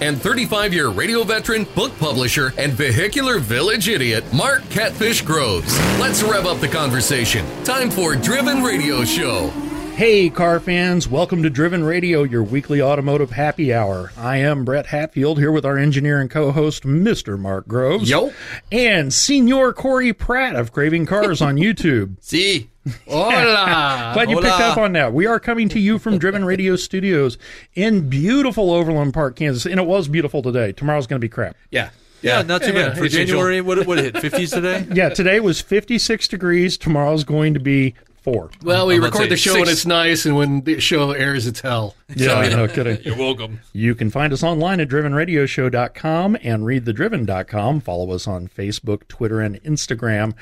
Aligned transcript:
and 0.00 0.20
35 0.20 0.72
year 0.74 0.88
radio 0.88 1.24
veteran, 1.24 1.64
book 1.74 1.96
publisher, 1.98 2.52
and 2.58 2.72
vehicular 2.72 3.38
village 3.38 3.88
idiot, 3.88 4.24
Mark 4.32 4.68
Catfish 4.70 5.22
Groves. 5.22 5.78
Let's 5.98 6.22
rev 6.22 6.46
up 6.46 6.60
the 6.60 6.68
conversation. 6.68 7.44
Time 7.64 7.90
for 7.90 8.16
Driven 8.16 8.62
Radio 8.62 9.04
Show. 9.04 9.69
Hey, 10.00 10.30
car 10.30 10.60
fans, 10.60 11.06
welcome 11.06 11.42
to 11.42 11.50
Driven 11.50 11.84
Radio, 11.84 12.22
your 12.22 12.42
weekly 12.42 12.80
automotive 12.80 13.32
happy 13.32 13.74
hour. 13.74 14.10
I 14.16 14.38
am 14.38 14.64
Brett 14.64 14.86
Hatfield 14.86 15.38
here 15.38 15.52
with 15.52 15.66
our 15.66 15.76
engineer 15.76 16.22
and 16.22 16.30
co 16.30 16.52
host, 16.52 16.84
Mr. 16.84 17.38
Mark 17.38 17.68
Groves. 17.68 18.08
Yo. 18.08 18.32
And 18.72 19.12
Senior 19.12 19.74
Corey 19.74 20.14
Pratt 20.14 20.56
of 20.56 20.72
Craving 20.72 21.04
Cars 21.04 21.42
on 21.42 21.56
YouTube. 21.56 22.16
See. 22.22 22.70
Hola. 23.06 24.12
Glad 24.14 24.30
you 24.30 24.36
Hola. 24.36 24.48
picked 24.48 24.60
up 24.62 24.78
on 24.78 24.94
that. 24.94 25.12
We 25.12 25.26
are 25.26 25.38
coming 25.38 25.68
to 25.68 25.78
you 25.78 25.98
from 25.98 26.16
Driven 26.16 26.46
Radio 26.46 26.76
Studios 26.76 27.36
in 27.74 28.08
beautiful 28.08 28.70
Overland 28.72 29.12
Park, 29.12 29.36
Kansas. 29.36 29.66
And 29.66 29.78
it 29.78 29.86
was 29.86 30.08
beautiful 30.08 30.40
today. 30.40 30.72
Tomorrow's 30.72 31.08
going 31.08 31.20
to 31.20 31.22
be 31.22 31.28
crap. 31.28 31.56
Yeah. 31.70 31.90
Yeah, 32.22 32.40
not 32.40 32.62
too 32.62 32.72
Yeah, 32.72 32.88
bad. 32.88 32.98
For. 32.98 33.06
January, 33.06 33.60
what, 33.60 33.86
what 33.86 33.98
it 33.98 34.16
hit? 34.16 34.32
50s 34.32 34.52
today? 34.54 34.86
Yeah, 34.94 35.10
today 35.10 35.40
was 35.40 35.60
56 35.60 36.26
degrees. 36.28 36.78
Tomorrow's 36.78 37.24
going 37.24 37.52
to 37.52 37.60
be 37.60 37.94
four. 38.22 38.50
Well, 38.62 38.86
we 38.86 38.96
I'm 38.96 39.04
record 39.04 39.30
the 39.30 39.36
say 39.36 39.50
show 39.50 39.60
when 39.60 39.68
it's 39.68 39.86
nice, 39.86 40.26
and 40.26 40.36
when 40.36 40.62
the 40.62 40.80
show 40.80 41.12
airs, 41.12 41.46
it's 41.46 41.60
hell. 41.60 41.94
Yeah, 42.14 42.48
no 42.48 42.68
kidding. 42.68 42.98
You're 43.04 43.16
welcome. 43.16 43.60
You 43.72 43.94
can 43.94 44.10
find 44.10 44.32
us 44.32 44.42
online 44.42 44.80
at 44.80 44.88
drivenradioshow.com 44.88 46.38
and 46.42 46.62
readthedriven.com. 46.64 47.80
Follow 47.80 48.10
us 48.12 48.26
on 48.26 48.48
Facebook, 48.48 49.08
Twitter, 49.08 49.40
and 49.40 49.62
Instagram 49.62 50.34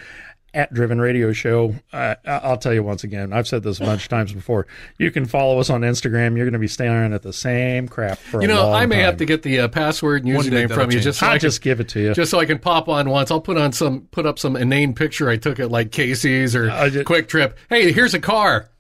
at 0.55 0.73
Driven 0.73 1.01
Radio 1.01 1.33
Show. 1.33 1.75
Uh, 1.93 2.15
I'll 2.27 2.57
tell 2.57 2.73
you 2.73 2.83
once 2.83 3.05
again, 3.05 3.33
I've 3.33 3.47
said 3.47 3.63
this 3.63 3.79
a 3.81 3.85
bunch 3.85 4.05
of 4.05 4.09
times 4.09 4.33
before. 4.33 4.67
You 4.99 5.11
can 5.11 5.27
follow 5.27 5.59
us 5.61 5.69
on 5.71 5.83
Instagram. 5.83 6.37
You're 6.37 6.47
going 6.47 6.53
to 6.55 6.59
be 6.59 6.69
staring 6.69 7.13
at 7.13 7.23
the 7.23 7.33
same 7.33 7.87
crap 7.87 8.19
for 8.19 8.41
You 8.43 8.49
a 8.51 8.55
know, 8.55 8.73
I 8.73 8.87
may 8.87 8.97
time. 8.97 9.05
have 9.05 9.17
to 9.19 9.25
get 9.27 9.43
the 9.43 9.61
uh, 9.61 9.69
password 9.69 10.25
and 10.25 10.35
One 10.35 10.45
day 10.49 10.65
username 10.65 10.73
from 10.75 10.91
you 10.91 11.01
just 11.01 11.19
so 11.21 11.27
I'll 11.27 11.33
I 11.33 11.35
can, 11.37 11.41
just 11.43 11.61
give 11.61 11.81
it 11.81 11.89
to 11.91 12.01
you. 12.01 12.15
just 12.15 12.31
so 12.31 12.41
I 12.41 12.47
can 12.47 12.59
pop 12.59 12.89
on 12.89 13.11
once. 13.11 13.31
I'll 13.31 13.41
put 13.41 13.59
on 13.59 13.73
some 13.73 14.03
put 14.11 14.25
up 14.27 14.39
some 14.39 14.57
inane 14.57 14.95
picture 14.95 15.29
I 15.29 15.37
took 15.37 15.61
at 15.61 15.71
like 15.71 15.93
Casey's 15.93 16.57
or 16.57 16.71
I 16.71 16.89
ju- 16.89 17.05
Quick 17.05 17.29
Trip. 17.29 17.57
Hey, 17.69 17.93
here's 17.93 18.15
a 18.15 18.21
car. 18.21 18.71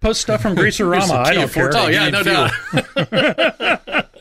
Post 0.00 0.20
stuff 0.20 0.42
from 0.42 0.54
Greaser 0.54 0.86
Rama. 0.86 1.14
I 1.26 1.32
don't 1.32 1.50
care. 1.50 1.70
Oh 1.74 1.88
yeah, 1.88 2.10
no 2.10 2.22
doubt. 2.22 2.50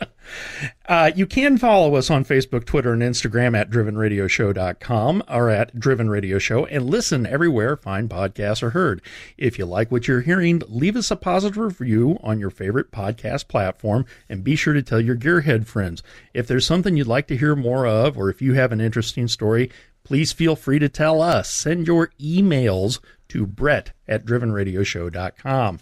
Uh, 0.88 1.11
you 1.16 1.25
can 1.25 1.58
follow 1.58 1.95
us 1.95 2.09
on 2.09 2.23
Facebook, 2.23 2.66
Twitter, 2.66 2.94
and 2.94 3.02
Instagram 3.02 3.58
at 3.58 3.69
drivenradioshow.com 3.69 5.23
or 5.27 5.49
at 5.49 5.80
Driven 5.80 6.09
Radio 6.09 6.38
Show 6.38 6.66
and 6.66 6.89
listen 6.89 7.25
everywhere 7.25 7.75
fine 7.75 8.07
podcasts 8.07 8.61
are 8.61 8.69
heard. 8.72 9.02
If 9.38 9.57
you 9.57 9.66
like 9.66 9.91
what 9.91 10.07
you're 10.07 10.22
hearing, 10.22 10.61
leave 10.67 10.95
us 10.95 11.11
a 11.11 11.16
positive 11.16 11.57
review 11.57 12.19
on 12.22 12.39
your 12.39 12.49
favorite 12.49 12.91
podcast 12.91 13.47
platform 13.47 14.05
and 14.30 14.44
be 14.44 14.55
sure 14.55 14.73
to 14.73 14.83
tell 14.83 15.02
your 15.02 15.16
gearhead 15.16 15.66
friends. 15.66 16.03
If 16.33 16.47
there's 16.47 16.66
something 16.66 16.95
you'd 16.95 17.07
like 17.07 17.27
to 17.27 17.38
hear 17.38 17.55
more 17.55 17.88
of 17.88 18.17
or 18.17 18.29
if 18.29 18.41
you 18.41 18.53
have 18.53 18.72
an 18.72 18.81
interesting 18.81 19.27
story, 19.27 19.72
please 20.03 20.31
feel 20.31 20.55
free 20.55 20.79
to 20.79 20.89
tell 20.89 21.22
us. 21.22 21.50
Send 21.50 21.88
your 21.88 22.11
emails 22.19 23.00
to 23.29 23.45
brett 23.45 23.91
at 24.07 24.25
drivenradioshow.com. 24.25 25.79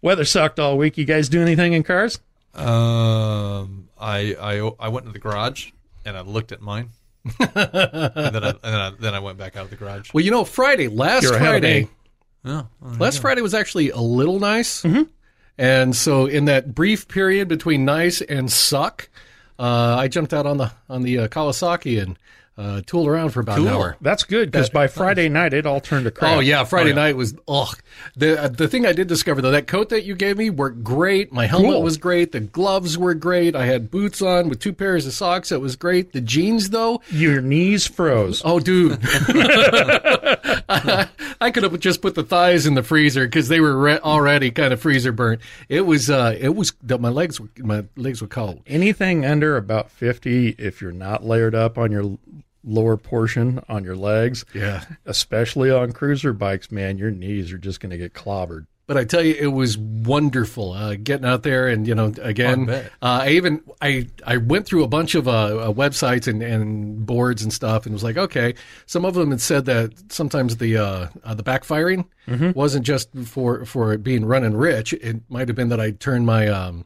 Weather 0.00 0.24
sucked 0.24 0.58
all 0.58 0.76
week. 0.78 0.98
You 0.98 1.04
guys 1.04 1.28
do 1.28 1.42
anything 1.42 1.72
in 1.72 1.82
cars? 1.82 2.20
Um, 2.54 3.88
I, 3.98 4.34
I, 4.40 4.70
I 4.78 4.88
went 4.88 5.06
into 5.06 5.12
the 5.12 5.18
garage 5.18 5.70
and 6.04 6.16
I 6.16 6.20
looked 6.20 6.52
at 6.52 6.60
mine. 6.60 6.90
and 7.38 7.54
then 7.54 8.44
I, 8.44 8.50
and 8.50 8.58
then 8.62 8.80
I, 8.80 8.92
then 8.98 9.14
I 9.14 9.20
went 9.20 9.38
back 9.38 9.56
out 9.56 9.64
of 9.64 9.70
the 9.70 9.76
garage. 9.76 10.12
Well, 10.12 10.24
you 10.24 10.30
know, 10.30 10.44
Friday, 10.44 10.88
last 10.88 11.22
You're 11.22 11.34
ahead 11.34 11.46
of 11.46 11.62
Friday, 11.62 11.80
me. 11.82 11.88
Oh, 12.44 12.66
well, 12.80 12.94
last 12.98 13.20
Friday 13.20 13.42
was 13.42 13.54
actually 13.54 13.90
a 13.90 14.00
little 14.00 14.40
nice. 14.40 14.82
Mm-hmm. 14.82 15.02
And 15.58 15.94
so, 15.94 16.26
in 16.26 16.46
that 16.46 16.74
brief 16.74 17.06
period 17.06 17.46
between 17.46 17.84
nice 17.84 18.20
and 18.22 18.50
suck, 18.50 19.08
uh, 19.58 19.96
I 19.96 20.08
jumped 20.08 20.32
out 20.32 20.46
on 20.46 20.56
the 20.56 20.72
on 20.88 21.02
the 21.02 21.18
uh, 21.20 21.28
Kawasaki 21.28 22.02
and 22.02 22.18
uh, 22.58 22.82
tooled 22.86 23.08
around 23.08 23.30
for 23.30 23.40
about 23.40 23.58
an 23.58 23.66
hour. 23.68 23.96
That's 24.02 24.24
good 24.24 24.50
because 24.50 24.68
by 24.68 24.86
Friday 24.86 25.28
night 25.30 25.54
it 25.54 25.64
all 25.64 25.80
turned 25.80 26.04
to 26.04 26.10
crap. 26.10 26.36
Oh 26.36 26.40
yeah, 26.40 26.64
Friday 26.64 26.92
night 26.92 27.16
was 27.16 27.34
ugh. 27.48 27.78
The 28.14 28.42
uh, 28.44 28.48
the 28.48 28.68
thing 28.68 28.84
I 28.86 28.92
did 28.92 29.08
discover 29.08 29.40
though, 29.40 29.50
that 29.52 29.66
coat 29.66 29.88
that 29.88 30.04
you 30.04 30.14
gave 30.14 30.36
me 30.36 30.50
worked 30.50 30.82
great. 30.84 31.32
My 31.32 31.46
helmet 31.46 31.70
Cool. 31.72 31.82
was 31.82 31.96
great. 31.96 32.32
The 32.32 32.40
gloves 32.40 32.98
were 32.98 33.14
great. 33.14 33.56
I 33.56 33.64
had 33.66 33.90
boots 33.90 34.20
on 34.20 34.48
with 34.50 34.58
two 34.60 34.72
pairs 34.74 35.06
of 35.06 35.14
socks. 35.14 35.48
That 35.48 35.60
was 35.60 35.76
great. 35.76 36.12
The 36.12 36.20
jeans 36.20 36.70
though, 36.70 37.00
Your 37.10 37.40
knees 37.40 37.86
froze. 37.86 38.42
oh 38.44 38.60
dude, 38.60 38.98
I 40.68 41.50
could 41.52 41.62
have 41.62 41.78
just 41.80 42.02
put 42.02 42.14
the 42.14 42.22
thighs 42.22 42.66
in 42.66 42.74
the 42.74 42.82
freezer 42.82 43.24
because 43.26 43.48
they 43.48 43.60
were 43.60 43.76
re- 43.76 43.98
already 43.98 44.50
kind 44.50 44.72
of 44.72 44.80
freezer 44.80 45.12
burnt. 45.12 45.40
It 45.68 45.82
was 45.82 46.10
uh, 46.10 46.36
it 46.38 46.50
was 46.54 46.72
my 46.86 47.08
legs 47.08 47.40
were 47.40 47.48
my 47.58 47.84
legs 47.96 48.20
were 48.20 48.28
cold. 48.28 48.62
Anything 48.66 49.24
under 49.24 49.56
about 49.56 49.90
50, 49.90 50.50
if 50.58 50.80
you're 50.80 50.92
not 50.92 51.24
layered 51.24 51.54
up 51.54 51.78
on 51.78 51.90
your 51.92 52.18
lower 52.64 52.96
portion 52.96 53.60
on 53.68 53.84
your 53.84 53.96
legs, 53.96 54.44
Yeah. 54.54 54.84
especially 55.06 55.70
on 55.70 55.92
cruiser 55.92 56.32
bikes, 56.32 56.70
man, 56.70 56.98
your 56.98 57.10
knees 57.10 57.52
are 57.52 57.58
just 57.58 57.80
going 57.80 57.90
to 57.90 57.98
get 57.98 58.14
clobbered. 58.14 58.66
But 58.88 58.96
I 58.96 59.04
tell 59.04 59.22
you, 59.22 59.34
it 59.38 59.46
was 59.46 59.78
wonderful 59.78 60.72
uh, 60.72 60.96
getting 60.96 61.24
out 61.24 61.44
there, 61.44 61.68
and 61.68 61.86
you 61.86 61.94
know, 61.94 62.12
again, 62.20 62.68
I 62.68 62.74
uh. 63.00 63.20
I 63.22 63.28
even 63.30 63.62
I 63.80 64.08
I 64.26 64.36
went 64.38 64.66
through 64.66 64.82
a 64.82 64.88
bunch 64.88 65.14
of 65.14 65.28
uh, 65.28 65.30
uh, 65.32 65.72
websites 65.72 66.26
and, 66.26 66.42
and 66.42 67.06
boards 67.06 67.42
and 67.44 67.52
stuff, 67.52 67.86
and 67.86 67.92
was 67.94 68.02
like, 68.02 68.16
okay, 68.18 68.54
some 68.86 69.04
of 69.04 69.14
them 69.14 69.30
had 69.30 69.40
said 69.40 69.64
that 69.66 70.12
sometimes 70.12 70.56
the 70.56 70.76
uh, 70.76 71.08
uh, 71.24 71.32
the 71.34 71.44
backfiring 71.44 72.04
wasn't 72.54 72.84
just 72.84 73.08
for 73.24 73.64
for 73.64 73.92
it 73.92 74.02
being 74.02 74.24
running 74.24 74.54
rich. 74.54 74.92
It 74.94 75.20
might 75.30 75.48
have 75.48 75.56
been 75.56 75.68
that 75.68 75.80
I 75.80 75.92
turned 75.92 76.26
my 76.26 76.48
um, 76.48 76.84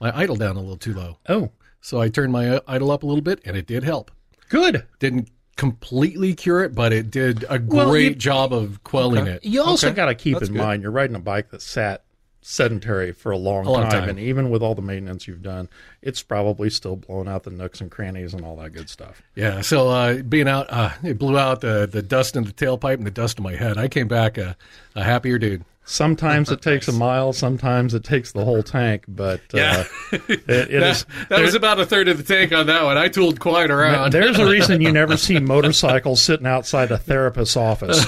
my 0.00 0.16
idle 0.16 0.36
down 0.36 0.56
a 0.56 0.60
little 0.60 0.76
too 0.76 0.94
low, 0.94 1.18
Oh, 1.28 1.50
so 1.80 2.00
I 2.00 2.08
turned 2.10 2.32
my 2.32 2.60
idle 2.68 2.90
up 2.92 3.02
a 3.02 3.06
little 3.06 3.22
bit, 3.22 3.40
and 3.44 3.56
it 3.56 3.66
did 3.66 3.82
help. 3.82 4.12
Good. 4.48 4.84
Didn't 4.98 5.28
completely 5.56 6.34
cure 6.34 6.62
it, 6.64 6.74
but 6.74 6.92
it 6.92 7.10
did 7.10 7.44
a 7.48 7.60
Well, 7.64 7.88
great 7.90 8.04
you- 8.04 8.14
job 8.16 8.52
of 8.52 8.82
quelling 8.84 9.26
it. 9.26 9.44
You 9.44 9.62
also 9.62 9.88
Okay. 9.88 9.96
got 9.96 10.06
to 10.06 10.14
keep 10.14 10.34
That's 10.38 10.48
in 10.48 10.54
good. 10.54 10.62
mind 10.62 10.82
you're 10.82 10.90
riding 10.90 11.14
a 11.16 11.20
bike 11.20 11.50
that 11.50 11.62
sat 11.62 12.02
sedentary 12.46 13.10
for 13.12 13.32
a 13.32 13.38
long, 13.38 13.64
A 13.64 13.70
long 13.70 13.82
time, 13.84 13.90
time. 14.00 14.08
and 14.10 14.18
even 14.20 14.50
with 14.50 14.62
all 14.62 14.74
the 14.74 14.82
maintenance 14.82 15.26
you've 15.26 15.40
done, 15.42 15.66
it's 16.02 16.22
probably 16.22 16.68
still 16.68 16.94
blowing 16.96 17.26
out 17.26 17.44
the 17.44 17.50
nooks 17.50 17.80
and 17.80 17.90
crannies 17.90 18.34
and 18.34 18.44
all 18.44 18.56
that 18.56 18.72
good 18.74 18.90
stuff. 18.90 19.22
Yeah, 19.34 19.62
so 19.62 19.88
uh, 19.88 20.16
being 20.22 20.46
out, 20.48 20.66
uh, 20.70 20.90
it 21.02 21.18
blew 21.18 21.38
out 21.38 21.62
the, 21.62 21.88
the 21.90 22.02
dust 22.02 22.36
in 22.36 22.44
the 22.44 22.52
tailpipe 22.52 22.94
and 22.94 23.06
the 23.06 23.10
dust 23.10 23.38
in 23.38 23.44
my 23.44 23.54
head. 23.54 23.78
I 23.78 23.88
came 23.88 24.08
back 24.08 24.36
a, 24.36 24.56
a 24.94 25.02
happier 25.04 25.38
dude. 25.38 25.64
Sometimes 25.86 26.50
it 26.50 26.62
takes 26.62 26.88
a 26.88 26.92
mile, 26.92 27.34
sometimes 27.34 27.92
it 27.92 28.04
takes 28.04 28.32
the 28.32 28.42
whole 28.42 28.62
tank, 28.62 29.04
but 29.06 29.40
uh, 29.52 29.84
it, 30.12 30.48
it 30.48 30.70
is. 30.70 31.04
That 31.28 31.42
was 31.42 31.54
about 31.54 31.78
a 31.78 31.84
third 31.84 32.08
of 32.08 32.16
the 32.16 32.22
tank 32.24 32.52
on 32.52 32.66
that 32.68 32.84
one. 32.84 32.96
I 32.96 33.08
tooled 33.08 33.38
quite 33.38 33.70
around. 33.70 34.12
There's 34.12 34.38
a 34.38 34.46
reason 34.46 34.80
you 34.80 34.90
never 34.90 35.16
see 35.18 35.38
motorcycles 35.38 36.22
sitting 36.22 36.46
outside 36.46 36.90
a 36.90 36.96
therapist's 36.96 37.56
office. 37.56 38.02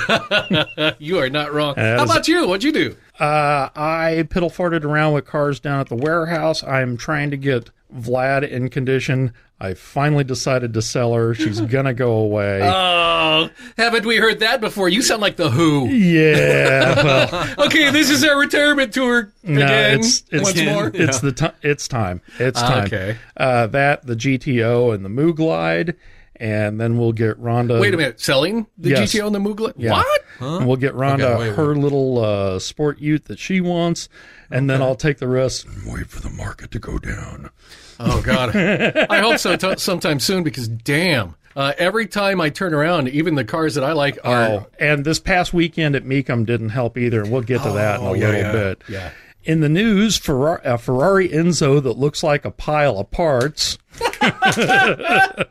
you 0.99 1.19
are 1.19 1.29
not 1.29 1.53
wrong. 1.53 1.75
that 1.77 1.99
How 1.99 2.05
about 2.05 2.29
you? 2.29 2.49
What'd 2.49 2.65
you 2.65 2.73
do? 2.73 2.97
Uh, 3.21 3.69
I 3.77 4.27
piddle 4.31 4.51
farted 4.51 4.85
around 4.85 5.13
with 5.13 5.27
cars 5.27 5.61
down 5.61 5.81
at 5.81 5.89
the 5.89 5.97
warehouse. 5.97 6.63
I'm 6.65 6.97
trying 6.97 7.31
to 7.31 7.37
get 7.37 7.71
Vlad 7.95 8.49
in 8.49 8.71
condition. 8.71 9.33
I 9.59 9.73
finally 9.75 10.23
decided 10.25 10.75
to 10.75 10.83
sell 10.83 11.15
her. 11.15 11.35
She's 11.35 11.61
gonna 11.73 11.95
go 11.95 12.13
away. 12.19 12.61
Oh, 12.63 13.49
haven't 13.79 14.05
we 14.05 14.17
heard 14.17 14.41
that 14.41 14.61
before? 14.61 14.89
You 14.89 15.01
sound 15.03 15.23
like 15.23 15.37
the 15.37 15.49
Who. 15.51 15.87
yeah, 15.89 17.03
well, 17.31 17.55
Okay, 17.67 17.91
this 17.91 18.11
is 18.11 18.23
our 18.25 18.39
retirement 18.39 18.93
tour 18.93 19.33
no, 19.43 19.65
again. 19.65 19.99
it's 20.01 20.25
it's 20.31 20.43
once 20.43 20.63
more. 20.63 20.91
it's 20.95 21.21
the 21.21 21.33
ti 21.33 21.47
it's 21.63 21.89
time. 21.89 22.21
It's 22.39 22.61
time. 22.61 22.85
Okay. 22.87 23.17
Uh, 23.37 23.67
that 23.69 24.07
the 24.07 24.15
GTO 24.15 24.95
and 24.95 25.03
the 25.05 25.09
Mooglide, 25.09 25.97
and 26.37 26.79
then 26.79 26.99
we'll 26.99 27.13
get 27.13 27.41
Rhonda. 27.41 27.81
Wait 27.81 27.95
a 27.95 27.97
minute, 27.97 28.21
selling 28.21 28.67
the 28.77 28.91
Yes. 28.91 29.15
GTO 29.15 29.27
and 29.27 29.35
the 29.35 29.39
Moogla? 29.41 29.73
Yeah. 29.79 29.93
What? 29.93 30.23
And 30.39 30.67
we'll 30.67 30.77
get 30.77 30.93
Rhonda 30.95 31.23
Okay, 31.35 31.49
wait, 31.49 31.57
her 31.57 31.75
little 31.75 32.23
uh, 32.23 32.59
sport 32.59 32.99
ute 33.01 33.25
that 33.25 33.39
she 33.39 33.63
wants, 33.63 34.11
and 34.51 34.69
then 34.71 34.83
I'll 34.83 34.95
take 34.97 35.19
the 35.19 35.29
rest. 35.29 35.65
and 35.67 35.93
Wait 35.93 36.07
for 36.09 36.21
the 36.21 36.31
market 36.31 36.71
to 36.73 36.79
go 36.79 36.99
down. 36.99 37.51
Oh 37.99 38.21
God, 38.23 38.55
I 38.57 39.19
hope 39.21 39.39
so 39.39 39.57
t- 39.57 39.77
sometime 39.79 40.21
soon 40.21 40.43
because 40.45 40.69
damn, 40.69 41.35
uh, 41.55 41.73
every 41.79 42.07
time 42.07 42.41
I 42.41 42.51
turn 42.51 42.75
around, 42.75 43.09
even 43.09 43.35
the 43.37 43.45
cars 43.45 43.75
that 43.77 43.85
I 43.85 43.93
like 43.93 44.19
are 44.25 44.43
Oh, 44.45 44.67
and 44.79 45.05
this 45.05 45.19
past 45.19 45.55
weekend 45.55 45.97
at 45.97 46.05
Mecum 46.05 46.45
didn't 46.45 46.69
help 46.71 46.99
either, 46.99 47.23
and 47.23 47.33
we'll 47.33 47.43
get 47.43 47.63
to 47.63 47.71
that 47.71 48.01
in 48.01 48.07
a 48.07 48.11
Oh, 48.11 48.15
yeah, 48.15 48.27
little 48.29 48.41
yeah, 48.43 48.53
bit. 48.53 48.83
yeah. 48.89 49.11
In 49.45 49.61
the 49.61 49.69
news, 49.69 50.17
Ferrari, 50.19 50.61
a 50.65 50.77
Ferrari 50.77 51.29
Enzo 51.29 51.81
that 51.83 51.93
looks 51.97 52.23
like 52.25 52.45
a 52.45 52.51
pile 52.51 52.99
of 52.99 53.11
parts. 53.13 53.79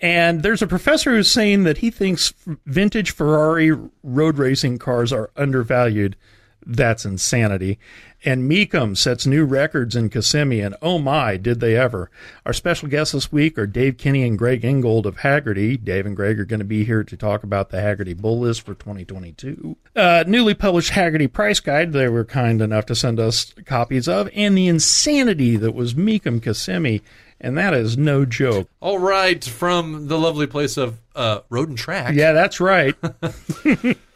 and 0.00 0.42
there's 0.42 0.62
a 0.62 0.66
professor 0.66 1.10
who's 1.14 1.30
saying 1.30 1.64
that 1.64 1.78
he 1.78 1.90
thinks 1.90 2.32
vintage 2.66 3.10
Ferrari 3.10 3.72
road 4.02 4.38
racing 4.38 4.78
cars 4.78 5.12
are 5.12 5.30
undervalued. 5.36 6.16
That's 6.66 7.04
insanity. 7.04 7.78
And 8.26 8.50
Mecum 8.50 8.96
sets 8.96 9.26
new 9.26 9.44
records 9.44 9.94
in 9.94 10.08
Kissimmee, 10.08 10.60
and 10.60 10.74
oh 10.80 10.98
my, 10.98 11.36
did 11.36 11.60
they 11.60 11.76
ever. 11.76 12.10
Our 12.46 12.54
special 12.54 12.88
guests 12.88 13.12
this 13.12 13.30
week 13.30 13.58
are 13.58 13.66
Dave 13.66 13.98
Kinney 13.98 14.22
and 14.22 14.38
Greg 14.38 14.64
Ingold 14.64 15.04
of 15.04 15.18
Hagerty. 15.18 15.82
Dave 15.82 16.06
and 16.06 16.16
Greg 16.16 16.40
are 16.40 16.46
going 16.46 16.60
to 16.60 16.64
be 16.64 16.84
here 16.84 17.04
to 17.04 17.16
talk 17.18 17.42
about 17.42 17.68
the 17.68 17.76
Hagerty 17.76 18.16
Bull 18.16 18.40
List 18.40 18.62
for 18.62 18.74
2022. 18.74 19.76
Uh, 19.94 20.24
newly 20.26 20.54
published 20.54 20.92
Hagerty 20.92 21.30
Price 21.30 21.60
Guide, 21.60 21.92
they 21.92 22.08
were 22.08 22.24
kind 22.24 22.62
enough 22.62 22.86
to 22.86 22.94
send 22.94 23.20
us 23.20 23.52
copies 23.66 24.08
of, 24.08 24.30
and 24.34 24.56
the 24.56 24.68
insanity 24.68 25.56
that 25.56 25.74
was 25.74 25.92
Mecum 25.92 26.42
Kissimmee, 26.42 27.02
and 27.42 27.58
that 27.58 27.74
is 27.74 27.98
no 27.98 28.24
joke. 28.24 28.70
All 28.80 28.98
right, 28.98 29.44
from 29.44 30.08
the 30.08 30.18
lovely 30.18 30.46
place 30.46 30.78
of 30.78 30.98
uh, 31.14 31.40
Road 31.50 31.68
and 31.68 31.76
Track. 31.76 32.14
Yeah, 32.14 32.32
that's 32.32 32.58
right. 32.58 32.94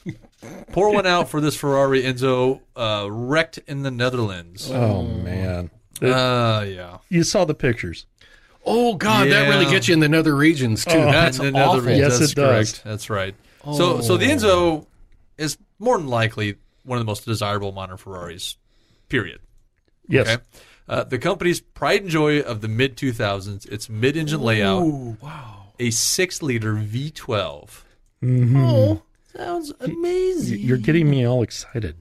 Pour 0.72 0.92
one 0.92 1.06
out 1.06 1.28
for 1.28 1.40
this 1.40 1.56
Ferrari 1.56 2.02
Enzo 2.02 2.60
uh, 2.76 3.08
wrecked 3.10 3.58
in 3.66 3.82
the 3.82 3.90
Netherlands. 3.90 4.70
oh, 4.70 5.02
man. 5.02 5.70
Uh, 6.02 6.64
yeah. 6.68 6.98
You 7.08 7.24
saw 7.24 7.44
the 7.44 7.54
pictures. 7.54 8.06
Oh 8.64 8.94
God, 8.96 9.30
that 9.30 9.48
really 9.48 9.64
gets 9.70 9.88
you 9.88 9.94
in 9.94 10.00
the 10.00 10.08
nether 10.10 10.36
regions 10.36 10.84
too. 10.84 10.90
Oh, 10.98 11.10
That's 11.10 11.38
In 11.38 11.54
the 11.54 11.58
awful. 11.60 11.76
Netherlands, 11.76 11.98
Yes, 12.00 12.18
that's 12.18 12.32
it 12.32 12.34
does. 12.36 12.72
correct. 12.72 12.84
That's 12.84 13.08
right. 13.10 13.34
So, 13.64 14.00
so 14.02 14.16
the 14.18 14.26
Enzo 14.26 14.86
is 15.38 15.56
more 15.78 15.96
than 15.96 16.06
likely 16.08 16.56
one 16.84 16.98
of 16.98 17.00
the 17.04 17.10
most 17.10 17.24
desirable 17.24 17.72
modern 17.72 17.96
Ferraris. 17.96 18.56
Period. 19.08 19.40
Yes. 20.06 20.28
Okay. 20.28 20.42
Uh, 20.88 21.04
the 21.04 21.18
company's 21.18 21.60
pride 21.60 22.02
and 22.02 22.10
joy 22.10 22.40
of 22.40 22.60
the 22.60 22.68
mid 22.68 22.96
2000s. 22.96 23.66
Its 23.70 23.88
mid-engine 23.88 24.40
layout. 24.40 24.82
wow. 25.22 25.64
A 25.78 25.90
six-liter 25.90 26.74
V12. 26.74 27.82
Oh, 28.22 29.02
Sounds 29.38 29.72
amazing. 29.80 30.58
You're 30.60 30.76
getting 30.78 31.08
me 31.08 31.26
all 31.26 31.42
excited. 31.42 31.96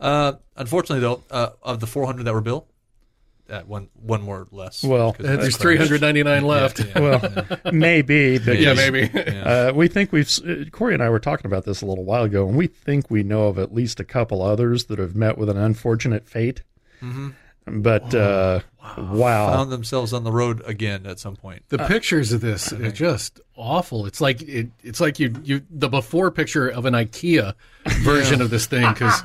Uh, 0.00 0.32
unfortunately, 0.56 1.00
though, 1.00 1.22
uh, 1.30 1.50
of 1.62 1.80
the 1.80 1.86
400 1.86 2.24
that 2.24 2.34
were 2.34 2.40
built, 2.40 2.68
uh, 3.50 3.60
one 3.60 3.88
one 3.94 4.22
more 4.22 4.48
less. 4.50 4.82
Well, 4.82 5.14
there's 5.18 5.40
that's 5.40 5.56
399 5.58 6.44
left. 6.44 6.80
Yeah, 6.80 6.98
Well, 6.98 7.60
maybe. 7.72 8.38
Because, 8.38 8.58
Yeah, 8.58 8.72
maybe. 8.72 9.10
Uh, 9.14 9.72
we 9.74 9.86
think 9.88 10.12
we've. 10.12 10.30
uh, 10.46 10.64
Corey 10.70 10.94
and 10.94 11.02
I 11.02 11.10
were 11.10 11.20
talking 11.20 11.46
about 11.46 11.64
this 11.64 11.82
a 11.82 11.86
little 11.86 12.04
while 12.04 12.24
ago, 12.24 12.48
and 12.48 12.56
we 12.56 12.66
think 12.66 13.10
we 13.10 13.22
know 13.22 13.48
of 13.48 13.58
at 13.58 13.74
least 13.74 14.00
a 14.00 14.04
couple 14.04 14.40
others 14.42 14.86
that 14.86 14.98
have 14.98 15.14
met 15.14 15.36
with 15.36 15.50
an 15.50 15.58
unfortunate 15.58 16.26
fate. 16.26 16.62
But 17.66 18.14
uh, 18.14 18.60
wow, 18.98 19.48
found 19.48 19.72
themselves 19.72 20.12
on 20.12 20.22
the 20.24 20.32
road 20.32 20.62
again 20.66 21.06
at 21.06 21.18
some 21.18 21.34
point. 21.34 21.62
The 21.68 21.78
pictures 21.78 22.32
of 22.32 22.42
this 22.42 22.72
are 22.72 22.90
just 22.90 23.40
awful. 23.56 24.04
It's 24.04 24.20
like 24.20 24.42
it, 24.42 24.68
it's 24.82 25.00
like 25.00 25.18
you 25.18 25.34
you 25.42 25.62
the 25.70 25.88
before 25.88 26.30
picture 26.30 26.68
of 26.68 26.84
an 26.84 26.92
IKEA 26.92 27.54
version 28.02 28.42
of 28.42 28.50
this 28.50 28.66
thing 28.66 28.92
because 28.92 29.22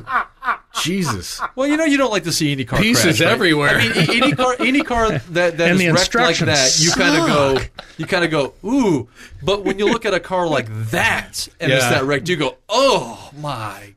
Jesus, 0.82 1.42
Well, 1.56 1.68
you 1.68 1.76
know, 1.76 1.84
you 1.84 1.98
don't 1.98 2.12
like 2.12 2.24
to 2.24 2.32
see 2.32 2.52
any 2.52 2.64
car 2.64 2.80
Pieces 2.80 3.18
crash, 3.18 3.22
right? 3.22 3.32
everywhere. 3.32 3.70
I 3.70 3.88
mean, 3.90 4.24
any 4.24 4.32
car, 4.34 4.56
any 4.60 4.82
car 4.84 5.10
that 5.10 5.58
that 5.58 5.72
And 5.72 5.82
is 5.82 5.94
wrecked 5.94 6.16
like 6.16 6.38
that, 6.38 6.80
you 6.80 6.92
kind 6.92 7.20
of 7.22 7.28
go, 7.28 7.58
you 7.98 8.06
kind 8.06 8.24
of 8.24 8.32
go, 8.32 8.54
ooh. 8.64 9.08
But 9.44 9.66
when 9.66 9.80
you 9.80 9.88
look 9.88 10.06
at 10.06 10.14
a 10.14 10.20
car 10.20 10.48
like 10.48 10.68
that 10.92 11.48
and 11.60 11.72
it's 11.72 11.84
that 11.86 12.06
wrecked, 12.06 12.30
you 12.30 12.38
go, 12.38 12.58
oh 12.70 13.32
my. 13.38 13.96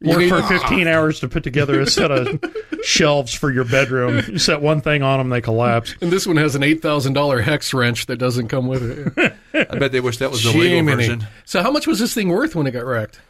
Work 0.00 0.28
for 0.28 0.42
15 0.42 0.86
ah. 0.86 0.92
hours 0.92 1.20
to 1.20 1.28
put 1.28 1.42
together 1.42 1.80
a 1.80 1.86
set 1.86 2.12
of 2.12 2.40
shelves 2.84 3.34
for 3.34 3.50
your 3.50 3.64
bedroom. 3.64 4.22
You 4.28 4.38
set 4.38 4.62
one 4.62 4.80
thing 4.80 5.02
on 5.02 5.18
them, 5.18 5.28
they 5.28 5.40
collapse. 5.40 5.94
and 6.00 6.12
this 6.12 6.24
one 6.24 6.36
has 6.36 6.54
an 6.54 6.62
eight 6.62 6.80
thousand 6.80 7.14
dollar 7.14 7.40
hex 7.40 7.74
wrench 7.74 8.06
that 8.06 8.16
doesn't 8.16 8.46
come 8.46 8.68
with 8.68 9.16
it. 9.16 9.34
I 9.72 9.76
bet 9.76 9.90
they 9.90 10.00
wish 10.00 10.18
that 10.18 10.30
was 10.30 10.44
the 10.44 10.50
legal 10.50 10.76
Jiminy. 10.76 10.96
version. 10.96 11.26
So 11.44 11.62
how 11.62 11.72
much 11.72 11.88
was 11.88 11.98
this 11.98 12.14
thing 12.14 12.28
worth 12.28 12.54
when 12.54 12.68
it 12.68 12.70
got 12.70 12.84
wrecked? 12.84 13.20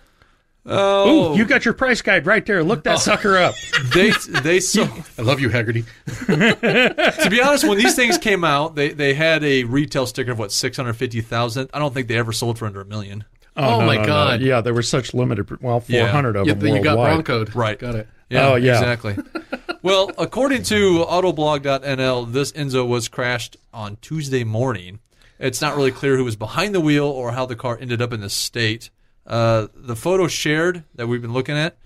Oh, 0.66 1.32
Ooh, 1.32 1.38
you 1.38 1.46
got 1.46 1.64
your 1.64 1.72
price 1.72 2.02
guide 2.02 2.26
right 2.26 2.44
there. 2.44 2.62
Look 2.62 2.84
that 2.84 2.96
oh. 2.96 2.98
sucker 2.98 3.38
up. 3.38 3.54
they 3.94 4.10
they 4.42 4.60
so 4.60 4.86
I 5.16 5.22
love 5.22 5.40
you, 5.40 5.48
Hagerty. 5.48 5.86
to 6.26 7.30
be 7.30 7.40
honest, 7.40 7.66
when 7.66 7.78
these 7.78 7.96
things 7.96 8.18
came 8.18 8.44
out, 8.44 8.74
they 8.74 8.90
they 8.90 9.14
had 9.14 9.42
a 9.42 9.64
retail 9.64 10.06
sticker 10.06 10.32
of 10.32 10.38
what 10.38 10.52
six 10.52 10.76
hundred 10.76 10.94
fifty 10.94 11.22
thousand. 11.22 11.70
I 11.72 11.78
don't 11.78 11.94
think 11.94 12.08
they 12.08 12.18
ever 12.18 12.32
sold 12.32 12.58
for 12.58 12.66
under 12.66 12.82
a 12.82 12.84
million. 12.84 13.24
Oh, 13.58 13.80
my 13.84 13.96
God. 14.04 14.40
Yeah, 14.40 14.60
there 14.60 14.72
were 14.74 14.82
such 14.82 15.12
limited. 15.14 15.60
Well, 15.60 15.82
Yeah. 15.88 16.02
400 16.04 16.36
of 16.36 16.46
Yeah, 16.46 16.54
them 16.54 16.76
you 16.76 16.82
got 16.82 16.96
worldwide. 16.98 17.24
broncoed. 17.24 17.54
Right. 17.54 17.78
Got 17.78 17.94
it. 17.96 18.08
Yeah, 18.30 18.48
Oh, 18.48 18.54
yeah. 18.56 18.78
exactly. 18.78 19.16
well, 19.82 20.10
according 20.18 20.62
to 20.64 21.04
Autoblog.nl, 21.04 22.32
this 22.32 22.52
Enzo 22.52 22.86
was 22.86 23.08
crashed 23.08 23.56
on 23.72 23.96
Tuesday 24.00 24.44
morning. 24.44 25.00
It's 25.38 25.60
not 25.60 25.76
really 25.76 25.92
clear 25.92 26.16
who 26.16 26.24
was 26.24 26.36
behind 26.36 26.74
the 26.74 26.80
wheel 26.80 27.06
or 27.06 27.32
how 27.32 27.46
the 27.46 27.56
car 27.56 27.78
ended 27.80 28.02
up 28.02 28.12
in 28.12 28.20
this 28.20 28.34
state. 28.34 28.90
Uh, 29.26 29.68
the 29.74 29.94
photo 29.96 30.26
shared 30.26 30.84
that 30.94 31.06
we've 31.06 31.22
been 31.22 31.32
looking 31.32 31.56
at 31.56 31.76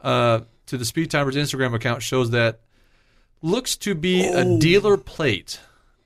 uh, 0.00 0.40
to 0.66 0.76
the 0.78 0.84
Speed 0.84 1.10
Timers 1.10 1.36
Instagram 1.36 1.74
account 1.74 2.02
shows 2.02 2.30
that 2.30 2.60
looks 3.42 3.76
to 3.78 3.94
be 3.94 4.26
a 4.26 4.58
dealer 4.58 4.96
plate 4.96 5.60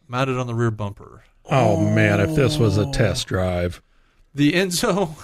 mounted 0.08 0.36
on 0.36 0.46
the 0.46 0.54
rear 0.54 0.70
bumper. 0.70 1.24
Oh 1.50 1.80
man, 1.94 2.20
if 2.20 2.34
this 2.36 2.58
was 2.58 2.76
a 2.76 2.90
test 2.92 3.26
drive. 3.28 3.80
The 4.34 4.52
Enzo 4.52 5.16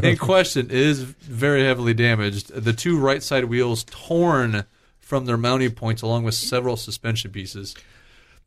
in 0.04 0.16
question 0.18 0.68
is 0.70 1.00
very 1.02 1.64
heavily 1.64 1.94
damaged. 1.94 2.52
The 2.52 2.72
two 2.72 2.98
right 2.98 3.22
side 3.22 3.46
wheels 3.46 3.84
torn 3.84 4.64
from 5.00 5.24
their 5.26 5.36
mounting 5.38 5.70
points, 5.70 6.02
along 6.02 6.24
with 6.24 6.34
several 6.34 6.76
suspension 6.76 7.30
pieces. 7.30 7.74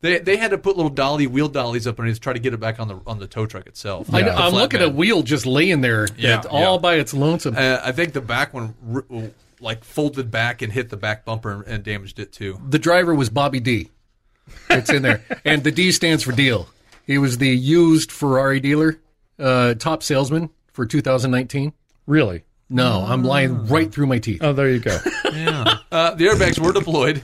They 0.02 0.18
they 0.18 0.36
had 0.36 0.52
to 0.52 0.58
put 0.58 0.76
little 0.76 0.90
dolly 0.90 1.26
wheel 1.26 1.48
dollies 1.48 1.86
up 1.86 1.98
underneath 1.98 2.16
to 2.16 2.20
try 2.20 2.32
to 2.32 2.38
get 2.38 2.54
it 2.54 2.60
back 2.60 2.78
on 2.80 2.88
the 2.88 3.00
on 3.06 3.18
the 3.18 3.26
tow 3.26 3.46
truck 3.46 3.66
itself. 3.66 4.12
I, 4.14 4.22
The 4.22 4.32
I'm 4.32 4.52
looking 4.54 4.80
at 4.80 4.86
a 4.86 4.90
wheel 4.90 5.22
just 5.22 5.44
laying 5.44 5.80
there, 5.80 6.06
Yeah, 6.16 6.42
all 6.48 6.74
yeah. 6.76 6.80
by 6.80 6.94
its 6.94 7.12
lonesome. 7.12 7.56
Uh, 7.56 7.80
I 7.82 7.92
think 7.92 8.12
the 8.14 8.20
back 8.22 8.54
one 8.54 8.74
r- 8.94 9.30
like 9.60 9.84
folded 9.84 10.30
back 10.30 10.62
and 10.62 10.72
hit 10.72 10.88
the 10.88 10.96
back 10.96 11.24
bumper 11.26 11.62
and 11.66 11.82
damaged 11.84 12.18
it 12.18 12.32
too. 12.32 12.58
the 12.66 12.78
driver 12.78 13.14
was 13.14 13.28
Bobby 13.28 13.60
D. 13.60 13.90
It's 14.70 14.90
in 14.90 15.02
there, 15.02 15.22
and 15.44 15.64
the 15.64 15.70
D 15.70 15.92
stands 15.92 16.22
for 16.22 16.32
deal. 16.32 16.68
He 17.06 17.18
was 17.18 17.36
the 17.38 17.48
used 17.50 18.10
Ferrari 18.10 18.58
dealer, 18.60 18.98
uh, 19.40 19.74
top 19.74 20.02
salesman 20.02 20.50
for 20.72 20.86
2019. 20.86 21.72
Really? 22.06 22.44
No, 22.68 23.04
I'm 23.06 23.24
lying 23.24 23.66
right 23.66 23.90
through 23.92 24.06
my 24.06 24.18
teeth. 24.18 24.42
Oh, 24.42 24.52
there 24.52 24.70
you 24.70 24.78
go. 24.78 24.96
Yeah. 25.32 25.78
uh, 25.92 26.14
the 26.14 26.26
airbags 26.26 26.58
were 26.58 26.72
deployed. 26.72 27.22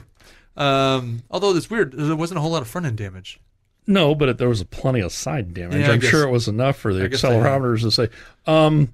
Um, 0.55 1.23
although 1.29 1.55
it's 1.55 1.69
weird, 1.69 1.91
there 1.93 2.15
wasn't 2.15 2.37
a 2.37 2.41
whole 2.41 2.51
lot 2.51 2.61
of 2.61 2.67
front 2.67 2.87
end 2.87 2.97
damage. 2.97 3.39
No, 3.85 4.15
but 4.15 4.29
it, 4.29 4.37
there 4.37 4.49
was 4.49 4.63
plenty 4.63 5.01
of 5.01 5.11
side 5.11 5.53
damage. 5.53 5.81
Yeah, 5.81 5.89
I 5.89 5.93
I'm 5.93 5.99
guess- 5.99 6.09
sure 6.09 6.23
it 6.27 6.31
was 6.31 6.47
enough 6.47 6.77
for 6.77 6.93
the 6.93 7.03
I 7.03 7.07
guess 7.07 7.21
they 7.21 7.33
have. 7.33 7.43
accelerometers 7.43 7.81
to 7.81 7.91
say, 7.91 8.09
um, 8.47 8.91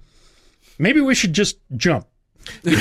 maybe 0.78 1.00
we 1.00 1.16
should 1.16 1.34
just 1.34 1.58
jump. 1.78 2.06
and 2.66 2.76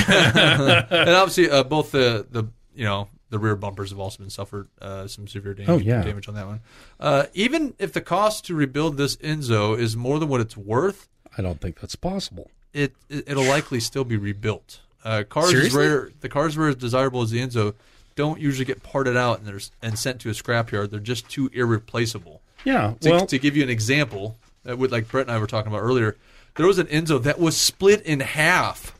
obviously, 1.11 1.49
uh, 1.51 1.63
both 1.63 1.93
the 1.93 2.27
the 2.31 2.45
you 2.75 2.85
know 2.85 3.09
the 3.33 3.39
rear 3.41 3.57
bumpers 3.57 3.91
have 3.91 3.99
also 3.99 4.19
been 4.19 4.31
suffered 4.31 4.69
uh, 4.81 5.07
some 5.09 5.27
severe 5.27 5.55
damage, 5.55 5.69
Oh, 5.71 5.79
yeah. 5.79 6.03
damage 6.03 6.29
on 6.29 6.35
that 6.35 6.47
one. 6.47 6.61
Uh, 7.01 7.25
even 7.35 7.75
if 7.81 7.93
the 7.93 8.01
cost 8.01 8.45
to 8.45 8.55
rebuild 8.55 8.97
this 8.99 9.17
Enzo 9.17 9.77
is 9.77 9.97
more 9.97 10.19
than 10.21 10.29
what 10.29 10.41
it's 10.41 10.57
worth, 10.57 11.09
I 11.37 11.43
don't 11.43 11.61
think 11.61 11.81
that's 11.81 11.97
possible. 11.97 12.51
it, 12.73 12.93
it 13.09 13.25
it'll 13.27 13.45
likely 13.45 13.81
still 13.81 14.05
be 14.05 14.17
rebuilt. 14.17 14.81
Uh, 15.05 15.25
cars 15.29 15.51
Seriously? 15.51 15.85
rare, 15.85 16.11
the 16.21 16.29
cars 16.29 16.57
were 16.57 16.69
as 16.69 16.77
desirable 16.77 17.23
as 17.23 17.31
the 17.31 17.41
Enzo 17.41 17.75
don't 18.15 18.39
usually 18.41 18.67
get 18.67 18.83
parted 18.83 19.17
out 19.17 19.39
and 19.39 19.47
there's 19.49 19.71
and 19.83 19.99
sent 19.99 20.21
to 20.21 20.29
a 20.29 20.33
scrapyard. 20.33 20.91
They're 20.91 21.01
just 21.01 21.29
too 21.29 21.51
irreplaceable. 21.55 22.43
Yeah. 22.65 22.95
To, 23.01 23.11
well, 23.11 23.27
to 23.27 23.39
give 23.39 23.57
you 23.57 23.63
an 23.63 23.71
example, 23.71 24.37
uh, 24.69 24.77
with 24.77 24.93
like 24.93 25.09
Brett 25.09 25.27
and 25.27 25.35
I 25.35 25.39
were 25.39 25.47
talking 25.47 25.73
about 25.73 25.81
earlier, 25.83 26.17
there 26.57 26.67
was 26.67 26.79
an 26.79 26.87
Enzo 26.89 27.21
that 27.23 27.41
was 27.41 27.57
split 27.57 28.03
in 28.03 28.21
half 28.21 28.95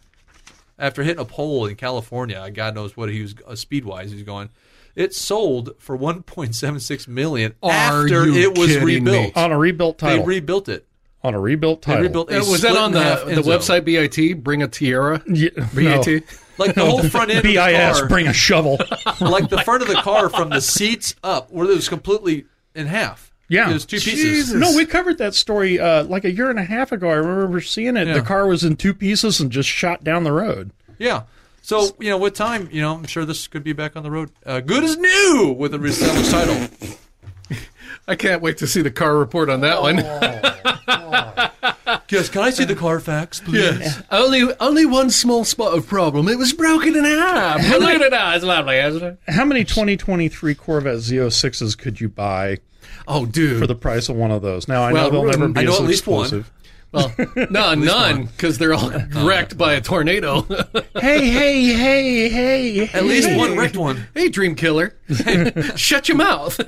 after 0.83 1.03
hitting 1.03 1.21
a 1.21 1.25
pole 1.25 1.65
in 1.67 1.77
California. 1.77 2.51
God 2.51 2.75
knows 2.75 2.97
what 2.97 3.09
he 3.09 3.23
was 3.23 3.35
uh, 3.47 3.55
speed 3.55 3.87
wise. 3.87 4.11
He 4.11 4.17
was 4.17 4.25
going. 4.25 4.51
It 4.95 5.15
sold 5.15 5.71
for 5.79 5.97
1.76 5.97 7.09
million 7.09 7.55
Are 7.63 7.71
after 7.71 8.27
you 8.27 8.35
it 8.51 8.59
was 8.59 8.69
kidding 8.69 8.85
me? 9.05 9.13
rebuilt. 9.13 9.37
on 9.37 9.51
a 9.53 9.59
rebuilt 9.59 9.99
They 9.99 10.09
title. 10.09 10.25
rebuilt 10.27 10.69
it. 10.69 10.87
on 11.25 11.33
a 11.35 11.41
rebuilt 11.41 11.81
They 11.83 11.93
title. 11.93 12.03
rebuilt 12.03 12.31
a 12.31 12.35
was 12.41 12.61
that 12.61 12.69
split 12.69 12.77
on 12.77 12.95
in 12.95 13.03
half 13.03 13.21
the, 13.25 13.35
the 13.37 13.41
Enzo. 13.43 13.59
website 13.59 13.85
BIT? 13.87 14.45
Bring 14.45 14.63
a 14.63 14.69
Trailer? 14.69 15.23
Yeah, 15.27 15.49
BIT? 15.75 16.07
no. 16.07 16.21
Like 16.59 16.75
the 16.75 16.85
whole 16.85 17.03
front 17.09 17.31
end 17.31 17.39
of 17.39 17.45
the 17.45 17.55
BIS, 17.57 18.01
car, 18.01 18.09
bring 18.09 18.27
a 18.27 18.33
shovel. 18.35 18.77
like 19.21 19.49
the 19.49 19.63
front 19.65 19.81
of 19.83 19.89
the 19.89 19.95
car 20.03 20.29
from 20.29 20.51
the 20.51 20.61
seats 20.61 21.15
up, 21.25 21.51
where 21.51 21.65
it 21.65 21.75
was 21.75 21.89
completely 21.89 22.45
in 22.75 22.87
half. 22.87 23.32
Yeah. 23.53 23.69
it 23.69 23.75
was 23.75 23.85
two 23.85 23.99
pieces. 23.99 24.15
Jesus. 24.15 24.55
No, 24.55 24.75
we 24.75 24.87
covered 24.87 25.19
that 25.19 25.35
story 25.35 25.79
uh, 25.79 26.05
like 26.05 26.25
a 26.25 26.33
year 26.33 26.49
and 26.49 26.59
a 26.59 26.65
half 26.65 26.91
ago. 26.91 27.11
I 27.11 27.15
remember 27.17 27.61
seeing 27.61 27.99
it. 27.99 28.09
Yeah. 28.09 28.15
The 28.15 28.23
car 28.23 28.47
was 28.47 28.65
in 28.65 28.77
two 28.77 28.95
pieces 28.95 29.41
and 29.41 29.53
just 29.53 29.69
shot 29.69 30.03
down 30.03 30.25
the 30.25 30.33
road. 30.33 30.71
Yeah. 30.99 31.25
So 31.61 31.95
you 32.01 32.09
know, 32.09 32.17
with 32.17 32.35
time, 32.35 32.71
you 32.73 32.81
know, 32.81 32.95
I'm 32.95 33.05
sure 33.05 33.27
this 33.27 33.47
could 33.47 33.63
be 33.63 33.75
back 33.75 33.95
on 33.95 34.05
the 34.05 34.11
road, 34.11 34.31
uh, 34.47 34.61
good 34.61 34.83
as 34.83 34.97
new 34.97 35.55
with 35.57 35.75
a 35.75 35.79
reestablished 35.79 36.31
title. 36.31 36.67
I 38.09 38.17
can't 38.17 38.41
wait 38.41 38.57
to 38.59 38.67
see 38.67 38.81
the 38.81 38.91
car 38.91 39.17
report 39.17 39.51
on 39.51 39.61
that 39.61 39.83
one. 39.83 39.99
Yes, 42.09 42.29
can 42.29 42.43
I 42.43 42.51
see 42.51 42.65
the 42.65 42.75
Carfax, 42.75 43.41
please? 43.41 43.63
Yes. 43.63 44.03
Only 44.11 44.55
only 44.61 44.85
one 44.85 45.09
small 45.11 45.45
spot 45.45 45.77
of 45.77 45.87
problem. 45.87 46.29
It 46.29 46.37
was 46.37 46.53
broken 46.53 46.95
in 46.95 47.05
half. 47.05 47.61
But 47.71 47.81
look 47.81 48.01
at 48.03 48.11
that. 48.11 48.37
It's 48.37 48.45
lovely, 48.45 48.77
isn't 48.77 49.03
it? 49.03 49.19
How 49.29 49.47
many 49.47 49.65
2023 49.65 50.55
Corvette 50.55 50.97
Z06s 50.99 51.77
could 51.79 52.01
you 52.03 52.11
buy 52.11 52.59
Oh, 53.09 53.27
dude. 53.27 53.59
for 53.61 53.67
the 53.67 53.75
price 53.75 54.09
of 54.09 54.17
one 54.17 54.31
of 54.31 54.43
those? 54.43 54.69
Now 54.69 54.83
I 54.83 54.93
Well, 54.93 55.11
know 55.11 55.23
they'll 55.23 55.31
never 55.39 55.49
be 55.49 55.61
I 55.61 55.65
know 55.65 55.73
as 55.75 55.81
at 55.81 55.87
least 55.87 56.07
one. 56.07 56.23
explosive. 56.25 56.53
well, 56.93 57.13
no, 57.51 57.75
none, 57.75 58.27
because 58.27 58.59
they're 58.59 58.75
all 58.75 58.91
wrecked 59.25 59.57
by 59.57 59.75
a 59.75 59.81
tornado. 59.81 60.43
hey, 61.01 61.29
hey, 61.31 61.63
hey, 61.73 62.29
hey! 62.29 62.89
At 62.93 63.05
least 63.05 63.35
one 63.37 63.57
wrecked 63.57 63.77
one. 63.77 64.07
hey, 64.15 64.29
Dream 64.29 64.55
Killer, 64.55 64.95
shut 65.77 66.09
your 66.09 66.19
mouth. 66.19 66.61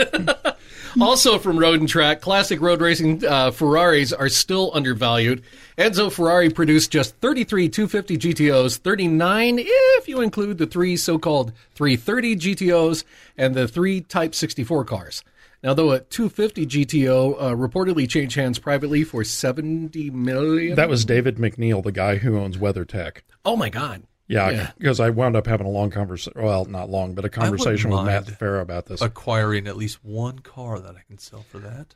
also 1.01 1.39
from 1.39 1.59
Road 1.59 1.81
and 1.81 1.89
Track, 1.89 2.21
classic 2.21 2.61
road 2.61 2.81
racing 2.81 3.25
uh, 3.27 3.51
Ferraris 3.51 4.13
are 4.13 4.29
still 4.29 4.71
undervalued. 4.75 5.43
Enzo 5.77 6.11
Ferrari 6.11 6.51
produced 6.51 6.91
just 6.91 7.17
33 7.17 7.69
250 7.69 8.17
GTOs, 8.17 8.79
39 8.79 9.59
if 9.61 10.09
you 10.09 10.21
include 10.21 10.57
the 10.59 10.67
three 10.67 10.97
so-called 10.97 11.53
330 11.75 12.37
GTOs 12.37 13.05
and 13.37 13.55
the 13.55 13.67
three 13.69 14.01
Type 14.01 14.35
64 14.35 14.85
cars. 14.85 15.23
Now, 15.65 15.73
though 15.75 15.93
a 15.93 16.01
250 16.01 16.67
GTO 16.67 17.37
uh, 17.41 17.51
reportedly 17.57 18.07
changed 18.09 18.37
hands 18.37 18.59
privately 18.59 19.03
for 19.03 19.25
70 19.25 20.11
million. 20.11 20.77
That 20.77 20.91
was 20.91 21.05
David 21.07 21.37
MacNeil, 21.39 21.83
the 21.83 21.91
guy 21.91 22.17
who 22.19 22.39
owns 22.39 22.59
WeatherTech. 22.59 23.23
oh 23.47 23.57
my 23.57 23.71
God. 23.71 24.03
Yeah, 24.27 24.51
Yeah. 24.51 24.71
because 24.79 25.01
I 25.01 25.11
wound 25.11 25.37
up 25.37 25.47
having 25.47 25.67
a 25.67 25.71
long 25.71 25.91
conversation. 25.91 26.33
Well, 26.43 26.65
not 26.65 26.89
long, 26.89 27.15
but 27.15 27.25
a 27.27 27.29
conversation 27.29 27.91
with 27.91 28.05
Matt 28.07 28.25
mind 28.27 28.39
Farah 28.39 28.63
about 28.63 28.87
this. 28.87 29.03
Acquiring 29.03 29.67
at 29.67 29.77
least 29.77 30.03
one 30.03 30.39
car 30.39 30.79
that 30.81 30.95
I 30.97 31.01
can 31.07 31.19
sell 31.19 31.45
for 31.51 31.59
that. 31.59 31.95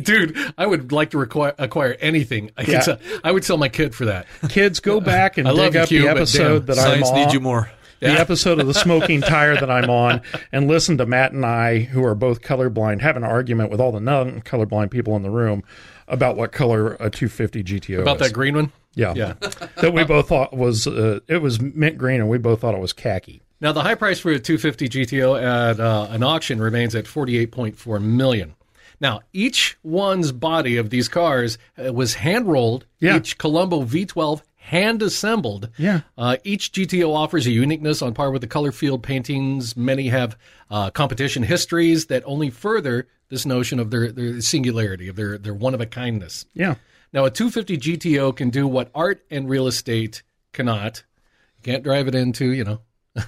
Dude, 0.04 0.36
I 0.58 0.66
would 0.66 0.90
like 0.90 1.10
to 1.10 1.18
require, 1.18 1.54
acquire 1.58 1.96
anything. 2.00 2.50
I, 2.56 2.62
Yeah. 2.62 2.80
sell, 2.80 2.98
I 3.22 3.30
would 3.30 3.44
sell 3.44 3.56
my 3.56 3.68
kid 3.68 3.94
for 3.94 4.04
that. 4.06 4.26
Kids, 4.48 4.80
go 4.80 5.00
back 5.14 5.38
and 5.38 5.46
I 5.46 5.52
dig 5.54 5.74
you, 5.74 5.80
up 5.80 5.88
Q, 5.88 6.02
the 6.02 6.08
episode 6.10 6.66
damn, 6.66 6.74
that 6.74 6.78
I'm 6.78 6.84
Science 7.02 7.08
on. 7.10 7.14
needs 7.16 7.32
you 7.34 7.40
more. 7.40 7.70
The 8.04 8.20
episode 8.20 8.60
of 8.60 8.66
the 8.66 8.74
smoking 8.74 9.20
tire 9.22 9.54
that 9.54 9.70
I'm 9.70 9.90
on, 9.90 10.22
and 10.52 10.68
listen 10.68 10.98
to 10.98 11.06
Matt 11.06 11.32
and 11.32 11.44
I, 11.44 11.80
who 11.80 12.04
are 12.04 12.14
both 12.14 12.42
colorblind, 12.42 13.00
have 13.00 13.16
an 13.16 13.24
argument 13.24 13.70
with 13.70 13.80
all 13.80 13.92
the 13.92 14.00
non-colorblind 14.00 14.90
people 14.90 15.16
in 15.16 15.22
the 15.22 15.30
room 15.30 15.62
about 16.06 16.36
what 16.36 16.52
color 16.52 16.94
a 16.94 17.10
250 17.10 17.64
GTO 17.64 18.02
About 18.02 18.20
is. 18.20 18.28
that 18.28 18.34
green 18.34 18.54
one? 18.54 18.72
yeah, 18.94 19.14
Yeah. 19.14 19.32
that 19.76 19.92
we 19.92 20.04
both 20.04 20.28
thought 20.28 20.52
was 20.54 20.86
uh, 20.86 21.20
it 21.28 21.38
was 21.38 21.60
mint 21.60 21.98
green, 21.98 22.20
and 22.20 22.28
we 22.28 22.38
both 22.38 22.60
thought 22.60 22.74
it 22.74 22.80
was 22.80 22.92
khaki. 22.92 23.40
Now, 23.60 23.72
the 23.72 23.82
high 23.82 23.94
price 23.94 24.18
for 24.20 24.30
a 24.30 24.38
250 24.38 24.88
GTO 24.88 25.40
at 25.42 25.80
uh, 25.80 26.08
an 26.10 26.22
auction 26.22 26.60
remains 26.60 26.94
at 26.94 27.06
48.4 27.06 28.02
million. 28.02 28.54
Now, 29.00 29.20
each 29.32 29.76
one's 29.82 30.32
body 30.32 30.76
of 30.76 30.90
these 30.90 31.08
cars 31.08 31.58
uh, 31.82 31.92
was 31.92 32.14
hand 32.14 32.46
rolled. 32.46 32.86
Yeah. 33.00 33.16
Each 33.16 33.38
Colombo 33.38 33.82
V12 33.84 34.42
hand 34.64 35.02
assembled. 35.02 35.68
Yeah. 35.76 36.00
Uh, 36.16 36.38
each 36.42 36.72
GTO 36.72 37.14
offers 37.14 37.46
a 37.46 37.50
uniqueness 37.50 38.00
on 38.00 38.14
par 38.14 38.30
with 38.30 38.40
the 38.40 38.48
color 38.48 38.72
field 38.72 39.02
paintings. 39.02 39.76
Many 39.76 40.08
have 40.08 40.38
uh, 40.70 40.90
competition 40.90 41.42
histories 41.42 42.06
that 42.06 42.22
only 42.24 42.48
further 42.48 43.06
this 43.28 43.44
notion 43.44 43.78
of 43.78 43.90
their, 43.90 44.10
their 44.10 44.40
singularity, 44.40 45.08
of 45.08 45.16
their, 45.16 45.36
their 45.36 45.52
one 45.52 45.74
of 45.74 45.82
a 45.82 45.86
kindness. 45.86 46.46
Yeah, 46.54 46.76
Now, 47.12 47.26
a 47.26 47.30
250 47.30 47.76
GTO 47.76 48.34
can 48.34 48.48
do 48.48 48.66
what 48.66 48.90
art 48.94 49.22
and 49.30 49.50
real 49.50 49.66
estate 49.66 50.22
cannot. 50.54 51.04
You 51.58 51.72
can't 51.72 51.84
drive 51.84 52.08
it 52.08 52.14
into, 52.14 52.52
you 52.52 52.64
know. 52.64 52.80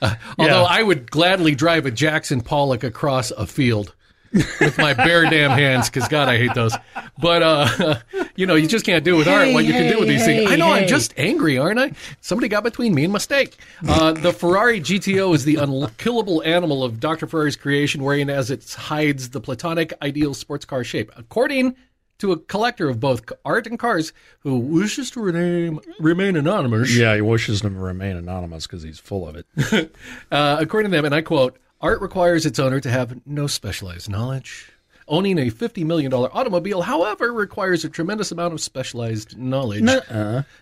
Uh, 0.00 0.14
although 0.38 0.64
I 0.64 0.82
would 0.82 1.10
gladly 1.10 1.54
drive 1.54 1.84
a 1.84 1.90
Jackson 1.90 2.40
Pollock 2.40 2.82
across 2.84 3.30
a 3.32 3.46
field 3.46 3.94
with 4.32 4.78
my 4.78 4.94
bare 4.94 5.24
damn 5.24 5.50
hands, 5.50 5.88
because 5.88 6.08
God, 6.08 6.28
I 6.28 6.36
hate 6.36 6.54
those. 6.54 6.74
But 7.18 7.42
uh, 7.42 7.96
you 8.36 8.46
know, 8.46 8.54
you 8.54 8.66
just 8.68 8.84
can't 8.84 9.04
do 9.04 9.16
with 9.16 9.28
art 9.28 9.52
what 9.52 9.64
you 9.64 9.72
can 9.72 9.92
do 9.92 9.98
with 9.98 10.08
these 10.08 10.24
things. 10.24 10.50
I 10.50 10.56
know 10.56 10.72
I'm 10.72 10.88
just 10.88 11.14
angry, 11.16 11.58
aren't 11.58 11.78
I? 11.78 11.92
Somebody 12.20 12.48
got 12.48 12.62
between 12.62 12.94
me 12.94 13.04
and 13.04 13.12
my 13.12 13.18
steak. 13.18 13.56
Uh, 13.86 14.12
the 14.12 14.32
Ferrari 14.32 14.80
GTO 14.80 15.34
is 15.34 15.44
the 15.44 15.56
unkillable 15.56 16.42
animal 16.42 16.84
of 16.84 17.00
Dr. 17.00 17.26
Ferrari's 17.26 17.56
creation, 17.56 18.02
wherein 18.02 18.30
as 18.30 18.50
it 18.50 18.72
hides 18.72 19.30
the 19.30 19.40
platonic 19.40 19.92
ideal 20.02 20.34
sports 20.34 20.64
car 20.64 20.84
shape. 20.84 21.10
According 21.16 21.76
to 22.18 22.32
a 22.32 22.36
collector 22.36 22.88
of 22.88 22.98
both 22.98 23.30
art 23.44 23.66
and 23.68 23.78
cars 23.78 24.12
who 24.40 24.58
wishes 24.58 25.08
to 25.12 25.20
rename, 25.20 25.78
remain 26.00 26.34
anonymous. 26.36 26.96
yeah. 26.96 27.14
He 27.14 27.20
wishes 27.20 27.60
to 27.60 27.70
remain 27.70 28.16
anonymous 28.16 28.66
because 28.66 28.82
he's 28.82 28.98
full 28.98 29.26
of 29.28 29.36
it. 29.36 29.94
Uh, 30.30 30.56
according 30.60 30.90
to 30.90 30.96
them, 30.96 31.04
and 31.04 31.14
I 31.14 31.22
quote, 31.22 31.58
art 31.80 32.00
requires 32.00 32.46
its 32.46 32.58
owner 32.58 32.80
to 32.80 32.90
have 32.90 33.20
no 33.26 33.46
specialized 33.46 34.08
knowledge. 34.08 34.70
Owning 35.06 35.38
a 35.38 35.50
$50 35.50 35.86
million 35.86 36.12
automobile, 36.12 36.82
however, 36.82 37.32
requires 37.32 37.82
a 37.84 37.88
tremendous 37.88 38.30
amount 38.30 38.52
of 38.52 38.60
specialized 38.60 39.38
knowledge. 39.38 39.82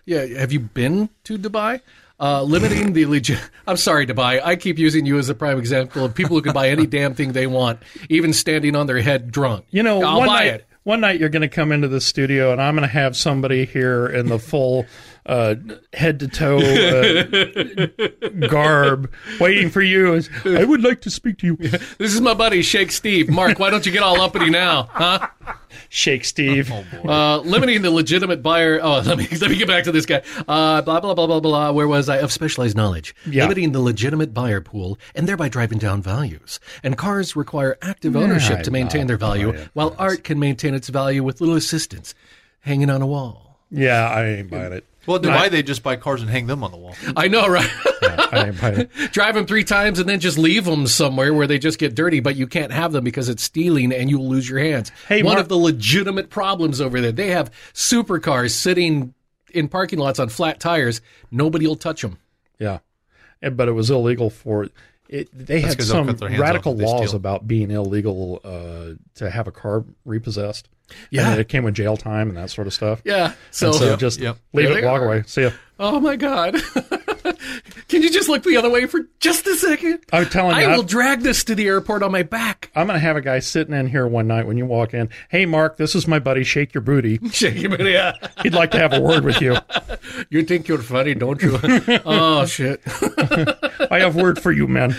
Yeah, 0.05 0.25
have 0.39 0.53
you 0.53 0.61
been 0.61 1.09
to 1.25 1.37
Dubai? 1.37 1.81
Uh, 2.19 2.41
limiting 2.43 2.93
the 2.93 3.05
legit. 3.05 3.39
I'm 3.67 3.77
sorry, 3.77 4.07
Dubai. 4.07 4.41
I 4.43 4.55
keep 4.55 4.79
using 4.79 5.05
you 5.05 5.19
as 5.19 5.29
a 5.29 5.35
prime 5.35 5.59
example 5.59 6.05
of 6.05 6.15
people 6.15 6.35
who 6.37 6.41
can 6.41 6.53
buy 6.53 6.69
any 6.69 6.87
damn 6.87 7.13
thing 7.13 7.33
they 7.33 7.45
want, 7.45 7.83
even 8.09 8.33
standing 8.33 8.75
on 8.75 8.87
their 8.87 9.01
head 9.01 9.31
drunk. 9.31 9.65
You 9.69 9.83
know, 9.83 10.01
I'll 10.01 10.19
one 10.19 10.27
buy 10.27 10.33
night, 10.39 10.45
it. 10.47 10.65
one 10.83 11.01
night 11.01 11.19
you're 11.19 11.29
going 11.29 11.41
to 11.43 11.47
come 11.49 11.71
into 11.71 11.89
the 11.89 12.01
studio, 12.01 12.51
and 12.51 12.59
I'm 12.61 12.73
going 12.75 12.87
to 12.87 12.93
have 12.93 13.15
somebody 13.17 13.65
here 13.65 14.07
in 14.07 14.27
the 14.29 14.39
full 14.39 14.85
uh, 15.27 15.55
head 15.93 16.19
to 16.21 16.27
toe 16.27 16.57
uh, 16.57 18.47
garb, 18.47 19.11
waiting 19.39 19.69
for 19.69 19.81
you. 19.81 20.21
I 20.45 20.63
would 20.63 20.81
like 20.83 21.01
to 21.01 21.09
speak 21.11 21.39
to 21.39 21.47
you, 21.47 21.55
This 21.57 22.13
is 22.13 22.21
my 22.21 22.33
buddy 22.33 22.61
Shake 22.61 22.91
Steve. 22.91 23.29
Mark, 23.29 23.59
why 23.59 23.69
don't 23.69 23.85
you 23.85 23.91
get 23.91 24.03
all 24.03 24.19
uppity 24.21 24.49
now, 24.49 24.83
huh? 24.91 25.27
Shake 25.89 26.25
Steve. 26.25 26.71
Uh, 26.71 27.39
limiting 27.39 27.81
the 27.81 27.91
legitimate 27.91 28.41
buyer. 28.41 28.79
Oh, 28.81 29.01
let 29.05 29.17
me 29.17 29.27
let 29.39 29.49
me 29.49 29.57
get 29.57 29.67
back 29.67 29.83
to 29.85 29.91
this 29.91 30.05
guy. 30.05 30.21
Uh, 30.47 30.81
blah 30.81 30.99
blah 30.99 31.13
blah 31.13 31.27
blah 31.27 31.39
blah. 31.39 31.71
Where 31.71 31.87
was 31.87 32.09
I? 32.09 32.17
Of 32.17 32.31
specialized 32.31 32.75
knowledge. 32.75 33.15
Yeah. 33.25 33.43
Limiting 33.43 33.71
the 33.71 33.81
legitimate 33.81 34.33
buyer 34.33 34.61
pool 34.61 34.97
and 35.15 35.27
thereby 35.27 35.49
driving 35.49 35.77
down 35.77 36.01
values. 36.01 36.59
And 36.83 36.97
cars 36.97 37.35
require 37.35 37.77
active 37.81 38.15
ownership 38.15 38.63
to 38.63 38.71
maintain 38.71 39.07
their 39.07 39.17
value, 39.17 39.53
while 39.73 39.95
art 39.99 40.23
can 40.23 40.39
maintain 40.39 40.73
its 40.73 40.89
value 40.89 41.23
with 41.23 41.41
little 41.41 41.55
assistance, 41.55 42.13
hanging 42.61 42.89
on 42.89 43.01
a 43.01 43.07
wall. 43.07 43.46
Yeah, 43.71 44.07
I 44.09 44.25
ain't 44.27 44.49
buying 44.49 44.73
it. 44.73 44.85
Well, 45.05 45.19
Dubai, 45.19 45.49
they 45.49 45.63
just 45.63 45.83
buy 45.83 45.95
cars 45.95 46.21
and 46.21 46.29
hang 46.29 46.47
them 46.47 46.63
on 46.65 46.71
the 46.71 46.77
wall. 46.77 46.93
I 47.15 47.29
know, 47.29 47.47
right? 47.47 47.69
Yeah, 48.01 48.27
I 48.31 48.47
ain't 48.47 48.59
buying 48.61 48.79
it. 48.81 48.91
Drive 49.13 49.35
them 49.35 49.45
three 49.45 49.63
times 49.63 49.99
and 49.99 50.07
then 50.09 50.19
just 50.19 50.37
leave 50.37 50.65
them 50.65 50.85
somewhere 50.85 51.33
where 51.33 51.47
they 51.47 51.57
just 51.59 51.79
get 51.79 51.95
dirty, 51.95 52.19
but 52.19 52.35
you 52.35 52.45
can't 52.45 52.73
have 52.73 52.91
them 52.91 53.05
because 53.05 53.29
it's 53.29 53.41
stealing 53.43 53.93
and 53.93 54.09
you'll 54.09 54.27
lose 54.27 54.49
your 54.49 54.59
hands. 54.59 54.91
Hey, 55.07 55.23
One 55.23 55.35
Mark- 55.35 55.43
of 55.43 55.49
the 55.49 55.57
legitimate 55.57 56.29
problems 56.29 56.81
over 56.81 56.99
there, 56.99 57.13
they 57.13 57.29
have 57.29 57.51
supercars 57.73 58.51
sitting 58.51 59.13
in 59.53 59.69
parking 59.69 59.99
lots 59.99 60.19
on 60.19 60.27
flat 60.27 60.59
tires. 60.59 60.99
Nobody 61.31 61.65
will 61.67 61.77
touch 61.77 62.01
them. 62.01 62.17
Yeah, 62.59 62.79
And- 63.41 63.55
but 63.55 63.69
it 63.69 63.73
was 63.73 63.89
illegal 63.89 64.29
for 64.29 64.67
it. 65.09 65.29
They 65.33 65.61
had 65.61 65.77
'cause 65.77 65.87
they'll 65.87 65.97
some 65.99 66.07
cut 66.07 66.17
their 66.17 66.27
hands 66.29 66.41
off 66.41 66.45
radical 66.47 66.75
laws 66.75 67.07
steal. 67.09 67.15
about 67.15 67.47
being 67.47 67.71
illegal 67.71 68.41
uh, 68.43 68.95
to 69.15 69.29
have 69.29 69.47
a 69.47 69.51
car 69.53 69.85
repossessed. 70.03 70.67
Yeah. 71.11 71.31
and 71.31 71.39
it 71.39 71.49
came 71.49 71.63
with 71.63 71.73
jail 71.75 71.97
time 71.97 72.29
and 72.29 72.37
that 72.37 72.49
sort 72.49 72.67
of 72.67 72.73
stuff. 72.73 73.01
Yeah. 73.05 73.33
So, 73.51 73.71
so 73.71 73.95
just 73.95 74.19
yep. 74.19 74.37
leave 74.53 74.69
There 74.69 74.79
it, 74.79 74.85
walk 74.85 75.01
are. 75.01 75.05
away. 75.05 75.23
See 75.27 75.43
ya. 75.43 75.51
oh 75.79 75.99
my 75.99 76.15
God. 76.15 76.55
Can 77.89 78.01
you 78.01 78.09
just 78.09 78.29
look 78.29 78.43
the 78.43 78.57
other 78.57 78.69
way 78.69 78.85
for 78.85 79.01
just 79.19 79.45
a 79.47 79.55
second? 79.55 79.99
I'm 80.11 80.25
telling 80.27 80.55
you, 80.57 80.63
I 80.63 80.71
I- 80.71 80.75
will 80.75 80.83
drag 80.83 81.21
this 81.21 81.43
to 81.45 81.55
the 81.55 81.67
airport 81.67 82.03
on 82.03 82.11
my 82.11 82.23
back. 82.23 82.71
I'm 82.75 82.87
gonna 82.87 82.99
have 82.99 83.15
a 83.15 83.21
guy 83.21 83.39
sitting 83.39 83.73
in 83.73 83.87
here 83.87 84.07
one 84.07 84.27
night 84.27 84.47
when 84.47 84.57
you 84.57 84.65
walk 84.65 84.93
in. 84.93 85.09
Hey, 85.29 85.45
Mark, 85.45 85.77
this 85.77 85.93
is 85.95 86.07
my 86.07 86.19
buddy. 86.19 86.43
Shake 86.43 86.73
your 86.73 86.81
booty. 86.81 87.19
Shake 87.31 87.61
your 87.61 87.71
booty. 87.71 87.91
Yeah. 87.91 88.13
He'd 88.43 88.53
like 88.53 88.71
to 88.71 88.79
have 88.79 88.93
a 88.93 88.99
word 89.01 89.23
with 89.23 89.41
you. 89.41 89.55
You 90.29 90.43
think 90.43 90.67
you're 90.67 90.77
funny, 90.79 91.13
don't 91.13 91.41
you? 91.41 91.59
oh, 92.05 92.45
shit. 92.45 92.81
I 93.91 93.99
have 93.99 94.15
word 94.15 94.41
for 94.41 94.51
you, 94.51 94.67
man. 94.67 94.95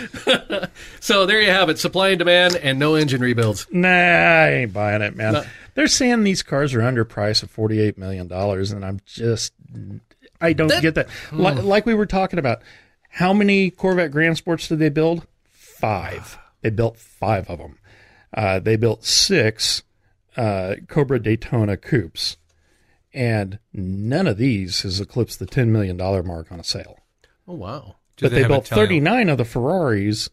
So 1.00 1.26
there 1.26 1.40
you 1.40 1.50
have 1.50 1.68
it 1.68 1.78
supply 1.78 2.10
and 2.10 2.18
demand 2.18 2.56
and 2.56 2.78
no 2.78 2.94
engine 2.94 3.20
rebuilds. 3.20 3.66
Nah, 3.70 3.88
I 3.88 4.48
ain't 4.50 4.72
buying 4.72 5.02
it, 5.02 5.16
man. 5.16 5.32
No. 5.34 5.44
They're 5.78 5.86
saying 5.86 6.24
these 6.24 6.42
cars 6.42 6.74
are 6.74 6.80
underpriced 6.80 7.44
at 7.44 7.50
forty-eight 7.50 7.96
million 7.96 8.26
dollars, 8.26 8.72
and 8.72 8.84
I'm 8.84 8.98
just, 9.06 9.52
I 10.40 10.52
don't 10.52 10.82
get 10.82 10.96
that. 10.96 11.08
Like, 11.30 11.62
like 11.62 11.86
we 11.86 11.94
were 11.94 12.04
talking 12.04 12.40
about, 12.40 12.62
how 13.10 13.32
many 13.32 13.70
Corvette 13.70 14.10
Grand 14.10 14.36
Sports 14.36 14.66
did 14.66 14.80
they 14.80 14.88
build? 14.88 15.24
Five. 15.52 16.36
They 16.62 16.70
built 16.70 16.96
five 16.96 17.48
of 17.48 17.58
them. 17.58 17.78
Uh, 18.34 18.58
they 18.58 18.74
built 18.74 19.04
six 19.04 19.84
uh, 20.36 20.74
Cobra 20.88 21.22
Daytona 21.22 21.76
coupes, 21.76 22.38
and 23.14 23.60
none 23.72 24.26
of 24.26 24.36
these 24.36 24.82
has 24.82 25.00
eclipsed 25.00 25.38
the 25.38 25.46
ten 25.46 25.70
million 25.70 25.96
dollar 25.96 26.24
mark 26.24 26.50
on 26.50 26.58
a 26.58 26.64
sale. 26.64 26.98
Oh, 27.46 27.54
wow. 27.54 27.98
Do 28.16 28.24
but 28.24 28.32
they, 28.32 28.40
have 28.40 28.48
built 28.48 28.66
39 28.66 29.28
of 29.28 29.38
the 29.38 29.44
Ferraris, 29.44 30.28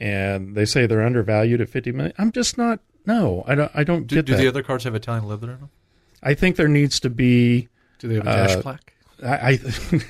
and 0.00 0.56
they 0.56 0.64
say 0.64 0.86
they're 0.86 1.06
undervalued 1.06 1.60
at 1.60 1.68
50 1.68 1.92
million. 1.92 2.14
I'm 2.18 2.32
just 2.32 2.58
not. 2.58 2.80
No, 3.08 3.42
I 3.48 3.54
don't. 3.56 3.72
I 3.74 3.82
don't 3.84 4.06
Do, 4.06 4.14
get 4.16 4.26
do 4.26 4.32
that. 4.34 4.38
the 4.38 4.46
other 4.48 4.62
cars 4.62 4.84
have 4.84 4.94
Italian 4.94 5.26
leather 5.26 5.50
in 5.50 5.58
them? 5.58 5.70
I 6.22 6.34
think 6.34 6.54
there 6.56 6.68
needs 6.68 7.00
to 7.00 7.10
be. 7.10 7.66
Do 7.98 8.06
they 8.08 8.14
have 8.16 8.26
a 8.26 8.26
dash 8.26 8.56
Uh, 8.56 8.62
plaque? 8.62 8.92
I. 9.24 9.58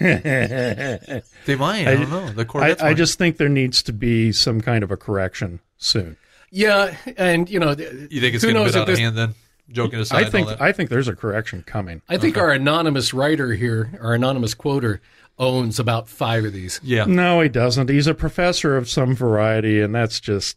I, 0.02 1.22
They 1.46 1.54
might. 1.56 1.86
I, 1.88 1.94
don't 1.94 2.10
know. 2.10 2.28
The 2.30 2.42
I, 2.42 2.44
Corvettes. 2.44 2.82
I 2.82 2.88
might. 2.88 2.96
just 2.96 3.16
think 3.18 3.36
there 3.38 3.48
needs 3.48 3.82
to 3.84 3.92
be 3.92 4.32
some 4.32 4.60
kind 4.60 4.84
of 4.84 4.90
a 4.90 4.96
correction 4.96 5.60
soon. 5.78 6.16
Yeah, 6.50 6.96
and 7.16 7.48
you 7.48 7.58
know, 7.60 7.70
You 7.70 7.76
think 8.20 8.34
it's 8.34 8.42
who 8.42 8.48
getting 8.48 8.56
a 8.56 8.64
knows 8.64 8.72
bit 8.72 8.80
out 8.80 8.86
this, 8.86 8.98
of 8.98 9.02
hand 9.02 9.16
then? 9.18 9.34
joking 9.70 10.00
aside. 10.00 10.24
I 10.26 10.30
think 10.30 10.46
all 10.48 10.54
that. 10.56 10.62
I 10.62 10.72
think 10.72 10.88
there's 10.90 11.08
a 11.08 11.14
correction 11.16 11.62
coming. 11.66 12.00
I 12.08 12.16
think 12.16 12.36
our 12.38 12.50
anonymous 12.50 13.12
writer 13.14 13.52
here, 13.52 13.98
our 14.00 14.14
anonymous 14.14 14.54
quoter, 14.54 15.00
owns 15.38 15.78
about 15.78 16.08
five 16.08 16.44
of 16.44 16.52
these. 16.52 16.80
yeah. 16.82 17.04
No, 17.04 17.40
he 17.42 17.48
doesn't. 17.50 17.90
He's 17.90 18.06
a 18.06 18.14
professor 18.14 18.76
of 18.76 18.88
some 18.88 19.14
variety, 19.14 19.80
and 19.80 19.94
that's 19.94 20.20
just 20.20 20.56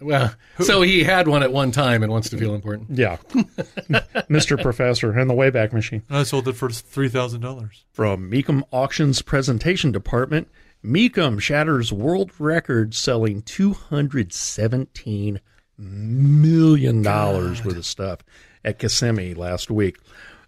Well, 0.00 0.34
so 0.60 0.82
he 0.82 1.04
had 1.04 1.28
one 1.28 1.42
at 1.42 1.52
one 1.52 1.70
time 1.70 2.02
and 2.02 2.10
wants 2.12 2.28
to 2.30 2.36
feel 2.36 2.54
important. 2.54 2.90
yeah, 2.90 3.16
Mr. 4.28 4.60
Professor 4.60 5.12
and 5.12 5.30
the 5.30 5.34
Wayback 5.34 5.72
Machine. 5.72 6.02
I 6.10 6.24
sold 6.24 6.48
it 6.48 6.54
for 6.54 6.68
three 6.68 7.08
thousand 7.08 7.40
dollars. 7.40 7.84
From 7.92 8.30
Mecum 8.30 8.62
Auctions 8.72 9.22
Presentation 9.22 9.92
Department, 9.92 10.48
Mecum 10.84 11.40
shatters 11.40 11.92
world 11.92 12.32
record 12.38 12.94
selling 12.94 13.40
$217 13.42 15.38
million 15.78 17.02
worth 17.02 17.64
of 17.66 17.86
stuff 17.86 18.18
at 18.64 18.78
Kissimmee 18.78 19.34
last 19.34 19.70
week. 19.70 19.98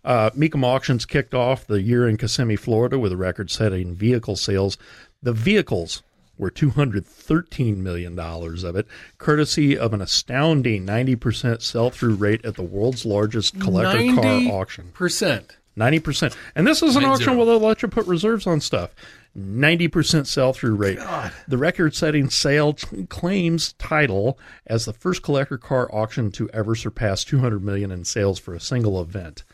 Uh, 0.05 0.31
Mecum 0.31 0.63
Auctions 0.65 1.05
kicked 1.05 1.35
off 1.35 1.67
the 1.67 1.81
year 1.83 2.07
in 2.07 2.17
Kissimmee, 2.17 2.57
Florida 2.57 2.99
with 2.99 3.13
a 3.13 3.17
record 3.17 3.51
setting 3.51 3.95
vehicle 3.95 4.37
sales. 4.37 4.77
The 5.23 5.33
vehicles 5.33 6.03
were 6.39 6.51
$213 6.51 7.77
million 7.77 8.19
of 8.19 8.77
it, 8.77 8.87
courtesy 9.19 9.77
of 9.79 9.93
an 9.93 10.01
astounding 10.01 10.87
90% 10.87 11.63
sell 11.63 11.91
through 11.91 12.15
rate 12.15 12.45
at 12.45 12.55
the 12.57 12.63
world's 12.63 13.05
largest 13.05 13.59
collector 13.61 14.15
car 14.15 14.41
auction. 14.53 14.91
Percent. 14.93 15.57
Ninety 15.79 15.99
percent, 16.01 16.35
and 16.55 16.67
this 16.67 16.83
is 16.83 16.97
an 16.97 17.03
Nine 17.03 17.11
auction 17.11 17.25
zero. 17.27 17.37
where 17.37 17.45
they'll 17.45 17.61
let 17.69 17.83
you 17.83 17.89
put 17.89 18.07
reserves 18.07 18.47
on 18.47 18.63
stuff. 18.63 18.95
Ninety 19.35 19.89
percent 19.89 20.27
sell 20.27 20.55
through 20.55 20.75
rate. 20.75 20.99
The 21.47 21.59
record-setting 21.59 22.31
sale 22.31 22.73
t- 22.73 23.05
claims 23.11 23.75
title 23.75 24.39
as 24.67 24.87
the 24.87 24.95
first 24.95 25.23
collector 25.23 25.59
car 25.59 25.95
auction 25.95 26.33
to 26.33 26.49
ever 26.49 26.75
surpass 26.75 27.25
two 27.25 27.41
hundred 27.41 27.63
million 27.63 27.91
in 27.91 28.07
sales 28.07 28.39
for 28.39 28.55
a 28.55 28.61
single 28.61 29.03
event. 29.03 29.45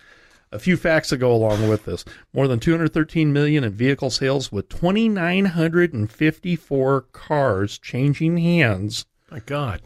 A 0.52 0.58
few 0.58 0.76
facts 0.76 1.08
that 1.10 1.16
go 1.16 1.32
along 1.32 1.68
with 1.68 1.86
this: 1.86 2.04
more 2.34 2.46
than 2.46 2.60
two 2.60 2.70
hundred 2.72 2.92
thirteen 2.92 3.32
million 3.32 3.64
in 3.64 3.72
vehicle 3.72 4.10
sales, 4.10 4.52
with 4.52 4.68
twenty 4.68 5.08
nine 5.08 5.46
hundred 5.46 5.94
and 5.94 6.10
fifty-four 6.10 7.02
cars 7.12 7.78
changing 7.78 8.36
hands 8.36 9.06
My 9.30 9.40
God. 9.40 9.80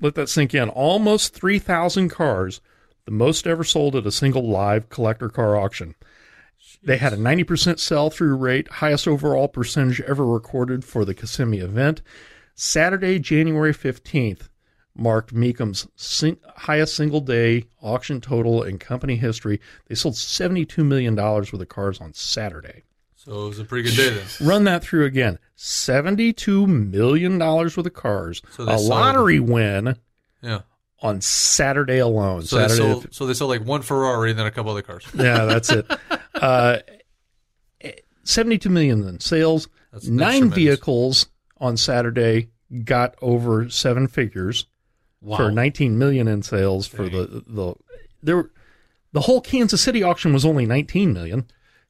let 0.00 0.16
that 0.16 0.28
sink 0.28 0.54
in. 0.54 0.68
Almost 0.68 1.34
3,000 1.34 2.08
cars, 2.08 2.60
the 3.04 3.12
most 3.12 3.46
ever 3.46 3.62
sold 3.62 3.94
at 3.94 4.06
a 4.06 4.12
single 4.12 4.48
live 4.48 4.88
collector 4.88 5.28
car 5.28 5.56
auction. 5.56 5.94
They 6.82 6.96
had 6.96 7.12
a 7.12 7.16
90% 7.16 7.78
sell 7.78 8.10
through 8.10 8.36
rate, 8.36 8.68
highest 8.68 9.06
overall 9.06 9.46
percentage 9.46 10.00
ever 10.00 10.26
recorded 10.26 10.84
for 10.84 11.04
the 11.04 11.14
Kissimmee 11.14 11.58
event. 11.60 12.02
Saturday, 12.56 13.18
January 13.20 13.72
15th, 13.72 14.48
marked 14.96 15.34
Mecum's 15.34 15.86
sing- 15.96 16.38
highest 16.56 16.96
single 16.96 17.20
day 17.20 17.64
auction 17.80 18.20
total 18.20 18.62
in 18.62 18.78
company 18.78 19.16
history. 19.16 19.60
They 19.88 19.94
sold 19.94 20.14
$72 20.14 20.84
million 20.84 21.14
worth 21.16 21.52
of 21.52 21.68
cars 21.68 22.00
on 22.00 22.12
Saturday. 22.14 22.82
So 23.14 23.46
it 23.46 23.48
was 23.48 23.58
a 23.58 23.64
pretty 23.64 23.88
good 23.90 23.96
day 23.96 24.10
then. 24.10 24.26
Run 24.48 24.64
that 24.64 24.82
through 24.84 25.04
again 25.04 25.38
$72 25.58 26.66
million 26.68 27.38
worth 27.38 27.76
of 27.76 27.92
cars. 27.94 28.40
So 28.52 28.64
they 28.64 28.72
a 28.74 28.78
sold- 28.78 28.90
lottery 28.90 29.40
win 29.40 29.96
Yeah. 30.42 30.60
on 31.02 31.20
Saturday 31.20 31.98
alone. 31.98 32.42
So 32.42 32.56
they 32.58 32.68
Saturday, 32.68 32.92
sold. 32.92 33.14
So 33.14 33.26
they 33.26 33.34
sold 33.34 33.50
like 33.50 33.64
one 33.64 33.82
Ferrari 33.82 34.30
and 34.30 34.38
then 34.38 34.46
a 34.46 34.50
couple 34.50 34.70
other 34.72 34.82
cars. 34.82 35.04
yeah, 35.14 35.44
that's 35.44 35.70
it. 35.70 35.90
Uh, 36.34 36.78
Seventy-two 38.24 38.70
million 38.70 39.06
in 39.06 39.20
sales. 39.20 39.66
That's- 39.66 39.76
that's 39.92 40.06
Nine 40.08 40.30
tremendous. 40.50 40.56
vehicles 40.56 41.26
on 41.58 41.76
Saturday 41.76 42.48
got 42.84 43.14
over 43.22 43.68
seven 43.70 44.08
figures 44.08 44.66
Wow. 45.26 45.36
for 45.38 45.50
nineteen 45.50 45.98
million 45.98 46.28
in 46.28 46.42
sales 46.42 46.86
for 46.86 47.08
the 47.08 47.42
the 47.46 47.74
there. 48.22 48.50
The 49.12 49.20
whole 49.22 49.40
Kansas 49.40 49.80
City 49.80 50.02
auction 50.02 50.32
was 50.32 50.44
only 50.44 50.66
nineteen 50.66 51.12
million. 51.12 51.46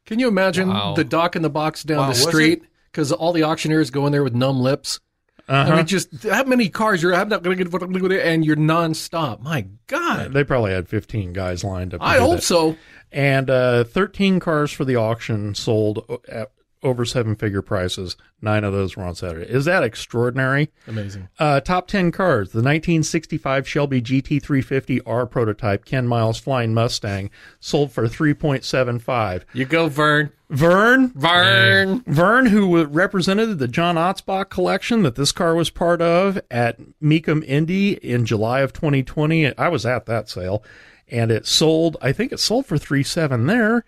Can 0.06 0.18
you 0.18 0.28
imagine 0.28 0.68
Wow. 0.68 0.94
the 0.94 1.04
dock 1.04 1.36
in 1.36 1.42
the 1.42 1.50
box 1.50 1.82
down 1.82 1.98
Wow, 1.98 2.08
the 2.08 2.14
street? 2.14 2.62
Because 2.90 3.12
all 3.12 3.32
the 3.32 3.42
auctioneers 3.42 3.90
go 3.90 4.06
in 4.06 4.12
there 4.12 4.22
with 4.24 4.34
numb 4.34 4.60
lips. 4.60 5.00
Uh-huh. 5.48 5.72
I 5.72 5.76
mean, 5.76 5.86
just 5.86 6.24
how 6.24 6.44
many 6.44 6.68
cars 6.68 7.02
you're 7.02 7.14
I'm 7.14 7.28
not 7.28 7.42
going 7.42 7.56
to 7.58 7.64
get, 7.64 8.26
and 8.26 8.44
you're 8.44 8.56
nonstop. 8.56 9.40
My 9.42 9.66
God, 9.86 10.32
They 10.32 10.42
probably 10.44 10.72
had 10.72 10.88
fifteen 10.88 11.32
guys 11.32 11.62
lined 11.62 11.94
up. 11.94 12.02
I 12.02 12.14
do 12.16 12.20
hope 12.22 12.36
that. 12.36 12.42
so. 12.42 12.76
And 13.12 13.48
uh, 13.48 13.84
13 13.84 14.40
cars 14.40 14.72
for 14.72 14.84
the 14.84 14.96
auction 14.96 15.54
sold 15.54 16.04
at 16.28 16.50
over 16.86 17.04
seven 17.04 17.34
figure 17.34 17.62
prices. 17.62 18.16
Nine 18.40 18.64
of 18.64 18.72
those 18.72 18.96
were 18.96 19.02
on 19.02 19.14
Saturday. 19.14 19.50
Is 19.50 19.64
that 19.64 19.82
extraordinary? 19.82 20.70
Amazing. 20.86 21.28
Uh, 21.38 21.60
top 21.60 21.88
10 21.88 22.12
cars. 22.12 22.52
The 22.52 22.58
1965 22.58 23.68
Shelby 23.68 24.00
GT350R 24.00 25.30
prototype, 25.30 25.84
Ken 25.84 26.06
Miles 26.06 26.38
Flying 26.38 26.72
Mustang, 26.72 27.30
sold 27.60 27.92
for 27.92 28.06
3.75. 28.06 29.42
You 29.52 29.64
go, 29.64 29.88
Vern. 29.88 30.32
Vern, 30.48 31.08
Vern. 31.16 32.04
Vern, 32.06 32.46
who 32.46 32.84
represented 32.84 33.58
the 33.58 33.66
John 33.66 33.96
Otzbach 33.96 34.48
collection 34.48 35.02
that 35.02 35.16
this 35.16 35.32
car 35.32 35.56
was 35.56 35.70
part 35.70 36.00
of 36.00 36.40
at 36.52 36.78
Mecum 37.02 37.44
Indy 37.44 37.94
in 37.94 38.24
July 38.24 38.60
of 38.60 38.72
2020. 38.72 39.58
I 39.58 39.68
was 39.68 39.84
at 39.84 40.06
that 40.06 40.28
sale, 40.28 40.62
and 41.08 41.32
it 41.32 41.46
sold. 41.46 41.96
I 42.00 42.12
think 42.12 42.30
it 42.30 42.38
sold 42.38 42.66
for 42.66 42.78
three 42.78 43.02
seven 43.02 43.46
there, 43.46 43.84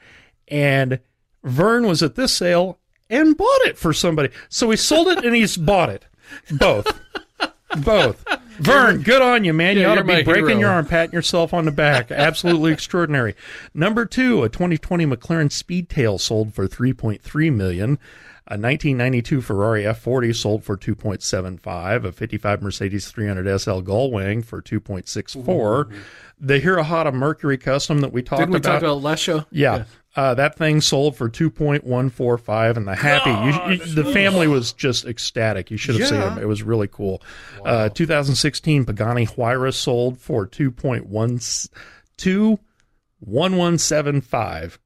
and 0.48 0.98
Vern 1.44 1.86
was 1.86 2.02
at 2.02 2.16
this 2.16 2.32
sale 2.32 2.78
and 3.10 3.36
bought 3.36 3.60
it 3.62 3.78
for 3.78 3.92
somebody. 3.92 4.30
So 4.48 4.70
he 4.70 4.76
sold 4.76 5.08
it 5.08 5.24
and 5.24 5.34
he's 5.34 5.56
bought 5.56 5.90
it, 5.90 6.04
both. 6.50 6.86
Both. 7.84 8.24
Vern, 8.58 9.02
good 9.02 9.22
on 9.22 9.44
you, 9.44 9.52
man. 9.52 9.76
you 9.76 9.84
ought 9.84 9.96
to 9.96 10.04
be 10.04 10.22
breaking 10.22 10.48
hero. 10.48 10.60
your 10.60 10.70
arm, 10.70 10.86
patting 10.86 11.12
yourself 11.12 11.54
on 11.54 11.64
the 11.64 11.70
back. 11.70 12.10
Absolutely 12.10 12.72
extraordinary. 12.72 13.34
Number 13.74 14.04
two, 14.04 14.42
a 14.42 14.48
2020 14.48 15.06
McLaren 15.06 15.50
Speedtail 15.50 16.18
sold 16.18 16.54
for 16.54 16.66
3.3 16.66 17.54
million. 17.54 17.98
A 18.50 18.56
1992 18.56 19.42
Ferrari 19.42 19.82
F40 19.82 20.34
sold 20.34 20.64
for 20.64 20.74
2.75, 20.74 22.04
a 22.04 22.12
55 22.12 22.62
Mercedes 22.62 23.10
300 23.10 23.60
SL 23.60 23.82
Gullwing 23.82 24.42
for 24.42 24.62
2.64. 24.62 25.92
The 26.40 26.58
Hirohata 26.58 27.12
Mercury 27.12 27.58
Custom 27.58 28.00
that 28.00 28.10
we 28.10 28.22
talked 28.22 28.40
Didn't 28.40 28.52
we 28.52 28.58
about. 28.60 28.80
we 28.80 28.88
about 28.88 29.02
last 29.02 29.20
show? 29.20 29.44
Yeah. 29.50 29.76
yeah. 29.76 29.84
Uh, 30.16 30.32
that 30.32 30.56
thing 30.56 30.80
sold 30.80 31.14
for 31.14 31.28
2.145 31.28 32.78
and 32.78 32.88
the 32.88 32.94
happy 32.94 33.28
you, 33.28 33.52
you, 33.74 33.84
the 33.94 34.10
family 34.14 34.48
was 34.48 34.72
just 34.72 35.04
ecstatic 35.04 35.70
you 35.70 35.76
should 35.76 35.94
have 35.94 36.00
yeah. 36.00 36.08
seen 36.08 36.18
them 36.18 36.38
it 36.38 36.48
was 36.48 36.62
really 36.62 36.88
cool 36.88 37.22
uh, 37.58 37.62
wow. 37.64 37.70
uh, 37.70 37.88
2016 37.90 38.84
pagani 38.84 39.26
huayra 39.26 39.72
sold 39.72 40.18
for 40.18 40.44
2.1 40.44 41.68
2.1175 42.16 44.78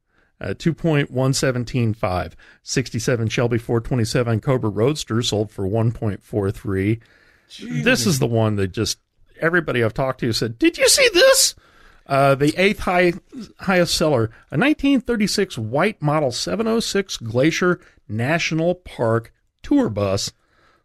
uh, 0.43 0.55
2.1175 0.55 2.33
67 2.65 3.29
Shelby 3.29 3.59
427 3.59 4.41
Cobra 4.41 4.71
Roadster 4.71 5.23
sold 5.23 5.53
for 5.53 5.69
1.43 5.69 7.01
this 7.85 8.07
is 8.07 8.19
the 8.19 8.27
one 8.27 8.57
that 8.57 8.73
just 8.73 8.99
everybody 9.41 9.85
I've 9.85 9.95
talked 9.95 10.19
to 10.21 10.33
said 10.33 10.59
did 10.59 10.79
you 10.79 10.89
see 10.89 11.09
this 11.15 11.55
uh, 12.07 12.35
the 12.35 12.55
eighth 12.57 12.81
high, 12.81 13.13
highest 13.61 13.97
seller, 13.97 14.25
a 14.51 14.59
1936 14.59 15.57
white 15.57 16.03
model 16.03 16.33
706 16.33 17.17
Glacier 17.19 17.81
National 18.09 18.75
Park 18.75 19.33
tour 19.63 19.89
bus, 19.89 20.33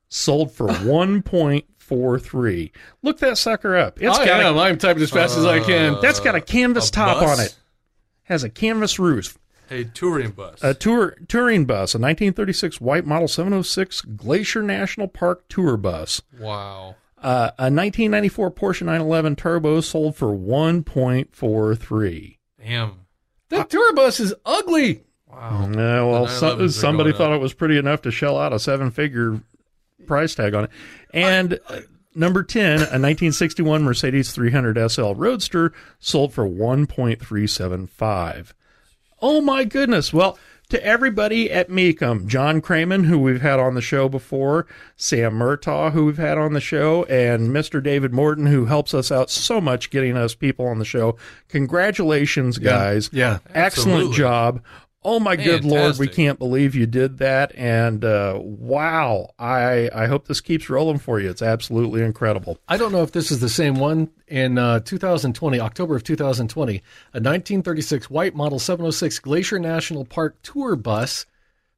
sold 0.10 0.52
for 0.52 0.67
1.43. 0.67 2.72
Look 3.02 3.20
that 3.20 3.38
sucker 3.38 3.76
up. 3.76 4.02
It's 4.02 4.17
I 4.17 4.26
got 4.26 4.41
am. 4.41 4.56
a, 4.56 4.60
I'm 4.60 4.78
typing 4.78 5.04
as 5.04 5.12
fast 5.12 5.38
as 5.38 5.46
I 5.46 5.60
can. 5.60 5.98
that's 6.02 6.20
got 6.20 6.36
a 6.36 6.41
canvas 6.41 6.89
a 6.89 6.91
top 6.91 7.20
bus? 7.20 7.39
on 7.39 7.46
it. 7.46 7.56
Has 8.24 8.43
a 8.43 8.50
canvas 8.50 9.00
roof. 9.00 9.38
A 9.69 9.84
touring 9.84 10.32
bus. 10.32 10.63
A 10.63 10.73
tour 10.73 11.15
touring 11.27 11.65
bus, 11.65 11.93
a 11.93 11.99
1936 11.99 12.80
white 12.82 13.06
model 13.06 13.27
706 13.27 14.01
Glacier 14.01 14.62
National 14.62 15.08
Park 15.08 15.47
tour 15.49 15.77
bus. 15.77 16.21
wow. 16.39 16.95
Uh, 17.17 17.49
a 17.58 17.73
1994 17.73 18.51
Porsche 18.51 18.82
911 18.84 19.36
Turbo 19.36 19.82
sold 19.82 20.15
for 20.15 20.27
1.43. 20.27 22.38
Damn. 22.63 22.99
That 23.49 23.71
tour 23.71 23.91
bus 23.93 24.19
is 24.19 24.36
ugly. 24.45 25.01
Wow. 25.27 25.67
Yeah, 25.73 26.03
well, 26.03 26.27
so, 26.27 26.67
somebody 26.67 27.12
thought 27.12 27.32
up. 27.32 27.38
it 27.38 27.41
was 27.41 27.53
pretty 27.53 27.80
enough 27.80 28.03
to 28.03 28.12
shell 28.12 28.38
out 28.38 28.53
a 28.53 28.60
seven-figure 28.60 29.41
price 30.06 30.36
tag 30.36 30.53
on 30.53 30.65
it. 30.65 30.69
And 31.12 31.60
uh, 31.67 31.80
number 32.13 32.43
ten, 32.43 32.73
a 32.77 33.01
1961 33.01 33.82
Mercedes 33.84 34.32
300 34.32 34.91
SL 34.91 35.13
Roadster 35.13 35.73
sold 35.99 36.34
for 36.34 36.47
1.375. 36.47 38.53
Oh 39.21 39.41
my 39.41 39.63
goodness! 39.63 40.13
Well, 40.13 40.38
to 40.69 40.84
everybody 40.86 41.49
at 41.49 41.69
Mecum, 41.69 42.27
John 42.27 42.62
Kraman, 42.62 43.06
who 43.06 43.17
we've 43.17 43.41
had 43.41 43.60
on 43.60 43.73
the 43.73 43.82
show 43.82 44.10
before, 44.10 44.67
Sam 44.95 45.34
Murtaugh, 45.34 45.93
who 45.93 46.06
we've 46.06 46.17
had 46.17 46.38
on 46.38 46.53
the 46.53 46.62
show, 46.62 47.03
and 47.06 47.49
Mr. 47.49 47.82
David 47.82 48.13
Morton, 48.13 48.47
who 48.47 48.65
helps 48.65 48.93
us 48.93 49.12
out 49.12 49.30
so 49.30 49.62
much 49.62 49.89
getting 49.89 50.17
us 50.17 50.36
people 50.36 50.67
on 50.67 50.80
the 50.80 50.86
show. 50.86 51.17
Congratulations, 51.49 52.58
guys! 52.58 53.10
Yeah. 53.13 53.39
excellent 53.53 54.13
job. 54.13 54.62
Oh 55.10 55.22
my 55.22 55.38
good 55.38 55.63
lord, 55.63 55.98
we 56.00 56.10
can't 56.10 56.38
believe 56.38 56.76
you 56.76 56.86
did 56.86 57.20
that. 57.20 57.56
And 57.56 58.04
uh, 58.04 58.38
wow, 58.41 59.34
I 59.39 59.89
I 59.96 60.06
hope 60.08 60.28
this 60.28 60.41
keeps 60.41 60.70
rolling 60.70 60.98
for 61.00 61.17
you. 61.17 61.30
It's 61.30 61.41
absolutely 61.41 62.02
incredible. 62.02 62.60
I 62.67 62.76
don't 62.76 62.91
know 62.91 63.04
if 63.04 63.13
this 63.13 63.32
is 63.32 63.39
the 63.39 63.48
same 63.48 63.76
one. 63.76 64.10
In 64.28 64.58
uh, 64.58 64.82
2020, 64.82 65.62
October 65.62 65.96
of 65.96 66.04
2020, 66.04 66.74
a 66.74 66.78
1936 66.82 68.10
white 68.10 68.36
Model 68.36 68.60
706 68.60 69.20
Glacier 69.20 69.60
National 69.60 70.04
Park 70.04 70.41
tour 70.43 70.76
bus 70.76 71.26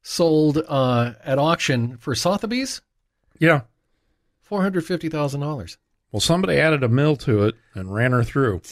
sold 0.02 0.60
uh, 0.66 1.12
at 1.24 1.38
auction 1.38 1.98
for 1.98 2.16
Sotheby's 2.16 2.80
Yeah. 3.38 3.60
$450,000. 4.50 5.76
Well, 6.10 6.18
somebody 6.20 6.58
added 6.58 6.82
a 6.82 6.88
mill 6.88 7.14
to 7.18 7.44
it 7.44 7.54
and 7.74 7.94
ran 7.94 8.10
her 8.10 8.24
through. 8.24 8.62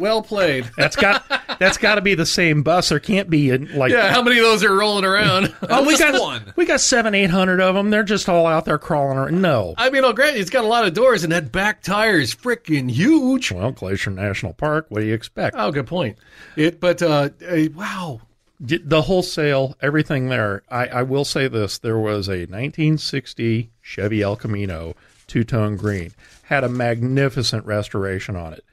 Well 0.00 0.22
played. 0.22 0.64
That's 0.76 0.96
got 0.96 1.24
that's 1.58 1.76
got 1.76 1.96
to 1.96 2.00
be 2.00 2.14
the 2.14 2.24
same 2.24 2.62
bus. 2.62 2.88
There 2.88 2.98
can't 2.98 3.28
be 3.28 3.50
a, 3.50 3.58
like 3.58 3.92
Yeah, 3.92 4.10
how 4.10 4.22
many 4.22 4.38
of 4.38 4.44
those 4.44 4.64
are 4.64 4.74
rolling 4.74 5.04
around? 5.04 5.54
oh 5.68 5.86
we 5.86 5.98
got 5.98 6.18
one. 6.18 6.52
we 6.56 6.64
got 6.64 6.80
seven 6.80 7.14
eight 7.14 7.30
hundred 7.30 7.60
of 7.60 7.74
them. 7.74 7.90
They're 7.90 8.02
just 8.02 8.28
all 8.28 8.46
out 8.46 8.64
there 8.64 8.78
crawling 8.78 9.18
around. 9.18 9.42
No. 9.42 9.74
I 9.76 9.90
mean, 9.90 10.04
oh, 10.04 10.12
great. 10.12 10.36
It's 10.36 10.50
got 10.50 10.64
a 10.64 10.68
lot 10.68 10.86
of 10.86 10.94
doors, 10.94 11.22
and 11.22 11.32
that 11.32 11.52
back 11.52 11.82
tire 11.82 12.18
is 12.18 12.34
freaking 12.34 12.90
huge. 12.90 13.52
Well, 13.52 13.72
Glacier 13.72 14.10
National 14.10 14.54
Park. 14.54 14.86
What 14.88 15.00
do 15.00 15.06
you 15.06 15.14
expect? 15.14 15.54
Oh, 15.58 15.70
good 15.70 15.86
point. 15.86 16.16
It, 16.56 16.80
but 16.80 17.02
uh, 17.02 17.28
uh, 17.46 17.58
wow, 17.74 18.22
the 18.58 19.02
wholesale, 19.02 19.76
everything 19.82 20.28
there. 20.30 20.62
I, 20.70 20.86
I 20.86 21.02
will 21.02 21.26
say 21.26 21.46
this: 21.46 21.78
there 21.78 21.98
was 21.98 22.26
a 22.28 22.46
1960 22.46 23.70
Chevy 23.82 24.22
El 24.22 24.36
Camino 24.36 24.94
two-tone 25.30 25.76
green, 25.76 26.12
had 26.44 26.64
a 26.64 26.68
magnificent 26.68 27.64
restoration 27.64 28.34
on 28.34 28.52
it. 28.52 28.64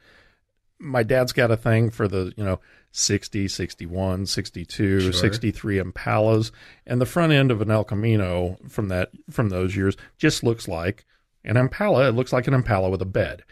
My 0.80 1.04
dad's 1.04 1.34
got 1.34 1.52
a 1.52 1.58
thing 1.58 1.90
for 1.90 2.08
the 2.08 2.34
you 2.38 2.44
know 2.44 2.60
60, 2.92 3.48
61, 3.48 4.26
62, 4.26 5.12
63 5.12 5.80
Impalas, 5.80 6.52
and 6.86 7.02
the 7.02 7.06
front 7.06 7.34
end 7.34 7.52
of 7.52 7.62
an 7.62 7.72
El 7.72 7.84
Camino 7.84 8.58
from 8.68 8.88
that 8.90 9.10
from 9.30 9.50
those 9.50 9.76
years 9.76 9.98
just 10.18 10.44
looks 10.44 10.68
like 10.68 11.06
an 11.44 11.58
Impala. 11.58 12.10
It 12.10 12.14
looks 12.14 12.34
like 12.34 12.48
an 12.48 12.54
Impala 12.54 12.90
with 12.90 13.02
a 13.02 13.06
bed. 13.06 13.44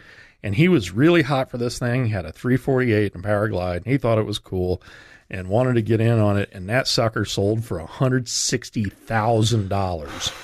And 0.44 0.56
he 0.56 0.68
was 0.68 0.92
really 0.92 1.24
hot 1.24 1.50
for 1.50 1.58
this 1.58 1.80
thing. 1.80 2.06
He 2.06 2.12
had 2.12 2.26
a 2.26 2.32
348 2.32 3.16
and 3.16 3.24
Powerglide, 3.24 3.78
and 3.78 3.88
he 3.88 3.98
thought 3.98 4.20
it 4.20 4.28
was 4.28 4.38
cool 4.38 4.84
and 5.30 5.48
wanted 5.48 5.74
to 5.74 5.82
get 5.82 6.00
in 6.00 6.20
on 6.20 6.38
it. 6.38 6.50
And 6.52 6.70
that 6.70 6.88
sucker 6.88 7.26
sold 7.26 7.66
for 7.66 7.80
$160,000. 7.80 10.42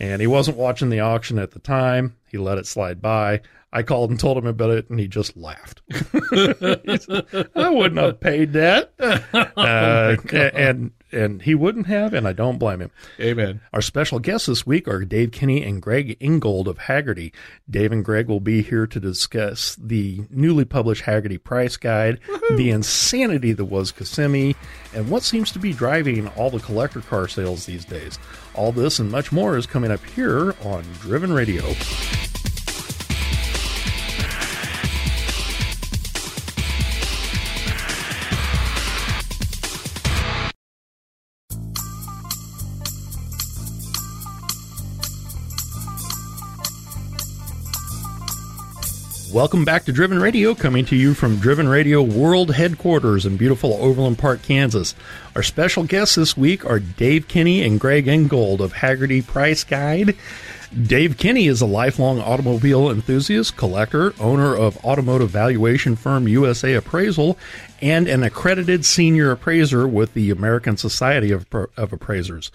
And 0.00 0.20
he 0.20 0.26
wasn't 0.26 0.58
watching 0.58 0.90
the 0.90 1.00
auction 1.00 1.38
at 1.38 1.52
the 1.52 1.58
time. 1.58 2.16
He 2.28 2.36
let 2.36 2.58
it 2.58 2.66
slide 2.66 3.00
by. 3.00 3.40
I 3.74 3.82
called 3.82 4.10
and 4.10 4.20
told 4.20 4.38
him 4.38 4.46
about 4.46 4.70
it, 4.70 4.88
and 4.88 5.00
he 5.00 5.08
just 5.08 5.36
laughed. 5.36 5.82
Said, 5.92 7.50
I 7.56 7.70
wouldn't 7.70 8.00
have 8.00 8.20
paid 8.20 8.52
that, 8.52 8.92
uh, 9.56 10.16
and 10.32 10.92
and 11.10 11.42
he 11.42 11.56
wouldn't 11.56 11.88
have, 11.88 12.14
and 12.14 12.26
I 12.26 12.32
don't 12.32 12.58
blame 12.58 12.80
him. 12.80 12.92
amen. 13.20 13.60
Our 13.72 13.82
special 13.82 14.20
guests 14.20 14.46
this 14.46 14.64
week 14.64 14.86
are 14.86 15.04
Dave 15.04 15.32
Kinney 15.32 15.64
and 15.64 15.82
Greg 15.82 16.16
Ingold 16.20 16.68
of 16.68 16.78
Hagerty. 16.78 17.32
Dave 17.68 17.90
and 17.90 18.04
Greg 18.04 18.28
will 18.28 18.40
be 18.40 18.62
here 18.62 18.86
to 18.86 19.00
discuss 19.00 19.74
the 19.76 20.22
newly 20.30 20.64
published 20.64 21.04
Hagerty 21.04 21.42
Price 21.42 21.76
Guide, 21.76 22.20
the 22.52 22.70
insanity 22.70 23.52
that 23.52 23.64
was 23.64 23.90
Kissimmee, 23.90 24.54
and 24.94 25.08
what 25.08 25.24
seems 25.24 25.50
to 25.52 25.58
be 25.58 25.72
driving 25.72 26.28
all 26.28 26.50
the 26.50 26.60
collector 26.60 27.00
car 27.00 27.26
sales 27.26 27.66
these 27.66 27.84
days. 27.84 28.20
All 28.54 28.70
this 28.70 29.00
and 29.00 29.10
much 29.10 29.32
more 29.32 29.56
is 29.56 29.66
coming 29.66 29.90
up 29.90 30.04
here 30.04 30.54
on 30.62 30.84
Driven 31.00 31.32
Radio. 31.32 31.74
Welcome 49.34 49.64
back 49.64 49.84
to 49.86 49.92
Driven 49.92 50.20
Radio, 50.20 50.54
coming 50.54 50.84
to 50.84 50.94
you 50.94 51.12
from 51.12 51.40
Driven 51.40 51.66
Radio 51.66 52.00
World 52.00 52.54
Headquarters 52.54 53.26
in 53.26 53.36
beautiful 53.36 53.74
Overland 53.74 54.16
Park, 54.16 54.42
Kansas. 54.42 54.94
Our 55.34 55.42
special 55.42 55.82
guests 55.82 56.14
this 56.14 56.36
week 56.36 56.64
are 56.64 56.78
Dave 56.78 57.26
Kinney 57.26 57.64
and 57.64 57.80
Greg 57.80 58.06
Ingold 58.06 58.60
of 58.60 58.74
Hagerty 58.74 59.26
Price 59.26 59.64
Guide. 59.64 60.14
Dave 60.86 61.18
Kinney 61.18 61.48
is 61.48 61.60
a 61.60 61.66
lifelong 61.66 62.20
automobile 62.20 62.88
enthusiast, 62.88 63.56
collector, 63.56 64.14
owner 64.20 64.54
of 64.54 64.82
automotive 64.84 65.30
valuation 65.30 65.96
firm 65.96 66.28
USA 66.28 66.74
Appraisal, 66.74 67.36
and 67.82 68.06
an 68.06 68.22
accredited 68.22 68.84
senior 68.84 69.32
appraiser 69.32 69.88
with 69.88 70.14
the 70.14 70.30
American 70.30 70.76
Society 70.76 71.32
of, 71.32 71.44
of 71.76 71.92
Appraisers. 71.92 72.52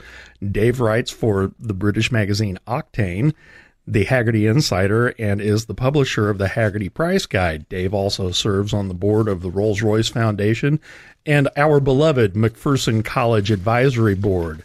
Dave 0.50 0.80
writes 0.80 1.12
for 1.12 1.52
the 1.60 1.74
British 1.74 2.10
magazine 2.10 2.58
Octane 2.65 3.34
the 3.91 4.06
Hagerty 4.06 4.49
Insider 4.49 5.15
and 5.17 5.41
is 5.41 5.65
the 5.65 5.73
publisher 5.73 6.30
of 6.30 6.38
the 6.38 6.47
Hagerty 6.47 6.93
Price 6.93 7.25
Guide. 7.25 7.67
Dave 7.69 7.93
also 7.93 8.32
serves 8.32 8.71
on 8.71 8.88
the 8.88 8.93
board 8.93 9.28
of 9.28 9.41
the 9.41 9.49
Rolls 9.49 9.82
Royce 9.82 10.10
Foundation 10.10 10.80
and 11.25 11.49
our 11.58 11.80
beloved 11.80 12.34
McPherson 12.34 13.04
College 13.04 13.49
Advisory 13.49 14.15
Board. 14.15 14.63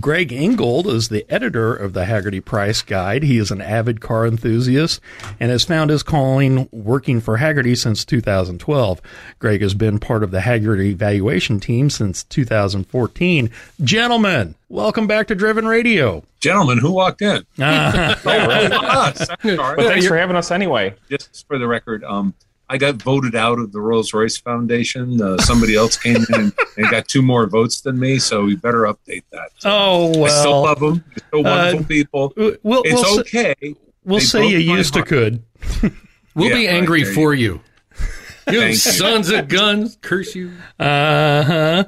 Greg 0.00 0.32
Ingold 0.32 0.88
is 0.88 1.08
the 1.08 1.24
editor 1.32 1.74
of 1.74 1.92
the 1.92 2.04
Hagerty 2.04 2.44
Price 2.44 2.82
Guide. 2.82 3.22
He 3.22 3.38
is 3.38 3.50
an 3.50 3.60
avid 3.62 4.00
car 4.00 4.26
enthusiast 4.26 5.00
and 5.40 5.50
has 5.50 5.64
found 5.64 5.90
his 5.90 6.02
calling 6.02 6.68
working 6.72 7.20
for 7.20 7.38
Hagerty 7.38 7.76
since 7.78 8.04
2012. 8.04 9.00
Greg 9.38 9.62
has 9.62 9.74
been 9.74 9.98
part 9.98 10.22
of 10.22 10.32
the 10.32 10.40
Hagerty 10.40 10.94
valuation 10.94 11.60
team 11.60 11.88
since 11.88 12.24
2014. 12.24 13.48
Gentlemen, 13.82 14.54
welcome 14.68 15.06
back 15.06 15.28
to 15.28 15.34
Driven 15.34 15.66
Radio. 15.66 16.24
Gentlemen, 16.40 16.78
who 16.78 16.92
walked 16.92 17.22
in? 17.22 17.46
Uh, 17.58 18.14
Oh, 18.26 18.46
really? 18.48 18.66
Us. 18.72 19.26
I'm 19.30 19.56
sorry. 19.56 19.76
Well, 19.78 19.88
thanks 19.88 20.06
for 20.06 20.16
having 20.16 20.36
us 20.36 20.50
anyway. 20.50 20.94
Just 21.08 21.46
for 21.46 21.58
the 21.58 21.66
record, 21.66 22.04
um, 22.04 22.34
I 22.68 22.78
got 22.78 22.96
voted 22.96 23.34
out 23.36 23.58
of 23.60 23.70
the 23.72 23.80
Rolls 23.80 24.12
Royce 24.12 24.36
Foundation. 24.38 25.22
Uh, 25.22 25.38
somebody 25.38 25.76
else 25.76 25.96
came 25.96 26.16
in 26.16 26.24
and, 26.34 26.52
and 26.76 26.90
got 26.90 27.06
two 27.06 27.22
more 27.22 27.46
votes 27.46 27.80
than 27.82 27.98
me, 27.98 28.18
so 28.18 28.44
we 28.44 28.56
better 28.56 28.82
update 28.82 29.22
that. 29.30 29.50
oh 29.64 30.24
I 30.24 30.28
still 30.28 30.62
love 30.62 30.80
them. 30.80 31.04
They're 31.08 31.26
still 31.28 31.42
wonderful 31.44 31.84
people. 31.86 32.32
we'll 32.36 32.56
we'll, 32.64 32.82
It's 32.84 33.14
say- 33.14 33.20
okay. 33.20 33.74
we'll 34.04 34.18
They 34.18 34.24
say 34.24 34.46
you 34.48 34.58
broke 34.58 34.66
my 34.68 34.76
used 34.78 34.94
to 34.94 35.02
could. 35.02 35.42
We'll 36.34 36.50
Yeah, 36.50 36.54
be 36.56 36.68
angry 36.68 37.00
there 37.02 37.08
you 37.10 37.14
for 37.14 37.34
you. 37.34 37.60
You 38.52 38.60
you. 38.62 38.74
sons 38.76 39.30
of 39.30 39.48
guns, 39.48 39.96
curse 40.02 40.34
you. 40.34 40.52
Uh-huh. 40.78 41.84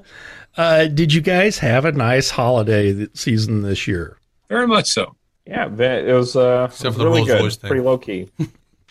Uh 0.56 0.86
Did 0.86 1.12
you 1.12 1.20
guys 1.20 1.58
have 1.58 1.84
a 1.84 1.92
nice 1.92 2.30
holiday 2.30 3.06
season 3.14 3.62
this 3.62 3.86
year? 3.86 4.16
Very 4.48 4.66
much 4.66 4.90
so. 4.90 5.14
Yeah, 5.46 5.66
it 5.66 6.12
was 6.12 6.34
uh, 6.36 6.68
Except 6.70 6.94
for 6.94 6.98
the 7.00 7.04
really 7.06 7.24
good. 7.26 7.40
Royce 7.42 7.56
thing. 7.56 7.68
Pretty 7.68 7.82
low 7.84 7.98
key. 7.98 8.28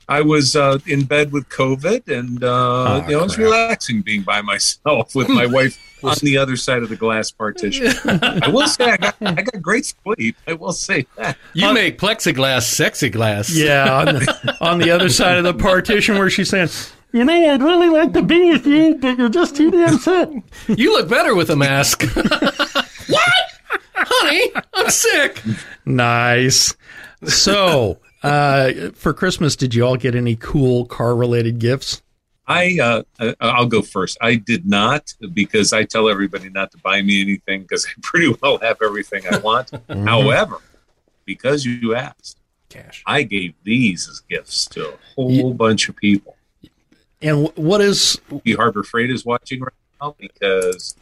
I 0.10 0.22
was 0.22 0.56
uh, 0.56 0.80
in 0.86 1.04
bed 1.04 1.32
with 1.32 1.50
COVID, 1.50 2.08
and 2.08 2.44
uh, 2.44 2.48
Ah, 2.52 3.06
you 3.08 3.12
know, 3.14 3.20
it 3.20 3.24
was 3.24 3.38
relaxing 3.38 4.02
being 4.02 4.22
by 4.22 4.42
myself 4.42 5.14
with 5.16 5.28
my 5.28 5.46
wife 5.46 5.78
on 6.04 6.16
the 6.22 6.38
other 6.38 6.56
side 6.56 6.82
of 6.84 6.90
the 6.90 6.96
glass 6.96 7.30
partition. 7.32 7.88
I 8.22 8.48
will 8.48 8.68
say, 8.68 8.86
I 8.92 8.98
got, 8.98 9.16
I 9.22 9.42
got 9.42 9.62
great 9.62 9.86
sleep. 9.86 10.38
I 10.48 10.54
will 10.54 10.72
say 10.72 11.06
that. 11.18 11.38
You 11.54 11.74
make 11.74 11.98
plexiglass 12.00 12.62
sexy 12.64 13.10
glass. 13.10 13.54
Yeah, 13.54 13.94
on 13.94 14.06
the, 14.06 14.58
on 14.62 14.80
the 14.80 14.92
other 14.92 15.10
side 15.10 15.38
of 15.38 15.44
the 15.44 15.54
partition 15.54 16.18
where 16.18 16.30
she's 16.30 16.50
saying, 16.50 16.70
"You 17.12 17.26
know, 17.26 17.34
I'd 17.54 17.62
really 17.62 17.90
like 17.90 18.14
to 18.14 18.22
be 18.22 18.52
with 18.52 18.66
you, 18.66 18.96
but 18.96 19.18
you're 19.18 19.28
just 19.30 19.56
too 19.58 19.72
damn 19.72 19.98
sick." 19.98 20.30
You 20.70 20.94
look 20.94 21.10
better 21.10 21.36
with 21.36 21.50
a 21.50 21.56
mask. 21.56 22.04
what? 22.16 23.32
Honey, 23.94 24.52
I'm 24.74 24.90
sick. 24.90 25.42
Nice. 25.86 26.74
So, 27.26 27.98
uh, 28.24 28.92
for 28.94 29.14
Christmas, 29.14 29.56
did 29.56 29.76
you 29.76 29.86
all 29.86 29.98
get 29.98 30.16
any 30.16 30.36
cool 30.36 30.86
car-related 30.86 31.60
gifts? 31.60 32.02
I 32.48 32.80
uh, 33.20 33.34
I'll 33.42 33.66
go 33.66 33.82
first. 33.82 34.18
I 34.22 34.36
did 34.36 34.66
not 34.66 35.14
because 35.34 35.74
I 35.74 35.84
tell 35.84 36.08
everybody 36.08 36.50
not 36.50 36.72
to 36.72 36.78
buy 36.78 37.02
me 37.02 37.22
anything 37.22 37.64
because 37.64 37.86
I 37.86 37.90
pretty 38.02 38.34
well 38.42 38.58
have 38.60 38.78
everything 38.82 39.24
I 39.30 39.40
want. 39.40 39.72
However, 39.90 40.60
because 41.26 41.66
you 41.66 41.94
asked, 41.94 42.40
Cash. 42.70 43.04
I 43.06 43.24
gave 43.24 43.54
these 43.64 44.08
as 44.10 44.22
gifts 44.22 44.66
to 44.68 44.94
a 44.94 44.98
whole 45.16 45.54
bunch 45.54 45.90
of 45.90 45.98
people. 45.98 46.38
And 47.22 47.50
what 47.56 47.82
is? 47.82 48.20
The 48.44 48.54
Harbor 48.54 48.84
Freight 48.84 49.12
is 49.12 49.26
watching 49.26 49.60
right 49.62 49.74
now 50.02 50.16
because 50.18 50.96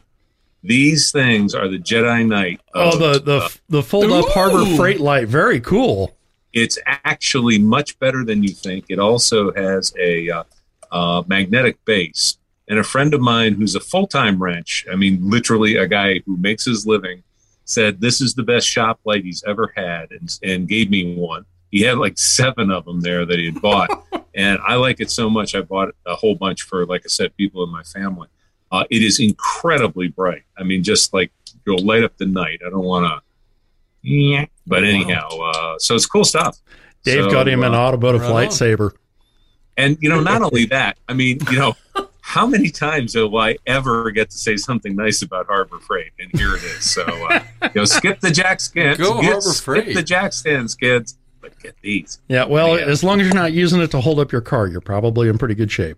these 0.63 1.11
things 1.11 1.53
are 1.53 1.67
the 1.67 1.77
Jedi 1.77 2.25
Knight. 2.25 2.59
Oh, 2.73 2.93
of, 2.93 2.99
the 2.99 3.19
the 3.19 3.37
uh, 3.37 3.49
the 3.69 3.83
fold-up 3.83 4.29
Harbor 4.29 4.65
Freight 4.75 4.99
light. 4.99 5.27
Very 5.27 5.59
cool. 5.59 6.15
It's 6.55 6.79
actually 6.87 7.59
much 7.59 7.99
better 7.99 8.23
than 8.23 8.41
you 8.41 8.49
think. 8.49 8.85
It 8.89 8.97
also 8.97 9.53
has 9.53 9.93
a 9.99 10.29
uh, 10.29 10.43
uh, 10.89 11.23
magnetic 11.27 11.83
base. 11.85 12.37
And 12.67 12.79
a 12.79 12.83
friend 12.83 13.13
of 13.13 13.21
mine 13.21 13.53
who's 13.53 13.75
a 13.75 13.79
full 13.79 14.07
time 14.07 14.41
wrench, 14.41 14.87
I 14.91 14.95
mean, 14.95 15.29
literally 15.29 15.75
a 15.75 15.85
guy 15.85 16.21
who 16.25 16.37
makes 16.37 16.65
his 16.65 16.87
living, 16.87 17.21
said 17.65 17.99
this 17.99 18.21
is 18.21 18.33
the 18.33 18.43
best 18.43 18.67
shop 18.67 18.99
light 19.05 19.23
he's 19.23 19.43
ever 19.43 19.73
had 19.75 20.11
and, 20.11 20.39
and 20.41 20.67
gave 20.67 20.89
me 20.89 21.15
one. 21.15 21.45
He 21.71 21.81
had 21.81 21.97
like 21.97 22.17
seven 22.17 22.71
of 22.71 22.85
them 22.85 23.01
there 23.01 23.25
that 23.25 23.37
he 23.37 23.45
had 23.45 23.61
bought. 23.61 23.89
and 24.35 24.57
I 24.65 24.75
like 24.75 25.01
it 25.01 25.11
so 25.11 25.29
much, 25.29 25.55
I 25.55 25.61
bought 25.61 25.93
a 26.05 26.15
whole 26.15 26.35
bunch 26.35 26.61
for, 26.61 26.85
like 26.85 27.01
I 27.05 27.09
said, 27.09 27.35
people 27.35 27.63
in 27.63 27.69
my 27.69 27.83
family. 27.83 28.29
Uh, 28.71 28.85
it 28.89 29.03
is 29.03 29.19
incredibly 29.19 30.07
bright. 30.07 30.43
I 30.57 30.63
mean, 30.63 30.83
just 30.83 31.13
like 31.13 31.31
you'll 31.67 31.83
light 31.83 32.03
up 32.03 32.17
the 32.17 32.25
night. 32.25 32.61
I 32.65 32.69
don't 32.69 32.85
want 32.85 33.05
to. 33.05 33.21
Yeah. 34.01 34.45
But 34.67 34.83
anyhow, 34.83 35.27
uh, 35.29 35.75
so 35.79 35.95
it's 35.95 36.05
cool 36.05 36.23
stuff. 36.25 36.57
Dave 37.03 37.25
So, 37.25 37.29
got 37.31 37.47
him 37.47 37.63
an 37.63 37.73
uh, 37.73 37.77
automotive 37.77 38.21
right 38.21 38.49
lightsaber. 38.49 38.91
And 39.77 39.97
you 40.01 40.09
know, 40.09 40.21
not 40.21 40.41
only 40.41 40.65
that, 40.77 40.97
I 41.07 41.13
mean, 41.13 41.39
you 41.51 41.59
know, 41.59 41.75
how 42.21 42.47
many 42.47 42.69
times 42.71 43.13
will 43.15 43.37
I 43.37 43.57
ever 43.67 44.09
get 44.11 44.31
to 44.31 44.37
say 44.37 44.57
something 44.57 44.95
nice 44.95 45.21
about 45.21 45.45
Harbor 45.47 45.77
Freight? 45.79 46.11
And 46.19 46.31
here 46.33 46.55
it 46.55 46.63
is. 46.63 46.89
So, 46.89 47.03
uh, 47.03 47.41
you 47.63 47.69
know, 47.75 47.85
skip 47.85 48.19
the 48.21 48.31
jack 48.31 48.59
skins. 48.59 48.97
Go 48.97 49.15
get- 49.21 49.25
Harbor 49.25 49.41
skip 49.41 49.63
Freight. 49.65 49.95
the 49.95 50.01
jack 50.03 50.33
stands, 50.33 50.73
kids. 50.75 51.17
But 51.41 51.59
get 51.59 51.75
these. 51.81 52.19
Yeah, 52.27 52.45
well, 52.45 52.79
Yeah. 52.79 52.85
as 52.87 53.03
long 53.03 53.19
as 53.21 53.27
you're 53.27 53.35
not 53.35 53.53
using 53.53 53.79
it 53.81 53.91
to 53.91 54.01
hold 54.01 54.19
up 54.19 54.31
your 54.31 54.41
car, 54.41 54.65
you're 54.67 54.81
probably 54.81 55.29
in 55.29 55.37
pretty 55.37 55.53
good 55.53 55.69
shape. 55.71 55.97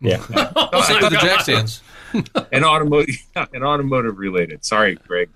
Yeah. 0.00 0.16
Stick 0.22 0.34
to 0.34 1.10
the 1.10 1.18
jack 1.20 1.42
stands. 1.42 1.82
And 2.50 2.64
automotive, 2.64 3.14
and 3.54 3.62
automotive 3.62 4.18
related. 4.18 4.64
Sorry, 4.64 4.96
Greg. 5.06 5.28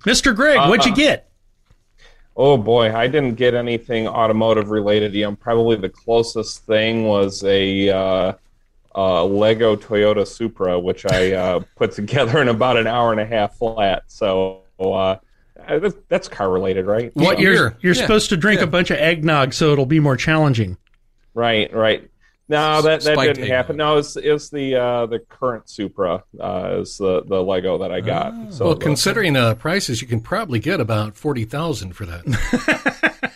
Mr. 0.00 0.34
Greg, 0.34 0.58
what'd 0.68 0.84
you 0.86 0.92
Uh, 0.92 0.96
get? 0.96 1.28
Oh 2.36 2.56
boy, 2.58 2.94
I 2.94 3.06
didn't 3.06 3.34
get 3.36 3.54
anything 3.54 4.06
automotive 4.06 4.68
related. 4.70 5.14
You 5.14 5.24
know, 5.24 5.36
probably 5.36 5.76
the 5.76 5.88
closest 5.88 6.66
thing 6.66 7.04
was 7.04 7.42
a 7.44 7.88
uh, 7.88 8.32
uh, 8.94 9.24
Lego 9.24 9.74
Toyota 9.76 10.26
Supra, 10.26 10.78
which 10.78 11.06
I 11.06 11.32
uh, 11.32 11.60
put 11.76 11.92
together 11.92 12.42
in 12.42 12.48
about 12.48 12.76
an 12.76 12.86
hour 12.86 13.12
and 13.12 13.20
a 13.20 13.26
half 13.26 13.56
flat. 13.56 14.02
So 14.08 14.60
uh, 14.78 15.16
that's- 15.66 15.94
that's 16.08 16.28
car 16.28 16.50
related, 16.50 16.86
right? 16.86 17.10
What 17.14 17.38
You're, 17.40 17.52
year? 17.54 17.76
you're 17.80 17.94
Yeah, 17.94 18.02
supposed 18.02 18.28
to 18.30 18.36
drink 18.36 18.58
yeah. 18.60 18.64
a 18.64 18.68
bunch 18.68 18.90
of 18.90 18.98
eggnog 18.98 19.52
so 19.54 19.72
it'll 19.72 19.86
be 19.86 20.00
more 20.00 20.16
challenging. 20.16 20.76
Right, 21.34 21.72
right. 21.74 22.08
No, 22.48 22.80
that, 22.82 23.02
that 23.02 23.16
didn't 23.16 23.28
eggnog. 23.38 23.48
happen. 23.48 23.76
No, 23.76 23.98
it's 23.98 24.16
it's 24.16 24.50
the 24.50 24.76
uh, 24.76 25.06
the 25.06 25.18
current 25.18 25.68
Supra 25.68 26.22
uh, 26.40 26.78
is 26.80 26.96
the, 26.96 27.24
the 27.24 27.42
Lego 27.42 27.78
that 27.78 27.90
I 27.90 28.00
got. 28.00 28.52
so 28.52 28.66
Well, 28.66 28.74
the- 28.74 28.84
considering 28.84 29.36
uh, 29.36 29.54
prices, 29.56 30.00
you 30.00 30.06
can 30.06 30.20
probably 30.20 30.60
get 30.60 30.80
about 30.80 31.16
forty 31.16 31.44
thousand 31.44 31.94
for 31.94 32.06
that. 32.06 32.22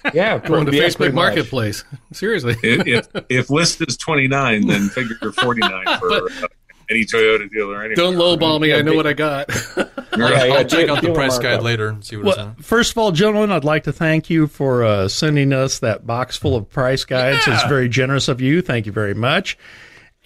yeah, 0.14 0.38
Going 0.38 0.66
to 0.66 0.72
yeah, 0.74 0.84
Facebook 0.84 0.96
pretty 0.96 1.14
much. 1.14 1.24
Marketplace. 1.34 1.84
Seriously. 2.12 2.56
If, 2.62 2.86
if, 3.14 3.24
if 3.28 3.50
list 3.50 3.80
is 3.86 3.96
29, 3.96 4.66
then 4.66 4.88
figure 4.88 5.16
49 5.32 5.84
for 5.98 6.12
uh, 6.12 6.46
any 6.90 7.05
Toyota 7.05 7.50
dealer. 7.50 7.83
Anywhere. 7.83 7.94
Don't 7.94 8.16
lowball 8.16 8.61
me. 8.61 8.74
I 8.74 8.83
know 8.83 8.94
what 8.94 9.07
I 9.07 9.12
got. 9.12 9.50
Yeah, 10.18 10.26
I'll, 10.26 10.46
yeah, 10.48 10.55
I'll 10.55 10.64
check 10.64 10.88
out 10.88 11.03
the 11.03 11.14
price 11.14 11.35
markup. 11.35 11.42
guide 11.42 11.62
later 11.62 11.88
and 11.88 12.05
see 12.05 12.16
what 12.16 12.26
it's 12.26 12.37
Well, 12.37 12.46
on. 12.48 12.55
first 12.57 12.90
of 12.90 12.98
all, 12.98 13.12
gentlemen, 13.12 13.53
I'd 13.53 13.64
like 13.64 13.85
to 13.85 13.92
thank 13.92 14.29
you 14.29 14.48
for 14.48 14.83
uh, 14.85 15.07
sending 15.09 15.53
us 15.53 15.79
that 15.79 16.05
box 16.05 16.37
full 16.37 16.57
of 16.57 16.68
price 16.68 17.05
guides. 17.05 17.46
It's 17.46 17.62
very 17.68 17.88
generous 17.88 18.26
of 18.26 18.40
you. 18.40 18.61
Thank 18.61 18.87
you 18.87 18.92
very 18.92 19.14
much. 19.14 19.57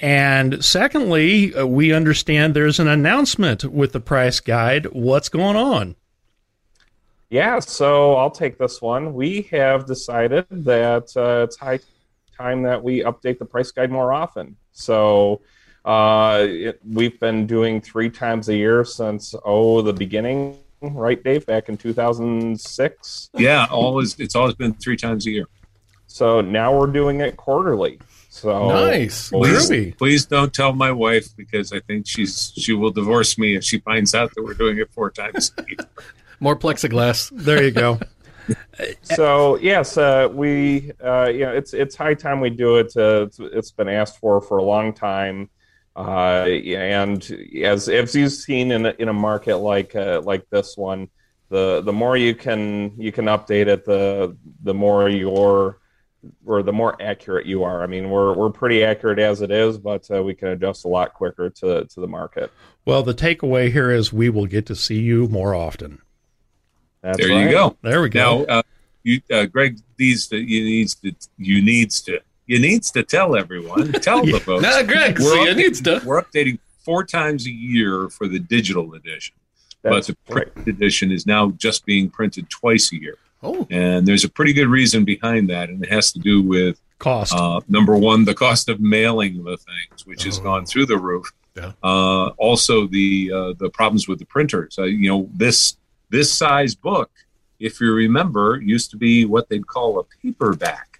And 0.01 0.65
secondly, 0.65 1.55
uh, 1.55 1.67
we 1.67 1.93
understand 1.93 2.55
there's 2.55 2.81
an 2.81 2.89
announcement 2.89 3.65
with 3.65 3.93
the 3.93 4.01
price 4.01 4.41
guide. 4.41 4.87
What's 4.87 5.29
going 5.29 5.57
on? 5.57 5.97
Yeah, 7.29 7.59
so 7.61 8.15
I'll 8.15 8.31
take 8.31 8.59
this 8.59 8.81
one. 8.81 9.13
We 9.13 9.43
have 9.51 9.87
decided 9.87 10.47
that 10.51 11.15
uh, 11.15 11.45
it's 11.45 11.57
high 11.57 11.81
time 12.37 12.63
that 12.63 12.83
we 12.83 13.03
update 13.03 13.39
the 13.39 13.45
price 13.45 13.71
guide 13.71 13.91
more 13.91 14.13
often. 14.13 14.57
So 14.73 15.43
uh, 15.85 16.47
it, 16.49 16.81
we've 16.89 17.19
been 17.21 17.47
doing 17.47 17.81
three 17.81 18.11
times 18.11 18.49
a 18.49 18.57
year 18.57 18.85
since 18.85 19.35
oh 19.45 19.83
the 19.83 19.93
beginning, 19.93 20.57
right, 20.81 21.23
Dave? 21.23 21.47
Back 21.47 21.69
in 21.69 21.77
2006. 21.77 23.31
Yeah, 23.35 23.67
always. 23.71 24.19
It's 24.19 24.35
always 24.35 24.55
been 24.55 24.75
three 24.75 24.97
times 24.97 25.27
a 25.27 25.31
year. 25.31 25.47
So 26.07 26.41
now 26.41 26.79
we're 26.79 26.93
doing 26.93 27.21
it 27.21 27.37
quarterly. 27.37 27.99
So 28.29 28.69
Nice. 28.69 29.31
Please, 29.31 29.71
Groovy. 29.71 29.97
please 29.97 30.27
don't 30.27 30.53
tell 30.53 30.73
my 30.73 30.91
wife 30.91 31.29
because 31.37 31.73
I 31.73 31.81
think 31.81 32.07
she's 32.07 32.53
she 32.57 32.73
will 32.73 32.91
divorce 32.91 33.39
me 33.39 33.55
if 33.57 33.63
she 33.65 33.79
finds 33.79 34.15
out 34.15 34.35
that 34.35 34.43
we're 34.43 34.55
doing 34.55 34.79
it 34.79 34.93
four 34.93 35.11
times 35.11 35.53
a 35.59 35.65
year. 35.69 35.89
More 36.41 36.57
plexiglass. 36.57 37.31
There 37.33 37.63
you 37.63 37.71
go. 37.71 38.01
so 39.03 39.57
yes, 39.59 39.97
uh, 39.97 40.29
we 40.33 40.93
uh, 41.03 41.29
you 41.33 41.41
know 41.41 41.53
it's 41.55 41.75
it's 41.75 41.95
high 41.95 42.15
time 42.15 42.41
we 42.41 42.51
do 42.51 42.77
it. 42.77 42.93
Uh, 42.97 43.27
it's, 43.27 43.39
it's 43.39 43.71
been 43.71 43.89
asked 43.89 44.19
for 44.19 44.41
for 44.41 44.59
a 44.59 44.63
long 44.65 44.93
time, 44.93 45.49
uh, 45.97 46.45
and 46.47 47.23
as 47.63 47.89
as 47.89 48.15
you've 48.15 48.33
seen 48.33 48.73
in 48.73 48.87
a, 48.87 48.95
in 48.99 49.09
a 49.09 49.13
market 49.13 49.57
like 49.57 49.95
uh, 49.95 50.21
like 50.25 50.49
this 50.51 50.77
one, 50.77 51.09
the 51.51 51.83
the 51.83 51.93
more 51.93 52.17
you 52.17 52.35
can 52.35 52.93
you 52.97 53.13
can 53.13 53.27
update 53.27 53.67
it, 53.69 53.85
the 53.85 54.37
the 54.63 54.75
more 54.75 55.09
your 55.09 55.79
or 56.47 56.63
the 56.63 56.73
more 56.73 57.01
accurate 57.01 57.47
you 57.47 57.65
are. 57.65 57.83
I 57.83 57.87
mean, 57.87 58.11
we're 58.11 58.35
we're 58.35 58.51
pretty 58.51 58.83
accurate 58.83 59.19
as 59.19 59.41
it 59.41 59.51
is, 59.51 59.79
but 59.79 60.11
uh, 60.11 60.23
we 60.23 60.35
can 60.35 60.49
adjust 60.49 60.85
a 60.85 60.89
lot 60.89 61.15
quicker 61.15 61.51
to 61.51 61.85
to 61.85 62.01
the 62.01 62.09
market. 62.09 62.51
Well, 62.85 63.03
the 63.03 63.15
takeaway 63.15 63.71
here 63.71 63.91
is 63.91 64.13
we 64.13 64.31
will 64.31 64.47
get 64.47 64.67
to 64.67 64.75
see 64.75 65.01
you 65.01 65.29
more 65.29 65.55
often. 65.55 66.01
That's 67.03 67.19
there 67.19 67.29
right. 67.29 67.45
you 67.45 67.51
go. 67.51 67.77
There 67.83 68.03
we 68.03 68.09
go. 68.09 68.45
Now, 68.45 68.57
uh, 68.57 68.63
you, 69.03 69.21
uh, 69.31 69.47
Greg, 69.47 69.79
these 69.97 70.27
to, 70.29 70.39
you 70.39 70.65
needs 70.65 70.95
to 70.97 71.15
you 71.37 71.63
needs 71.63 72.01
to 72.03 72.21
you 72.47 72.59
needs 72.59 72.91
to 72.93 73.03
tell 73.03 73.37
everyone. 73.37 73.93
Tell 73.93 74.25
the 74.25 74.39
folks. 74.45 74.63
Nah, 74.63 74.83
Greg, 74.83 75.19
We're 75.19 75.45
see, 75.45 75.51
up- 75.51 75.57
it 75.59 75.75
to. 75.85 76.03
We're 76.05 76.23
updating 76.23 76.59
four 76.85 77.05
times 77.05 77.47
a 77.47 77.51
year 77.51 78.09
for 78.11 78.29
the 78.29 78.39
digital 78.39 78.95
edition, 78.95 79.35
That's 79.83 80.09
but 80.09 80.17
the 80.29 80.35
right. 80.35 80.55
print 80.55 80.69
edition 80.69 81.11
is 81.11 81.27
now 81.27 81.51
just 81.53 81.87
being 81.87 82.11
printed 82.11 82.51
twice 82.51 82.93
a 82.93 82.97
year. 83.01 83.17
Oh, 83.43 83.67
And 83.71 84.07
there's 84.07 84.25
a 84.25 84.29
pretty 84.29 84.53
good 84.53 84.69
reason 84.69 85.05
behind 85.05 85.49
that, 85.51 85.69
and 85.69 85.83
it 85.85 85.91
has 85.91 86.13
to 86.13 86.19
do 86.19 86.43
with 86.43 86.81
Cost. 86.99 87.35
uh, 87.35 87.61
number 87.69 87.97
one, 87.97 88.25
the 88.25 88.35
cost 88.35 88.69
of 88.69 88.81
mailing 88.81 89.45
the 89.45 89.57
things, 89.59 90.07
which 90.07 90.25
has 90.25 90.39
Oh. 90.39 90.43
gone 90.43 90.65
through 90.67 90.87
the 90.87 90.97
roof. 90.99 91.31
Yeah. 91.57 91.73
Uh, 91.83 92.29
also, 92.39 92.87
the 92.87 93.31
uh, 93.35 93.53
the 93.59 93.71
problems 93.71 94.09
with 94.09 94.19
the 94.19 94.25
printers. 94.25 94.79
Uh, 94.79 94.85
you 94.85 95.09
know, 95.09 95.29
this 95.35 95.77
this 96.11 96.33
size 96.33 96.75
book, 96.75 97.11
if 97.61 97.81
you 97.81 97.93
remember, 97.93 98.61
used 98.65 98.91
to 98.91 98.97
be 98.97 99.25
what 99.25 99.49
they'd 99.49 99.67
call 99.67 99.99
a 100.01 100.05
paperback 100.23 100.94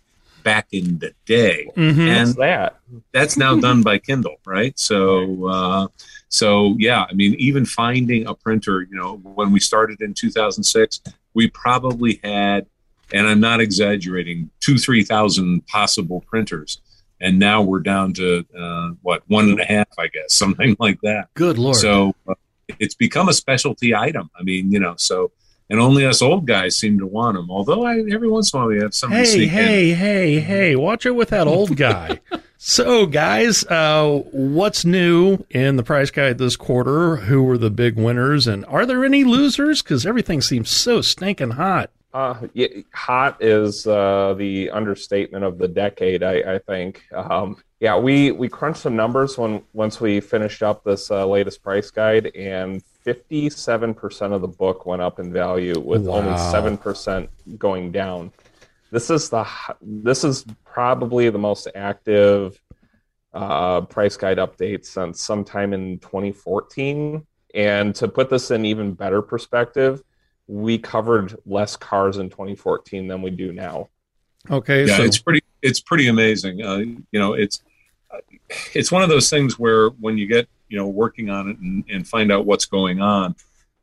back 0.45 0.69
in 0.71 0.99
the 1.01 1.13
day, 1.27 1.67
Mhm. 1.77 1.99
and 1.99 2.27
What's 2.29 2.39
that? 2.39 2.79
that's 3.13 3.37
now 3.37 3.57
done 3.59 3.83
by 3.83 3.99
Kindle, 3.99 4.37
right? 4.47 4.79
So, 4.79 5.47
uh, 5.49 5.89
so 6.29 6.77
yeah, 6.79 7.07
I 7.11 7.15
mean, 7.15 7.35
even 7.39 7.65
finding 7.67 8.27
a 8.29 8.35
printer, 8.35 8.83
you 8.83 8.97
know, 8.97 9.17
when 9.17 9.51
we 9.51 9.59
started 9.59 10.01
in 10.01 10.15
2006, 10.15 11.01
we 11.35 11.49
probably 11.49 12.21
had, 12.23 12.67
and 13.13 13.27
I'm 13.27 13.41
not 13.41 13.61
exaggerating, 13.61 14.51
two, 14.61 14.79
three 14.79 15.03
thousand 15.03 15.67
possible 15.67 16.21
printers, 16.29 16.81
and 17.21 17.39
now 17.39 17.63
we're 17.63 17.81
down 17.81 18.13
to 18.15 18.45
uh, 18.57 18.91
what 19.03 19.23
one 19.29 19.49
and 19.49 19.59
a 19.61 19.65
half, 19.65 19.89
I 19.99 20.07
guess, 20.09 20.33
something 20.45 20.77
like 20.79 21.01
that. 21.03 21.29
good 21.35 21.59
lord. 21.59 21.77
So 21.77 22.15
uh, 22.29 22.35
it's 22.79 22.95
become 22.95 23.29
a 23.29 23.33
specialty 23.33 23.95
item. 23.95 24.31
I 24.39 24.43
mean, 24.45 24.71
you 24.71 24.79
know, 24.79 24.95
so. 24.99 25.33
And 25.71 25.81
only 25.81 26.05
us 26.05 26.21
old 26.21 26.47
guys 26.47 26.77
seem 26.77 26.99
to 26.99 27.07
want 27.07 27.37
them. 27.37 27.51
Although 27.51 27.85
I, 27.85 28.05
every 28.11 28.29
once 28.29 28.53
in 28.53 28.59
a 28.59 28.61
while 28.61 28.69
we 28.69 28.79
have 28.81 28.95
somebody 28.95 29.21
Hey, 29.25 29.31
sneak 29.31 29.43
in. 29.45 29.55
hey, 29.55 29.91
hey, 29.95 30.41
hey, 30.41 30.77
watch 30.77 31.07
it 31.07 31.13
with 31.15 31.31
that 31.31 31.47
old 31.47 31.77
guy. 31.77 32.21
so, 32.59 33.07
guys, 33.07 33.65
uh, 33.67 34.23
what's 34.31 34.85
new 34.85 35.39
in 35.51 35.77
the 35.77 35.83
price 35.83 36.11
guide 36.11 36.37
this 36.37 36.57
quarter? 36.57 37.17
Who 37.17 37.43
were 37.43 37.57
the 37.57 37.71
big 37.71 37.97
winners? 37.97 38.47
And 38.47 38.67
are 38.67 38.85
there 38.85 39.05
any 39.07 39.25
losers? 39.25 39.81
Because 39.83 40.05
everything 40.05 40.43
seems 40.43 40.69
so 40.71 41.01
stinking 41.01 41.53
hot. 41.53 41.91
Uh, 42.13 42.47
yeah, 42.53 42.69
hot 42.93 43.43
is 43.43 43.87
uh, 43.87 44.35
the 44.39 44.71
understatement 44.71 45.45
of 45.45 45.59
the 45.59 45.67
decade, 45.67 46.23
I, 46.23 46.55
I 46.55 46.59
think. 46.59 47.03
Um, 47.13 47.57
yeah, 47.81 47.99
we, 47.99 48.31
we 48.31 48.49
crunched 48.49 48.83
some 48.83 48.95
numbers 48.97 49.37
when 49.37 49.63
once 49.73 50.01
we 50.01 50.21
finished 50.21 50.63
up 50.63 50.85
this 50.85 51.11
uh, 51.11 51.27
latest 51.27 51.63
price 51.63 51.91
guide, 51.91 52.27
and 52.37 52.83
57% 53.05 54.33
of 54.33 54.41
the 54.41 54.49
book 54.49 54.87
went 54.87 55.03
up 55.03 55.19
in 55.19 55.33
value, 55.33 55.79
with 55.79 56.09
only 56.09 56.33
7% 56.33 57.29
going 57.59 57.93
down. 57.93 58.33
This 58.91 59.11
is 59.11 59.29
the 59.29 59.47
this 59.83 60.25
is 60.25 60.45
probably 60.65 61.29
the 61.29 61.39
most 61.39 61.69
active 61.75 62.61
uh, 63.33 63.83
price 63.83 64.17
guide 64.17 64.39
update 64.39 64.87
since 64.87 65.21
sometime 65.21 65.73
in 65.73 65.99
2014. 65.99 67.27
And 67.55 67.95
to 67.97 68.09
put 68.09 68.31
this 68.31 68.51
in 68.51 68.65
even 68.65 68.95
better 68.95 69.21
perspective, 69.21 70.03
we 70.47 70.79
covered 70.79 71.37
less 71.45 71.77
cars 71.77 72.19
in 72.19 72.31
2014 72.31 73.09
than 73.09 73.23
we 73.23 73.31
do 73.31 73.53
now. 73.53 73.89
Okay, 74.51 74.87
yeah 74.87 74.97
so 74.97 75.03
it's 75.03 75.19
pretty 75.19 75.43
it's 75.63 75.81
pretty 75.81 76.09
amazing 76.09 76.63
uh, 76.63 76.77
you 76.77 77.05
know 77.15 77.33
it's 77.33 77.63
it's 78.75 78.93
one 78.93 79.03
of 79.03 79.09
those 79.09 79.31
things 79.31 79.59
where 79.59 79.89
when 79.89 80.19
you 80.19 80.27
get 80.27 80.47
you 80.69 80.77
know 80.77 80.87
working 80.87 81.31
on 81.31 81.49
it 81.49 81.59
and, 81.59 81.85
and 81.91 82.09
find 82.09 82.33
out 82.33 82.47
what's 82.47 82.67
going 82.67 83.01
on 83.01 83.35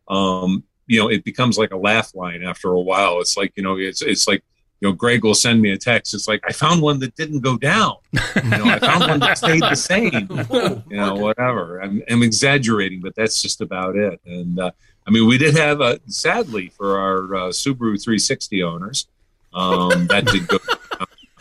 um 0.07 0.63
you 0.91 0.99
know 0.99 1.09
it 1.09 1.23
becomes 1.23 1.57
like 1.57 1.71
a 1.71 1.77
laugh 1.77 2.13
line 2.13 2.43
after 2.43 2.69
a 2.71 2.79
while. 2.79 3.21
It's 3.21 3.37
like 3.37 3.53
you 3.55 3.63
know 3.63 3.77
it's 3.77 4.01
it's 4.01 4.27
like 4.27 4.43
you 4.81 4.89
know 4.89 4.93
greg 4.93 5.23
will 5.23 5.33
send 5.33 5.61
me 5.61 5.71
a 5.71 5.77
text. 5.77 6.13
It's 6.13 6.27
like 6.27 6.41
i 6.45 6.51
found 6.51 6.81
one 6.81 6.99
that 6.99 7.15
didn't 7.15 7.39
go 7.39 7.57
down. 7.57 7.95
You 8.43 8.49
know 8.49 8.65
i 8.65 8.77
found 8.77 9.07
one 9.07 9.19
that 9.21 9.37
stayed 9.37 9.61
the 9.61 9.75
same. 9.75 10.27
You 10.91 10.97
know 10.97 11.15
whatever. 11.15 11.81
I'm, 11.81 12.03
I'm 12.09 12.23
exaggerating 12.23 12.99
but 12.99 13.15
that's 13.15 13.41
just 13.41 13.61
about 13.61 13.95
it. 13.95 14.19
And 14.25 14.59
uh, 14.59 14.71
i 15.07 15.11
mean 15.11 15.25
we 15.27 15.37
did 15.37 15.55
have 15.55 15.79
a 15.79 15.99
sadly 16.07 16.67
for 16.77 16.99
our 16.99 17.35
uh, 17.35 17.49
subaru 17.61 17.95
360 18.03 18.63
owners 18.63 19.07
um, 19.53 20.07
that 20.07 20.25
did 20.25 20.45
go 20.47 20.57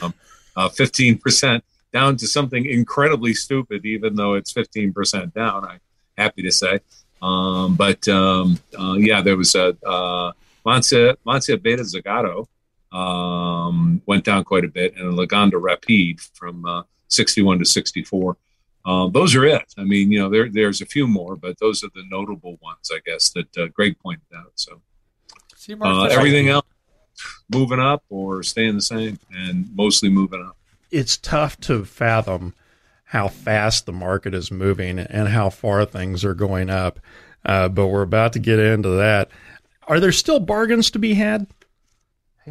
um, 0.01 0.15
uh, 0.57 0.69
15% 0.69 1.61
down 1.93 2.17
to 2.17 2.27
something 2.27 2.65
incredibly 2.67 3.35
stupid 3.35 3.85
even 3.85 4.15
though 4.15 4.35
it's 4.35 4.53
15% 4.53 5.33
down 5.35 5.65
I'm 5.65 5.81
happy 6.17 6.43
to 6.43 6.53
say. 6.53 6.81
Um, 7.23 7.77
but 7.77 8.07
um, 8.09 8.59
uh, 8.79 8.95
yeah, 8.95 9.21
there 9.21 9.37
was 9.37 9.55
a 9.55 9.77
uh, 9.87 10.33
Lancia, 10.65 11.17
Lancia 11.25 11.57
Beta 11.57 11.83
Zagato 11.83 12.47
um, 12.93 14.03
went 14.07 14.25
down 14.25 14.45
quite 14.45 14.65
a 14.65 14.69
bit, 14.69 14.97
and 14.97 15.07
a 15.07 15.27
Lagonda 15.27 15.61
Rapide 15.61 16.21
from 16.35 16.65
uh, 16.65 16.83
61 17.09 17.59
to 17.61 17.65
64. 17.65 18.37
Uh, 18.85 19.09
those 19.09 19.35
are 19.35 19.45
it. 19.45 19.75
I 19.77 19.85
mean, 19.85 20.11
you 20.11 20.19
know, 20.19 20.31
there, 20.31 20.49
there's 20.49 20.81
a 20.81 20.87
few 20.87 21.07
more, 21.07 21.37
but 21.37 21.59
those 21.59 21.85
are 21.85 21.91
the 21.95 22.05
notable 22.11 22.59
ones, 22.63 22.91
I 22.93 23.01
guess, 23.05 23.31
that 23.31 23.59
uh, 23.59 23.67
Greg 23.69 23.99
pointed 23.99 24.25
out. 24.35 24.53
So 24.55 24.81
uh, 25.81 26.05
everything 26.05 26.49
else 26.49 26.67
moving 27.53 27.81
up 27.81 28.03
or 28.09 28.43
staying 28.43 28.77
the 28.77 28.83
same, 28.83 29.19
and 29.31 29.69
mostly 29.75 30.09
moving 30.09 30.43
up. 30.43 30.57
It's 30.91 31.17
tough 31.17 31.59
to 31.61 31.85
fathom 31.85 32.55
how 33.05 33.29
fast 33.29 33.87
the 33.87 33.93
market 33.93 34.35
is 34.35 34.51
moving 34.51 34.99
and 34.99 35.29
how 35.29 35.51
far 35.51 35.85
things 35.85 36.25
are 36.25 36.35
going 36.35 36.71
up. 36.71 37.01
Uh, 37.45 37.69
but 37.69 37.89
we're 37.89 38.03
about 38.03 38.33
to 38.35 38.39
get 38.39 38.59
into 38.59 38.91
that. 38.91 39.31
Are 39.89 39.99
there 39.99 40.13
still 40.13 40.39
bargains 40.39 40.91
to 40.93 40.99
be 40.99 41.15
had? 41.15 41.47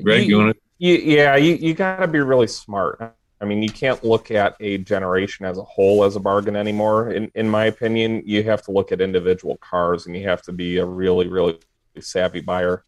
Greg, 0.04 0.24
you, 0.24 0.28
you 0.28 0.38
want 0.44 0.58
to? 0.58 0.62
yeah, 0.80 1.36
you, 1.36 1.56
you 1.56 1.74
got 1.74 2.00
to 2.00 2.08
be 2.08 2.20
really 2.20 2.48
smart. 2.48 3.16
I 3.42 3.46
mean, 3.46 3.64
you 3.64 3.70
can't 3.70 4.04
look 4.04 4.32
at 4.32 4.56
a 4.60 4.80
generation 4.80 5.46
as 5.46 5.58
a 5.58 5.64
whole 5.64 6.04
as 6.04 6.16
a 6.16 6.20
bargain 6.20 6.56
anymore. 6.56 7.12
In 7.12 7.32
in 7.36 7.48
my 7.48 7.66
opinion, 7.66 8.22
you 8.26 8.44
have 8.44 8.62
to 8.64 8.72
look 8.72 8.92
at 8.92 9.00
individual 9.00 9.58
cars, 9.58 10.06
and 10.06 10.16
you 10.16 10.28
have 10.28 10.42
to 10.44 10.52
be 10.52 10.78
a 10.78 10.86
really, 10.86 11.28
really 11.28 11.60
savvy 12.00 12.42
buyer. 12.42 12.84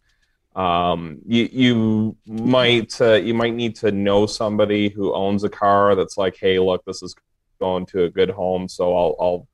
Um, 0.56 1.20
you 1.26 1.50
you 1.52 2.18
might 2.26 3.00
uh, 3.00 3.14
you 3.14 3.34
might 3.34 3.54
need 3.54 3.76
to 3.78 3.92
know 3.92 4.26
somebody 4.26 4.90
who 4.90 5.14
owns 5.14 5.44
a 5.44 5.50
car 5.50 5.96
that's 5.96 6.18
like, 6.18 6.38
hey, 6.38 6.60
look, 6.60 6.84
this 6.86 7.02
is 7.02 7.16
going 7.60 7.86
to 7.88 8.04
a 8.04 8.10
good 8.10 8.30
home, 8.30 8.68
so 8.68 8.96
I'll 8.96 9.16
I'll 9.20 9.48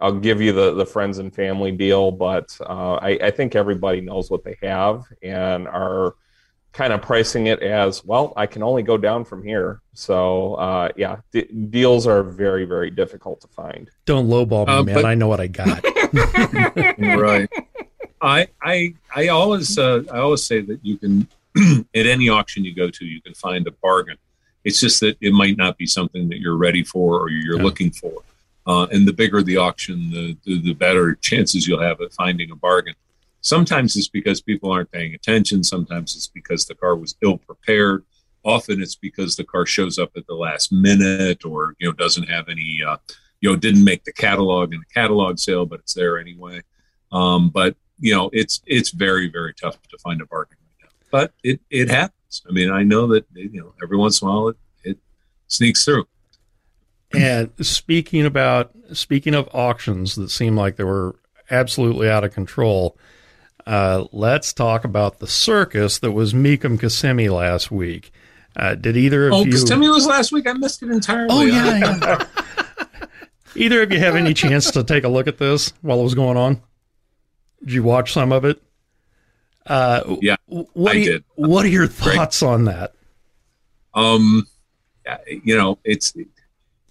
I'll 0.00 0.20
give 0.20 0.40
you 0.40 0.52
the 0.52 0.74
the 0.74 0.86
friends 0.86 1.18
and 1.18 1.34
family 1.34 1.72
deal. 1.72 2.12
But 2.12 2.56
uh, 2.60 2.94
I, 2.94 3.18
I 3.22 3.30
think 3.32 3.56
everybody 3.56 4.00
knows 4.00 4.30
what 4.30 4.44
they 4.44 4.56
have 4.62 5.04
and 5.22 5.66
are 5.66 6.14
kind 6.72 6.92
of 6.92 7.00
pricing 7.00 7.46
it 7.46 7.62
as 7.62 8.04
well 8.04 8.34
i 8.36 8.44
can 8.44 8.62
only 8.62 8.82
go 8.82 8.98
down 8.98 9.24
from 9.24 9.42
here. 9.42 9.80
So 9.94 10.56
uh, 10.56 10.90
yeah 10.94 11.16
d- 11.32 11.48
deals 11.70 12.06
are 12.06 12.22
very 12.22 12.66
very 12.66 12.90
difficult 12.90 13.40
to 13.40 13.48
find. 13.48 13.90
Don't 14.04 14.28
lowball 14.28 14.66
me 14.66 14.72
uh, 14.74 14.82
man. 14.82 14.94
but... 14.94 15.04
i 15.06 15.14
know 15.14 15.26
what 15.26 15.40
i 15.40 15.46
got. 15.46 15.82
Right 16.98 17.48
i 18.20 18.46
i 18.62 18.94
i 19.14 19.28
always 19.28 19.78
uh, 19.78 20.02
i 20.12 20.18
always 20.18 20.44
say 20.44 20.60
that 20.60 20.78
you 20.82 20.96
can 20.96 21.28
at 21.94 22.06
any 22.06 22.28
auction 22.28 22.64
you 22.64 22.74
go 22.74 22.90
to 22.90 23.04
you 23.04 23.20
can 23.22 23.34
find 23.34 23.66
a 23.66 23.72
bargain 23.82 24.16
it's 24.64 24.80
just 24.80 25.00
that 25.00 25.16
it 25.20 25.32
might 25.32 25.56
not 25.56 25.78
be 25.78 25.86
something 25.86 26.28
that 26.28 26.40
you're 26.40 26.56
ready 26.56 26.82
for 26.82 27.20
or 27.20 27.30
you're 27.30 27.56
yeah. 27.56 27.62
looking 27.62 27.90
for 27.90 28.22
uh, 28.66 28.86
and 28.90 29.06
the 29.06 29.12
bigger 29.12 29.42
the 29.42 29.56
auction 29.56 30.10
the, 30.10 30.36
the 30.44 30.60
the 30.60 30.74
better 30.74 31.14
chances 31.16 31.66
you'll 31.66 31.80
have 31.80 32.00
at 32.00 32.12
finding 32.12 32.50
a 32.50 32.56
bargain 32.56 32.94
Sometimes 33.46 33.94
it's 33.94 34.08
because 34.08 34.40
people 34.40 34.72
aren't 34.72 34.90
paying 34.90 35.14
attention. 35.14 35.62
Sometimes 35.62 36.16
it's 36.16 36.26
because 36.26 36.64
the 36.64 36.74
car 36.74 36.96
was 36.96 37.14
ill 37.22 37.38
prepared. 37.38 38.04
Often 38.44 38.82
it's 38.82 38.96
because 38.96 39.36
the 39.36 39.44
car 39.44 39.64
shows 39.64 40.00
up 40.00 40.10
at 40.16 40.26
the 40.26 40.34
last 40.34 40.72
minute 40.72 41.44
or 41.44 41.76
you 41.78 41.86
know 41.86 41.92
doesn't 41.92 42.28
have 42.28 42.48
any 42.48 42.80
uh, 42.84 42.96
you 43.40 43.48
know 43.48 43.54
didn't 43.54 43.84
make 43.84 44.02
the 44.02 44.12
catalog 44.12 44.74
in 44.74 44.80
the 44.80 44.92
catalog 44.92 45.38
sale, 45.38 45.64
but 45.64 45.78
it's 45.78 45.94
there 45.94 46.18
anyway. 46.18 46.60
Um, 47.12 47.50
but 47.50 47.76
you 47.98 48.14
know 48.14 48.30
it's 48.32 48.60
it's 48.66 48.90
very 48.90 49.28
very 49.28 49.54
tough 49.54 49.80
to 49.88 49.98
find 49.98 50.20
a 50.20 50.26
bargain 50.26 50.56
right 50.60 50.88
now. 50.88 50.88
But 51.10 51.32
it 51.42 51.60
it 51.70 51.88
happens. 51.88 52.42
I 52.48 52.52
mean 52.52 52.70
I 52.70 52.82
know 52.82 53.06
that 53.08 53.26
you 53.34 53.60
know 53.60 53.74
every 53.82 53.96
once 53.96 54.22
in 54.22 54.28
a 54.28 54.30
while 54.30 54.48
it, 54.48 54.56
it 54.84 54.98
sneaks 55.48 55.84
through. 55.84 56.06
And 57.12 57.50
speaking 57.60 58.26
about 58.26 58.72
speaking 58.92 59.34
of 59.34 59.48
auctions 59.52 60.16
that 60.16 60.30
seem 60.30 60.56
like 60.56 60.76
they 60.76 60.84
were 60.84 61.16
absolutely 61.50 62.10
out 62.10 62.24
of 62.24 62.34
control, 62.34 62.98
uh, 63.66 64.04
let's 64.12 64.52
talk 64.52 64.84
about 64.84 65.18
the 65.18 65.26
circus 65.26 65.98
that 66.00 66.12
was 66.12 66.34
Mecum 66.34 66.80
Kissimmee 66.80 67.28
last 67.28 67.70
week. 67.70 68.12
Uh, 68.54 68.74
did 68.74 68.96
either 68.96 69.28
of 69.28 69.34
oh, 69.34 69.44
you? 69.44 69.50
Oh, 69.50 69.52
Kissimmee 69.52 69.88
was 69.88 70.06
last 70.06 70.32
week. 70.32 70.48
I 70.48 70.52
missed 70.54 70.82
it 70.82 70.90
entirely. 70.90 71.28
Oh 71.30 71.42
yeah. 71.42 71.78
yeah. 72.40 73.06
either 73.54 73.82
of 73.82 73.92
you 73.92 73.98
have 73.98 74.16
any 74.16 74.34
chance 74.34 74.70
to 74.72 74.82
take 74.82 75.04
a 75.04 75.08
look 75.08 75.26
at 75.26 75.38
this 75.38 75.72
while 75.82 76.00
it 76.00 76.04
was 76.04 76.14
going 76.14 76.36
on? 76.36 76.60
Did 77.66 77.74
you 77.74 77.82
watch 77.82 78.12
some 78.12 78.32
of 78.32 78.44
it? 78.44 78.62
Uh, 79.66 80.16
yeah, 80.22 80.36
what 80.46 80.94
I 80.94 80.98
you, 80.98 81.12
did. 81.12 81.24
What 81.34 81.64
are 81.64 81.68
your 81.68 81.88
thoughts 81.88 82.40
Great. 82.40 82.48
on 82.48 82.64
that? 82.66 82.94
Um, 83.92 84.46
you 85.42 85.56
know, 85.56 85.78
it's 85.82 86.14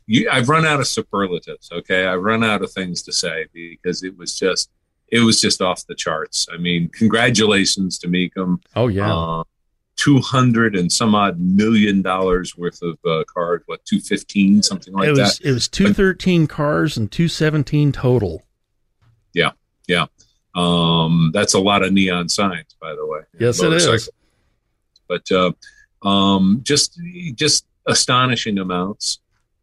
you, 0.06 0.30
I've 0.30 0.50
run 0.50 0.66
out 0.66 0.82
of 0.82 0.88
superlatives. 0.88 1.72
Okay, 1.72 2.06
I've 2.06 2.22
run 2.22 2.44
out 2.44 2.62
of 2.62 2.72
things 2.72 3.02
to 3.04 3.14
say 3.14 3.46
because 3.54 4.04
it 4.04 4.18
was 4.18 4.38
just 4.38 4.70
it 5.08 5.22
was 5.22 5.40
just 5.40 5.62
off 5.62 5.88
the 5.88 5.96
charts. 5.96 6.48
I 6.52 6.58
mean, 6.58 6.90
congratulations 6.90 7.98
to 8.00 8.08
Mecum. 8.08 8.62
Oh 8.76 8.88
yeah. 8.90 9.16
Uh, 9.16 9.44
200 9.98 10.76
and 10.76 10.92
some 10.92 11.16
odd 11.16 11.40
million 11.40 12.02
dollars 12.02 12.58
worth 12.58 12.82
of 12.82 12.98
uh, 13.06 13.24
cars, 13.34 13.62
what, 13.66 13.86
215, 13.86 14.62
something 14.62 14.94
like 14.94 15.08
it 15.08 15.12
was, 15.12 15.38
that? 15.38 15.48
It 15.48 15.54
was 15.54 15.70
213 15.70 16.46
but, 16.46 16.54
cars 16.54 16.98
and 16.98 17.10
217 17.10 17.94
total. 17.94 18.44
Yeah, 19.34 19.52
yeah. 19.88 20.08
Um, 20.56 21.32
that's 21.34 21.54
a 21.54 21.60
lot 21.60 21.84
of 21.84 21.92
neon 21.92 22.30
signs, 22.30 22.76
by 22.80 22.96
the 22.96 23.06
way. 23.06 23.22
Yes, 23.40 23.62
it 23.62 23.74
is. 23.74 24.10
But 25.08 25.30
uh, 25.32 25.52
um, 26.08 26.62
just, 26.64 27.00
just 27.36 27.66
astonishing 27.86 28.58
amounts. 28.58 29.20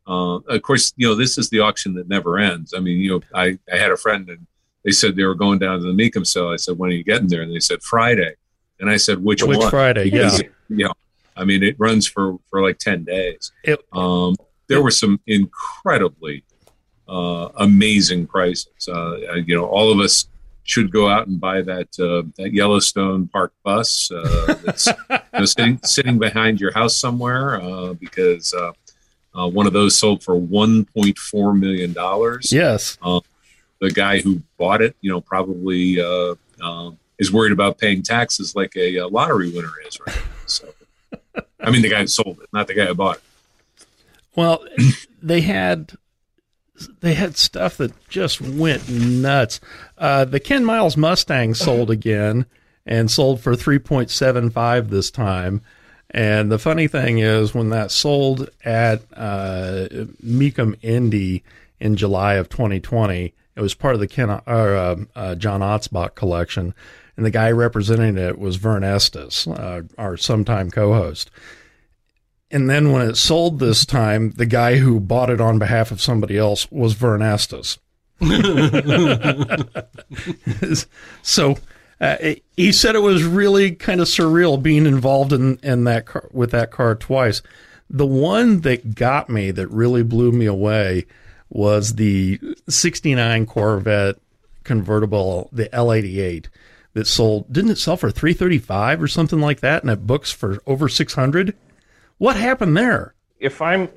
Uh, 0.06 0.36
of 0.36 0.62
course, 0.62 0.92
you 0.96 1.08
know, 1.08 1.14
this 1.14 1.38
is 1.38 1.48
the 1.50 1.60
auction 1.60 1.94
that 1.94 2.08
never 2.08 2.38
ends. 2.38 2.74
I 2.76 2.80
mean, 2.80 2.98
you 3.00 3.10
know, 3.10 3.20
I, 3.34 3.58
I 3.72 3.76
had 3.76 3.90
a 3.90 3.96
friend 3.96 4.28
and 4.28 4.46
they 4.84 4.90
said 4.90 5.16
they 5.16 5.24
were 5.24 5.34
going 5.34 5.58
down 5.58 5.80
to 5.80 5.84
the 5.84 5.92
Mecum 5.92 6.26
cell. 6.26 6.52
I 6.52 6.56
said, 6.56 6.78
when 6.78 6.90
are 6.90 6.94
you 6.94 7.04
getting 7.04 7.28
there? 7.28 7.42
And 7.42 7.52
they 7.52 7.60
said, 7.60 7.82
Friday. 7.82 8.34
And 8.80 8.90
I 8.90 8.96
said, 8.96 9.22
which, 9.22 9.42
which 9.42 9.58
one? 9.58 9.70
Friday? 9.70 10.10
Yeah. 10.10 10.36
You 10.68 10.86
know, 10.86 10.92
I 11.36 11.44
mean, 11.44 11.62
it 11.62 11.76
runs 11.78 12.06
for, 12.06 12.38
for 12.50 12.62
like 12.62 12.78
10 12.78 13.04
days. 13.04 13.52
It, 13.62 13.80
um, 13.92 14.36
there 14.68 14.78
it, 14.78 14.82
were 14.82 14.90
some 14.90 15.20
incredibly 15.26 16.44
uh, 17.08 17.48
amazing 17.56 18.26
prices. 18.26 18.88
Uh, 18.88 19.16
you 19.36 19.56
know, 19.56 19.66
all 19.66 19.92
of 19.92 20.00
us 20.00 20.26
should 20.64 20.92
go 20.92 21.08
out 21.08 21.26
and 21.26 21.40
buy 21.40 21.60
that 21.62 21.88
uh, 21.98 22.22
that 22.36 22.52
Yellowstone 22.52 23.28
Park 23.28 23.52
bus 23.64 24.10
uh, 24.12 24.54
that's 24.64 24.86
you 25.10 25.18
know, 25.32 25.44
sitting 25.44 25.80
sitting 25.82 26.18
behind 26.18 26.60
your 26.60 26.72
house 26.72 26.96
somewhere 26.96 27.60
uh, 27.60 27.94
because 27.94 28.54
uh, 28.54 28.72
uh, 29.34 29.48
one 29.48 29.66
of 29.66 29.72
those 29.72 29.96
sold 29.96 30.22
for 30.22 30.34
1.4 30.34 31.58
million 31.58 31.92
dollars. 31.92 32.52
Yes. 32.52 32.98
Uh, 33.02 33.20
the 33.80 33.90
guy 33.90 34.20
who 34.20 34.40
bought 34.58 34.80
it, 34.80 34.96
you 35.00 35.10
know, 35.10 35.20
probably 35.20 36.00
uh, 36.00 36.34
uh, 36.62 36.90
is 37.18 37.32
worried 37.32 37.52
about 37.52 37.78
paying 37.78 38.02
taxes 38.02 38.54
like 38.54 38.76
a, 38.76 38.98
a, 38.98 39.08
lottery 39.08 39.50
winner 39.50 39.72
is 39.86 39.98
right 40.06 40.14
now. 40.14 40.22
So, 40.46 40.68
I 41.60 41.70
mean, 41.70 41.82
the 41.82 41.88
guy 41.88 42.00
who 42.00 42.06
sold 42.06 42.38
it, 42.42 42.48
not 42.52 42.68
the 42.68 42.74
guy 42.74 42.86
who 42.86 42.94
bought 42.94 43.16
it. 43.16 43.22
Well, 44.36 44.64
they 45.20 45.40
had 45.40 45.92
they 47.00 47.14
had 47.14 47.36
stuff 47.36 47.76
that 47.76 47.92
just 48.08 48.40
went 48.40 48.88
nuts. 48.88 49.60
Uh, 49.98 50.24
the 50.24 50.40
Ken 50.40 50.64
Miles 50.64 50.96
Mustang 50.96 51.54
sold 51.54 51.90
again 51.90 52.46
and 52.86 53.10
sold 53.10 53.40
for 53.40 53.54
three 53.54 53.78
point 53.78 54.10
seven 54.10 54.50
five 54.50 54.90
this 54.90 55.10
time. 55.10 55.62
And 56.10 56.52
the 56.52 56.58
funny 56.58 56.88
thing 56.88 57.18
is, 57.18 57.54
when 57.54 57.70
that 57.70 57.90
sold 57.90 58.50
at 58.64 59.02
uh, 59.14 59.88
Mecum 60.22 60.76
Indy 60.82 61.42
in 61.80 61.96
July 61.96 62.34
of 62.34 62.50
2020, 62.50 63.32
it 63.56 63.60
was 63.60 63.74
part 63.74 63.94
of 63.94 64.00
the 64.00 64.06
Ken 64.06 64.28
or 64.30 64.40
uh, 64.46 64.96
uh, 65.16 65.34
John 65.36 65.60
Otzbach 65.60 66.14
collection, 66.14 66.74
and 67.16 67.24
the 67.24 67.30
guy 67.30 67.50
representing 67.50 68.18
it 68.18 68.38
was 68.38 68.56
Vern 68.56 68.84
Estes, 68.84 69.46
uh, 69.46 69.82
our 69.96 70.16
sometime 70.16 70.70
co-host. 70.70 71.30
And 72.52 72.68
then 72.68 72.92
when 72.92 73.08
it 73.08 73.16
sold 73.16 73.58
this 73.58 73.86
time, 73.86 74.32
the 74.32 74.46
guy 74.46 74.76
who 74.76 75.00
bought 75.00 75.30
it 75.30 75.40
on 75.40 75.58
behalf 75.58 75.90
of 75.90 76.02
somebody 76.02 76.36
else 76.36 76.70
was 76.70 76.92
Vern 76.92 77.22
Estes. 77.22 77.78
so 81.22 81.56
uh, 82.00 82.16
he 82.56 82.70
said 82.70 82.94
it 82.94 83.00
was 83.00 83.24
really 83.24 83.72
kind 83.72 84.02
of 84.02 84.06
surreal 84.06 84.62
being 84.62 84.84
involved 84.84 85.32
in, 85.32 85.58
in 85.62 85.84
that 85.84 86.06
car, 86.06 86.28
with 86.30 86.50
that 86.50 86.70
car 86.70 86.94
twice. 86.94 87.40
The 87.88 88.06
one 88.06 88.60
that 88.60 88.94
got 88.94 89.30
me 89.30 89.50
that 89.50 89.66
really 89.68 90.02
blew 90.02 90.30
me 90.30 90.46
away 90.46 91.06
was 91.48 91.94
the 91.94 92.38
69 92.68 93.46
Corvette 93.46 94.16
convertible, 94.62 95.48
the 95.52 95.70
L88 95.70 96.48
that 96.94 97.06
sold 97.06 97.50
didn't 97.50 97.70
it 97.70 97.78
sell 97.78 97.96
for 97.96 98.10
335 98.10 99.02
or 99.02 99.08
something 99.08 99.40
like 99.40 99.60
that 99.60 99.82
and 99.82 99.90
it 99.90 100.06
books 100.06 100.30
for 100.30 100.62
over 100.66 100.88
600? 100.88 101.56
What 102.22 102.36
happened 102.36 102.76
there? 102.76 103.16
If 103.40 103.60
I'm 103.60 103.88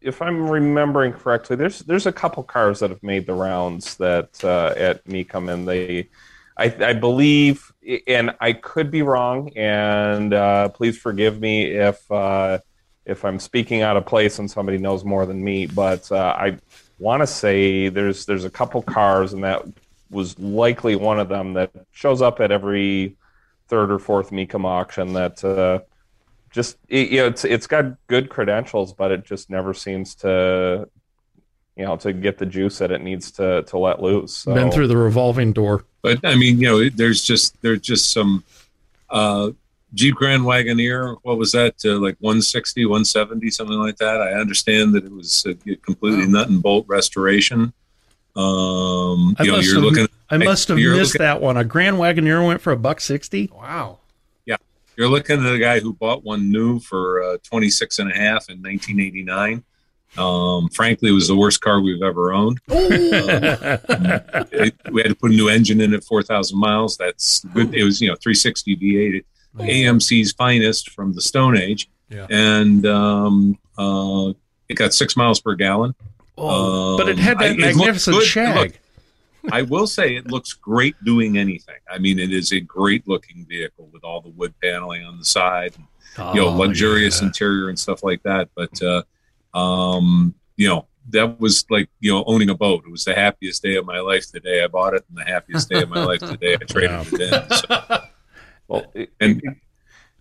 if 0.00 0.22
I'm 0.22 0.48
remembering 0.48 1.12
correctly, 1.12 1.56
there's 1.56 1.80
there's 1.80 2.06
a 2.06 2.12
couple 2.12 2.42
cars 2.42 2.80
that 2.80 2.88
have 2.88 3.02
made 3.02 3.26
the 3.26 3.34
rounds 3.34 3.96
that 3.96 4.42
uh, 4.42 4.72
at 4.74 5.04
Mecum 5.04 5.52
and 5.52 5.68
they 5.68 6.08
I, 6.56 6.74
I, 6.80 6.92
believe, 6.94 7.70
and 8.06 8.34
I 8.40 8.54
could 8.54 8.90
be 8.90 9.02
wrong, 9.02 9.50
and 9.56 10.32
uh, 10.32 10.70
please 10.70 10.96
forgive 10.96 11.38
me 11.38 11.66
if 11.66 12.10
uh, 12.10 12.60
if 13.04 13.26
I'm 13.26 13.38
speaking 13.38 13.82
out 13.82 13.98
of 13.98 14.06
place 14.06 14.38
and 14.38 14.50
somebody 14.50 14.78
knows 14.78 15.04
more 15.04 15.26
than 15.26 15.44
me. 15.44 15.66
But 15.66 16.10
uh, 16.10 16.34
I 16.34 16.56
want 16.98 17.24
to 17.24 17.26
say 17.26 17.90
there's 17.90 18.24
there's 18.24 18.46
a 18.46 18.50
couple 18.50 18.80
cars, 18.80 19.34
and 19.34 19.44
that 19.44 19.66
was 20.08 20.38
likely 20.38 20.96
one 20.96 21.20
of 21.20 21.28
them 21.28 21.52
that 21.52 21.72
shows 21.92 22.22
up 22.22 22.40
at 22.40 22.50
every 22.50 23.18
third 23.68 23.90
or 23.92 23.98
fourth 23.98 24.30
Mecum 24.30 24.64
auction. 24.64 25.12
That 25.12 25.44
uh, 25.44 25.80
just 26.56 26.78
it, 26.88 27.10
you 27.10 27.18
know 27.18 27.26
it's 27.26 27.44
it's 27.44 27.66
got 27.66 27.84
good 28.08 28.30
credentials, 28.30 28.94
but 28.94 29.12
it 29.12 29.24
just 29.24 29.50
never 29.50 29.74
seems 29.74 30.14
to 30.16 30.88
you 31.76 31.84
know 31.84 31.96
to 31.98 32.14
get 32.14 32.38
the 32.38 32.46
juice 32.46 32.78
that 32.78 32.90
it 32.90 33.02
needs 33.02 33.30
to 33.32 33.62
to 33.64 33.78
let 33.78 34.00
loose. 34.02 34.38
So. 34.38 34.54
Been 34.54 34.72
through 34.72 34.88
the 34.88 34.96
revolving 34.96 35.52
door. 35.52 35.84
But 36.02 36.24
I 36.24 36.34
mean, 36.34 36.58
you 36.58 36.66
know, 36.66 36.88
there's 36.88 37.22
just 37.22 37.60
there's 37.60 37.82
just 37.82 38.10
some 38.10 38.42
uh, 39.10 39.50
Jeep 39.92 40.14
Grand 40.14 40.44
Wagoneer. 40.44 41.18
What 41.22 41.36
was 41.36 41.52
that? 41.52 41.74
Uh, 41.84 41.98
like 41.98 42.16
160, 42.20 42.86
170, 42.86 43.50
something 43.50 43.78
like 43.78 43.98
that. 43.98 44.22
I 44.22 44.32
understand 44.32 44.94
that 44.94 45.04
it 45.04 45.12
was 45.12 45.44
a 45.46 45.54
completely 45.76 46.26
nut 46.26 46.48
and 46.48 46.62
bolt 46.62 46.86
restoration. 46.88 47.74
Um, 48.34 49.36
I 49.38 49.44
you 49.44 49.50
know, 49.50 49.56
must 49.56 49.66
you're 49.66 49.74
have, 49.74 49.84
looking. 49.84 50.08
I 50.30 50.38
must 50.38 50.68
have 50.68 50.78
missed 50.78 51.14
looking- 51.14 51.18
that 51.18 51.42
one. 51.42 51.58
A 51.58 51.64
Grand 51.64 51.96
Wagoneer 51.96 52.46
went 52.46 52.62
for 52.62 52.72
a 52.72 52.78
buck 52.78 53.02
sixty. 53.02 53.50
Wow. 53.54 53.98
You're 54.96 55.08
looking 55.08 55.44
at 55.44 55.52
a 55.54 55.58
guy 55.58 55.80
who 55.80 55.92
bought 55.92 56.24
one 56.24 56.50
new 56.50 56.80
for 56.80 57.22
uh, 57.22 57.36
26 57.42 57.98
and 57.98 58.10
a 58.10 58.14
half 58.14 58.48
in 58.48 58.62
1989. 58.62 59.62
Um, 60.16 60.68
frankly, 60.70 61.10
it 61.10 61.12
was 61.12 61.28
the 61.28 61.36
worst 61.36 61.60
car 61.60 61.80
we've 61.80 62.02
ever 62.02 62.32
owned. 62.32 62.58
It- 62.68 64.74
we 64.90 65.02
had 65.02 65.08
to 65.10 65.14
put 65.14 65.32
a 65.32 65.34
new 65.34 65.48
engine 65.48 65.80
in 65.80 65.92
at 65.94 66.04
4,000 66.04 66.58
miles. 66.58 66.96
That's 66.96 67.44
good. 67.52 67.74
It 67.74 67.84
was, 67.84 68.00
you 68.00 68.08
know, 68.08 68.16
360 68.16 68.76
V8, 68.76 69.24
AMC's 69.58 70.32
finest 70.32 70.90
from 70.90 71.12
the 71.12 71.20
Stone 71.20 71.56
Age. 71.58 71.88
Yeah. 72.08 72.26
And 72.30 72.86
um, 72.86 73.58
uh, 73.76 74.32
it 74.68 74.74
got 74.74 74.94
six 74.94 75.16
miles 75.16 75.40
per 75.40 75.54
gallon. 75.54 75.94
Oh, 76.38 76.96
but 76.96 77.08
it 77.08 77.18
had 77.18 77.36
Um, 77.38 77.42
I- 77.42 77.48
that 77.48 77.58
it 77.58 77.60
looked 77.60 77.76
magnificent 77.78 78.22
shag. 78.22 78.78
Look, 79.46 79.54
I 79.54 79.62
will 79.62 79.86
say 79.86 80.16
it 80.16 80.26
looks 80.30 80.52
great 80.52 80.94
doing 81.04 81.38
anything. 81.38 81.76
I 81.90 81.98
mean, 81.98 82.18
it 82.18 82.32
is 82.32 82.52
a 82.52 82.60
great 82.60 83.06
looking 83.08 83.46
vehicle 83.48 83.88
with 83.92 84.04
all 84.04 84.20
the 84.20 84.28
wood 84.30 84.54
paneling 84.62 85.04
on 85.04 85.18
the 85.18 85.24
side, 85.24 85.74
and, 85.76 86.34
you 86.34 86.40
know, 86.42 86.48
Oh, 86.48 86.56
luxurious 86.56 87.20
yeah. 87.20 87.26
interior 87.28 87.68
and 87.68 87.78
stuff 87.78 88.02
like 88.02 88.22
that. 88.24 88.48
But, 88.54 88.80
uh, 88.82 89.02
um, 89.58 90.34
you 90.56 90.68
know, 90.68 90.86
that 91.10 91.38
was 91.40 91.64
like, 91.70 91.88
you 92.00 92.12
know, 92.12 92.24
owning 92.26 92.50
a 92.50 92.54
boat. 92.54 92.84
It 92.86 92.90
was 92.90 93.04
the 93.04 93.14
happiest 93.14 93.62
day 93.62 93.76
of 93.76 93.86
my 93.86 94.00
life 94.00 94.30
the 94.32 94.40
day 94.40 94.62
I 94.64 94.66
bought 94.66 94.94
it, 94.94 95.04
and 95.08 95.16
the 95.16 95.24
happiest 95.24 95.68
day 95.70 95.82
of 95.82 95.88
my 95.88 96.02
life 96.04 96.20
the 96.20 96.36
day 96.36 96.54
I 96.54 96.64
traded 96.64 97.12
it 97.12 97.20
in. 97.20 97.50
So, 97.56 97.98
Well, 98.68 98.90
it- 98.94 99.10
and 99.20 99.40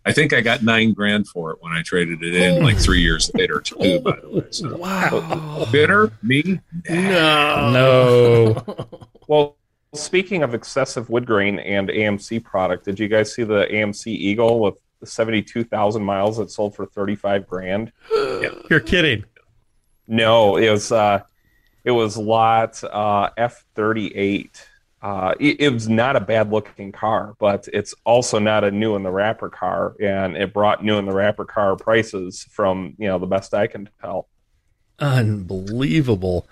I 0.06 0.12
think 0.14 0.34
I 0.34 0.42
got 0.42 0.62
nine 0.64 0.94
grand 0.94 1.28
for 1.28 1.52
it 1.52 1.58
when 1.62 1.72
I 1.74 1.82
traded 1.82 2.22
it 2.24 2.36
in, 2.36 2.64
like 2.64 2.78
three 2.78 3.02
years 3.02 3.32
later, 3.34 3.60
too, 3.60 4.00
by 4.02 4.18
the 4.22 4.30
way. 4.30 4.46
So, 4.52 4.78
Wow. 4.78 5.66
bitter? 5.72 6.12
Me? 6.22 6.60
No. 6.90 7.72
No. 7.72 8.88
Well, 9.28 9.58
speaking 9.96 10.44
of 10.44 10.54
excessive 10.54 11.10
wood 11.10 11.26
grain 11.26 11.58
and 11.58 11.90
AMC 11.90 12.44
product, 12.44 12.86
did 12.86 13.00
you 13.00 13.08
guys 13.08 13.34
see 13.34 13.42
the 13.44 13.66
AMC 13.66 14.06
Eagle 14.06 14.60
with 14.60 14.76
the 15.00 15.08
72,000 15.08 16.04
miles 16.04 16.38
that 16.38 16.52
sold 16.52 16.76
for 16.76 16.86
35 16.86 17.48
grand? 17.48 17.92
You're 18.70 18.82
kidding. 18.82 19.26
No, 20.08 20.58
it 20.58 20.70
was 20.70 20.92
uh, 20.92 21.22
it 21.84 21.90
was 21.90 22.18
lot 22.18 22.84
uh, 22.84 23.32
F38. 23.36 24.50
Uh, 25.06 25.36
it, 25.40 25.62
it 25.62 25.70
was 25.70 25.88
not 25.88 26.16
a 26.16 26.20
bad 26.20 26.52
looking 26.52 26.92
car, 26.92 27.36
but 27.40 27.68
it's 27.72 27.94
also 28.06 28.40
not 28.40 28.64
a 28.64 28.72
new 28.72 28.96
in 28.96 29.04
the 29.04 29.12
wrapper 29.12 29.50
car, 29.50 29.96
and 30.02 30.36
it 30.36 30.52
brought 30.52 30.84
new 30.84 30.98
in 30.98 31.06
the 31.06 31.14
wrapper 31.14 31.46
car 31.46 31.76
prices 31.76 32.44
from 32.50 32.96
you 32.98 33.08
know 33.08 33.20
the 33.20 33.28
best 33.28 33.54
I 33.54 33.68
can 33.68 33.88
tell. 34.02 34.28
Unbelievable. 34.98 36.48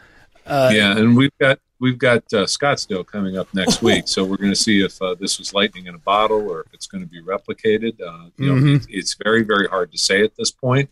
Uh, 0.45 0.69
yeah, 0.71 0.95
and 0.95 1.17
we've 1.17 1.35
got 1.39 1.57
we've 1.79 1.97
got 1.97 2.17
uh, 2.31 2.45
Scottsdale 2.45 3.03
coming 3.05 3.37
up 3.37 3.47
next 3.55 3.81
week, 3.81 4.07
so 4.07 4.23
we're 4.23 4.37
going 4.37 4.51
to 4.51 4.55
see 4.55 4.81
if 4.85 5.01
uh, 5.01 5.15
this 5.19 5.39
was 5.39 5.53
lightning 5.55 5.87
in 5.87 5.95
a 5.95 5.99
bottle 5.99 6.47
or 6.47 6.61
if 6.61 6.73
it's 6.75 6.85
going 6.85 7.03
to 7.03 7.09
be 7.09 7.23
replicated. 7.23 7.99
Uh, 7.99 8.29
you 8.37 8.47
know, 8.53 8.61
Mhm. 8.61 8.75
it's, 8.75 8.87
it's 8.89 9.15
very 9.23 9.41
very 9.43 9.67
hard 9.67 9.91
to 9.93 9.97
say 9.97 10.23
at 10.23 10.35
this 10.37 10.51
point. 10.51 10.91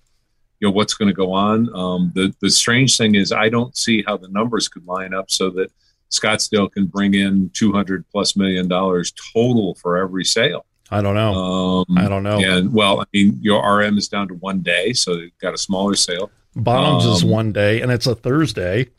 You 0.59 0.67
know 0.67 0.71
what's 0.73 0.95
going 0.95 1.09
to 1.09 1.13
go 1.13 1.31
on. 1.31 1.69
Um, 1.75 2.11
the 2.15 2.33
the 2.41 2.49
strange 2.49 2.97
thing 2.97 3.13
is, 3.13 3.31
I 3.31 3.49
don't 3.49 3.77
see 3.77 4.03
how 4.07 4.17
the 4.17 4.29
numbers 4.29 4.67
could 4.67 4.87
line 4.87 5.13
up 5.13 5.29
so 5.29 5.51
that 5.51 5.71
Scottsdale 6.11 6.71
can 6.71 6.85
bring 6.85 7.13
in 7.13 7.49
two 7.53 7.71
hundred 7.71 8.05
plus 8.11 8.35
million 8.35 8.67
dollars 8.67 9.13
total 9.33 9.75
for 9.75 9.97
every 9.97 10.25
sale. 10.25 10.65
I 10.91 11.01
don't 11.01 11.15
know. 11.15 11.33
Um, 11.33 11.97
I 11.97 12.09
don't 12.09 12.23
know. 12.23 12.39
And 12.39 12.73
well, 12.73 12.99
I 12.99 13.05
mean, 13.13 13.39
your 13.41 13.65
RM 13.65 13.97
is 13.97 14.09
down 14.09 14.27
to 14.27 14.33
one 14.35 14.59
day, 14.59 14.91
so 14.91 15.15
they've 15.15 15.37
got 15.39 15.53
a 15.53 15.57
smaller 15.57 15.95
sale. 15.95 16.29
Is 16.55 17.23
um, 17.23 17.29
one 17.29 17.53
day, 17.53 17.81
and 17.81 17.91
it's 17.91 18.07
a 18.07 18.15
Thursday. 18.15 18.89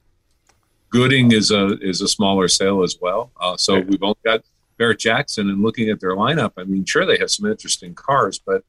Gooding 0.89 1.33
is 1.33 1.51
a 1.51 1.79
is 1.81 2.01
a 2.01 2.09
smaller 2.09 2.49
sale 2.49 2.83
as 2.83 2.97
well. 2.99 3.31
Uh, 3.39 3.59
so 3.59 3.81
we've 3.81 4.03
only 4.03 4.17
got 4.25 4.43
Barrett 4.79 5.01
Jackson, 5.01 5.51
and 5.51 5.63
looking 5.63 5.91
at 5.91 6.01
their 6.01 6.17
lineup, 6.17 6.53
I 6.57 6.65
mean, 6.65 6.87
sure 6.87 7.05
they 7.05 7.19
have 7.19 7.31
some 7.31 7.51
interesting 7.51 7.95
cars, 7.95 8.39
but 8.39 8.65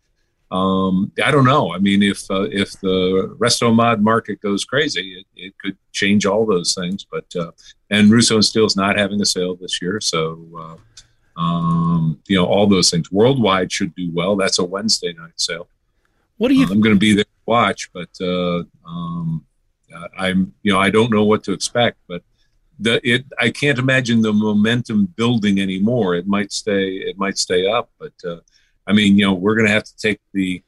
um, 0.53 1.11
I 1.23 1.31
don't 1.31 1.45
know. 1.45 1.73
I 1.73 1.79
mean, 1.79 2.03
if 2.03 2.29
uh, 2.29 2.43
if 2.43 2.79
the 2.79 3.35
resto 3.39 3.73
mod 3.73 4.01
market 4.01 4.39
goes 4.39 4.63
crazy, 4.63 5.19
it, 5.19 5.25
it 5.35 5.57
could 5.57 5.75
change 5.91 6.27
all 6.27 6.45
those 6.45 6.75
things. 6.75 7.05
But 7.09 7.25
uh, 7.35 7.51
and 7.89 8.11
Russo 8.11 8.35
and 8.35 8.45
Steele's 8.45 8.75
not 8.75 8.95
having 8.95 9.19
a 9.19 9.25
sale 9.25 9.55
this 9.55 9.81
year, 9.81 9.99
so 9.99 10.77
uh, 11.37 11.41
um, 11.41 12.21
you 12.27 12.37
know 12.37 12.45
all 12.45 12.67
those 12.67 12.91
things. 12.91 13.11
Worldwide 13.11 13.71
should 13.71 13.95
do 13.95 14.11
well. 14.13 14.35
That's 14.35 14.59
a 14.59 14.63
Wednesday 14.63 15.13
night 15.13 15.33
sale. 15.37 15.67
What 16.37 16.49
do 16.49 16.53
you? 16.53 16.67
I'm 16.69 16.81
going 16.81 16.95
to 16.95 16.99
be 16.99 17.15
there 17.15 17.23
to 17.23 17.29
watch, 17.47 17.89
but 17.91 18.09
uh, 18.21 18.63
um, 18.85 19.43
I'm 20.15 20.53
you 20.61 20.71
know 20.71 20.79
I 20.79 20.91
don't 20.91 21.11
know 21.11 21.23
what 21.23 21.43
to 21.45 21.53
expect, 21.53 21.97
but 22.07 22.21
the 22.79 23.01
it 23.03 23.25
I 23.39 23.49
can't 23.49 23.79
imagine 23.79 24.21
the 24.21 24.33
momentum 24.33 25.07
building 25.15 25.59
anymore. 25.59 26.13
It 26.13 26.27
might 26.27 26.51
stay 26.51 26.89
it 26.97 27.17
might 27.17 27.39
stay 27.39 27.65
up, 27.65 27.89
but 27.97 28.13
uh, 28.23 28.41
I 28.87 28.93
mean 28.93 29.17
you 29.17 29.25
know 29.25 29.33
we're 29.33 29.55
going 29.55 29.67
to 29.67 29.73
have 29.73 29.83
to 29.83 29.97
take 29.97 30.19
the 30.33 30.61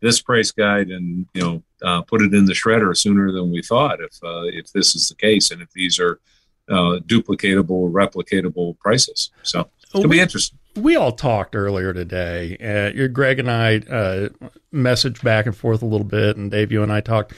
this 0.00 0.20
price 0.20 0.50
guide 0.50 0.88
and 0.88 1.26
you 1.34 1.42
know 1.42 1.62
uh, 1.82 2.02
put 2.02 2.22
it 2.22 2.34
in 2.34 2.46
the 2.46 2.52
shredder 2.52 2.96
sooner 2.96 3.32
than 3.32 3.50
we 3.50 3.62
thought 3.62 4.00
if 4.00 4.18
uh, 4.22 4.42
if 4.44 4.72
this 4.72 4.94
is 4.94 5.08
the 5.08 5.14
case 5.14 5.50
and 5.50 5.62
if 5.62 5.70
these 5.72 5.98
are 5.98 6.20
uh, 6.68 6.98
duplicatable 7.06 7.90
replicatable 7.92 8.78
prices. 8.78 9.30
So 9.42 9.68
it'll 9.94 10.08
be 10.08 10.20
interesting. 10.20 10.58
we 10.74 10.96
all 10.96 11.12
talked 11.12 11.54
earlier 11.54 11.92
today. 11.92 12.56
Uh, 12.58 13.06
Greg 13.08 13.38
and 13.38 13.50
I 13.50 13.76
uh, 13.76 14.28
messaged 14.72 15.22
back 15.22 15.46
and 15.46 15.56
forth 15.56 15.82
a 15.82 15.86
little 15.86 16.06
bit, 16.06 16.36
and 16.36 16.50
Dave, 16.50 16.72
you 16.72 16.82
and 16.82 16.92
I 16.92 17.00
talked. 17.00 17.34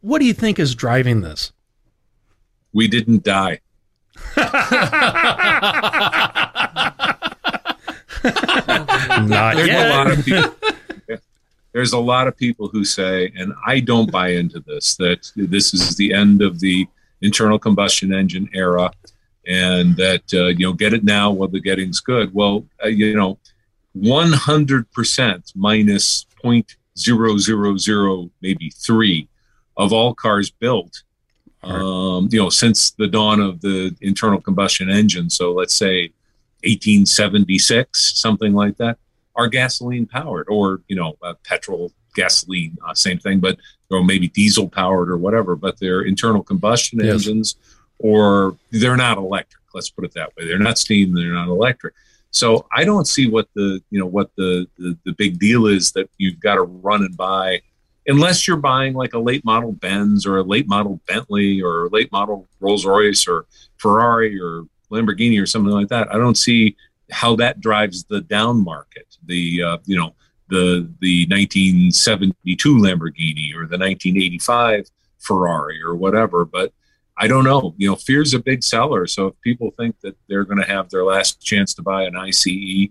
What 0.00 0.20
do 0.20 0.24
you 0.24 0.34
think 0.34 0.58
is 0.58 0.74
driving 0.74 1.20
this? 1.20 1.52
We 2.72 2.88
didn't 2.88 3.24
die. 3.24 3.60
Not 9.28 9.56
There's 9.56 9.68
a 9.68 9.72
yet. 9.72 9.90
lot 9.90 10.10
of 10.10 10.24
people. 10.24 10.54
There's 11.72 11.92
a 11.92 11.98
lot 11.98 12.26
of 12.26 12.36
people 12.36 12.68
who 12.68 12.84
say, 12.84 13.30
and 13.36 13.52
I 13.66 13.80
don't 13.80 14.10
buy 14.10 14.30
into 14.30 14.60
this, 14.60 14.96
that 14.96 15.30
this 15.36 15.74
is 15.74 15.94
the 15.96 16.14
end 16.14 16.40
of 16.40 16.58
the 16.60 16.86
internal 17.20 17.58
combustion 17.58 18.14
engine 18.14 18.48
era, 18.54 18.90
and 19.46 19.94
that 19.96 20.22
uh, 20.32 20.46
you 20.46 20.66
know, 20.66 20.72
get 20.72 20.94
it 20.94 21.04
now 21.04 21.30
while 21.30 21.48
the 21.48 21.60
getting's 21.60 22.00
good. 22.00 22.32
Well, 22.32 22.64
uh, 22.82 22.88
you 22.88 23.14
know, 23.14 23.38
100% 23.98 25.52
minus 25.54 26.26
0.000 26.42 28.30
maybe 28.40 28.70
three 28.70 29.28
of 29.76 29.92
all 29.92 30.14
cars 30.14 30.50
built 30.50 31.02
um, 31.66 32.28
you 32.30 32.38
know, 32.38 32.48
since 32.48 32.90
the 32.92 33.06
dawn 33.06 33.40
of 33.40 33.60
the 33.60 33.94
internal 34.00 34.40
combustion 34.40 34.88
engine. 34.88 35.30
So 35.30 35.52
let's 35.52 35.74
say 35.74 36.12
1876, 36.64 38.18
something 38.18 38.54
like 38.54 38.76
that, 38.78 38.98
are 39.36 39.48
gasoline 39.48 40.06
powered, 40.06 40.46
or 40.48 40.80
you 40.88 40.96
know, 40.96 41.16
uh, 41.22 41.34
petrol, 41.44 41.92
gasoline, 42.14 42.76
uh, 42.86 42.94
same 42.94 43.18
thing, 43.18 43.38
but 43.40 43.58
or 43.90 44.02
maybe 44.02 44.28
diesel 44.28 44.68
powered 44.68 45.10
or 45.10 45.16
whatever. 45.16 45.54
But 45.54 45.78
they're 45.78 46.02
internal 46.02 46.42
combustion 46.42 46.98
Yes. 47.00 47.14
engines, 47.14 47.56
or 47.98 48.56
they're 48.70 48.96
not 48.96 49.18
electric. 49.18 49.62
Let's 49.74 49.90
put 49.90 50.04
it 50.04 50.14
that 50.14 50.34
way. 50.36 50.46
They're 50.46 50.58
not 50.58 50.78
steam. 50.78 51.14
They're 51.14 51.34
not 51.34 51.48
electric. 51.48 51.94
So 52.30 52.66
I 52.72 52.84
don't 52.84 53.06
see 53.06 53.28
what 53.28 53.48
the 53.54 53.82
you 53.90 53.98
know 54.00 54.06
what 54.06 54.30
the 54.36 54.66
the, 54.78 54.96
the 55.04 55.12
big 55.12 55.38
deal 55.38 55.66
is 55.66 55.92
that 55.92 56.10
you've 56.18 56.40
got 56.40 56.56
to 56.56 56.62
run 56.62 57.02
and 57.04 57.16
buy 57.16 57.62
unless 58.06 58.46
you're 58.46 58.56
buying 58.56 58.94
like 58.94 59.14
a 59.14 59.18
late 59.18 59.44
model 59.44 59.72
Benz 59.72 60.26
or 60.26 60.38
a 60.38 60.42
late 60.42 60.68
model 60.68 61.00
Bentley 61.06 61.60
or 61.60 61.86
a 61.86 61.88
late 61.88 62.10
model 62.12 62.46
Rolls 62.60 62.84
Royce 62.86 63.26
or 63.26 63.46
Ferrari 63.78 64.40
or 64.40 64.64
Lamborghini 64.90 65.40
or 65.42 65.46
something 65.46 65.72
like 65.72 65.88
that. 65.88 66.14
I 66.14 66.18
don't 66.18 66.36
see 66.36 66.76
how 67.10 67.36
that 67.36 67.60
drives 67.60 68.04
the 68.04 68.20
down 68.20 68.64
market. 68.64 69.16
The 69.24 69.62
uh, 69.62 69.78
you 69.86 69.96
know 69.96 70.14
the 70.48 70.88
the 71.00 71.26
1972 71.28 72.76
Lamborghini 72.76 73.52
or 73.54 73.66
the 73.66 73.78
1985 73.78 74.88
Ferrari 75.18 75.82
or 75.82 75.94
whatever. 75.94 76.44
But 76.44 76.72
I 77.16 77.26
don't 77.28 77.44
know. 77.44 77.74
You 77.78 77.90
know, 77.90 77.96
fear's 77.96 78.34
a 78.34 78.38
big 78.38 78.62
seller. 78.62 79.06
So 79.06 79.28
if 79.28 79.40
people 79.40 79.72
think 79.76 80.00
that 80.00 80.16
they're 80.28 80.44
going 80.44 80.60
to 80.60 80.66
have 80.66 80.90
their 80.90 81.04
last 81.04 81.40
chance 81.40 81.74
to 81.74 81.82
buy 81.82 82.04
an 82.04 82.16
ICE 82.16 82.88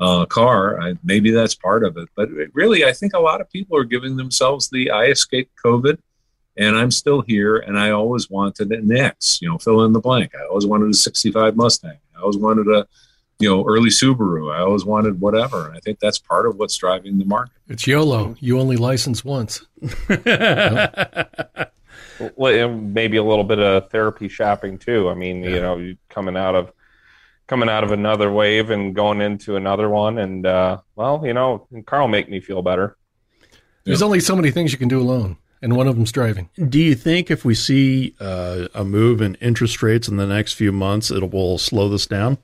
uh, 0.00 0.26
car, 0.26 0.80
I, 0.80 0.94
maybe 1.04 1.30
that's 1.30 1.54
part 1.54 1.84
of 1.84 1.96
it. 1.96 2.08
But 2.16 2.30
really, 2.52 2.84
I 2.84 2.92
think 2.92 3.14
a 3.14 3.20
lot 3.20 3.40
of 3.40 3.50
people 3.50 3.76
are 3.76 3.84
giving 3.84 4.16
themselves 4.16 4.68
the 4.68 4.90
I 4.90 5.06
escaped 5.06 5.52
COVID 5.64 5.98
and 6.56 6.76
I'm 6.76 6.90
still 6.90 7.22
here. 7.22 7.56
And 7.56 7.78
I 7.78 7.90
always 7.90 8.28
wanted 8.28 8.70
an 8.72 8.94
X, 8.94 9.40
you 9.40 9.48
know, 9.48 9.58
fill 9.58 9.84
in 9.84 9.92
the 9.92 10.00
blank. 10.00 10.32
I 10.34 10.46
always 10.46 10.66
wanted 10.66 10.90
a 10.90 10.94
'65 10.94 11.56
Mustang. 11.56 11.98
I 12.16 12.20
always 12.20 12.36
wanted 12.36 12.68
a, 12.68 12.86
you 13.40 13.48
know, 13.48 13.64
early 13.66 13.90
Subaru. 13.90 14.54
I 14.54 14.60
always 14.60 14.84
wanted 14.84 15.20
whatever. 15.20 15.66
And 15.66 15.76
I 15.76 15.80
think 15.80 15.98
that's 15.98 16.18
part 16.18 16.46
of 16.46 16.56
what's 16.56 16.76
driving 16.76 17.18
the 17.18 17.24
market. 17.24 17.54
It's 17.68 17.86
YOLO. 17.86 18.36
You 18.38 18.60
only 18.60 18.76
license 18.76 19.24
once. 19.24 19.66
Well, 22.36 22.52
and 22.52 22.92
maybe 22.92 23.16
a 23.16 23.22
little 23.22 23.44
bit 23.44 23.58
of 23.58 23.90
therapy 23.90 24.28
shopping 24.28 24.78
too. 24.78 25.08
I 25.08 25.14
mean, 25.14 25.42
you 25.42 25.60
know, 25.60 25.94
coming 26.08 26.36
out 26.36 26.54
of 26.54 26.72
coming 27.46 27.68
out 27.68 27.82
of 27.82 27.92
another 27.92 28.30
wave 28.30 28.70
and 28.70 28.94
going 28.94 29.20
into 29.20 29.56
another 29.56 29.88
one, 29.88 30.18
and 30.18 30.46
uh, 30.46 30.78
well, 30.96 31.22
you 31.24 31.32
know, 31.32 31.66
Carl 31.86 32.08
make 32.08 32.28
me 32.28 32.40
feel 32.40 32.62
better. 32.62 32.96
There's 33.84 34.02
only 34.02 34.20
so 34.20 34.36
many 34.36 34.50
things 34.50 34.72
you 34.72 34.78
can 34.78 34.88
do 34.88 35.00
alone, 35.00 35.38
and 35.62 35.76
one 35.76 35.88
of 35.88 35.96
them's 35.96 36.12
driving. 36.12 36.50
Do 36.68 36.78
you 36.78 36.94
think 36.94 37.30
if 37.30 37.44
we 37.44 37.54
see 37.54 38.14
uh, 38.20 38.68
a 38.74 38.84
move 38.84 39.22
in 39.22 39.36
interest 39.36 39.82
rates 39.82 40.06
in 40.06 40.16
the 40.16 40.26
next 40.26 40.52
few 40.52 40.72
months, 40.72 41.10
it 41.10 41.32
will 41.32 41.58
slow 41.58 41.88
this 41.88 42.06
down? 42.06 42.38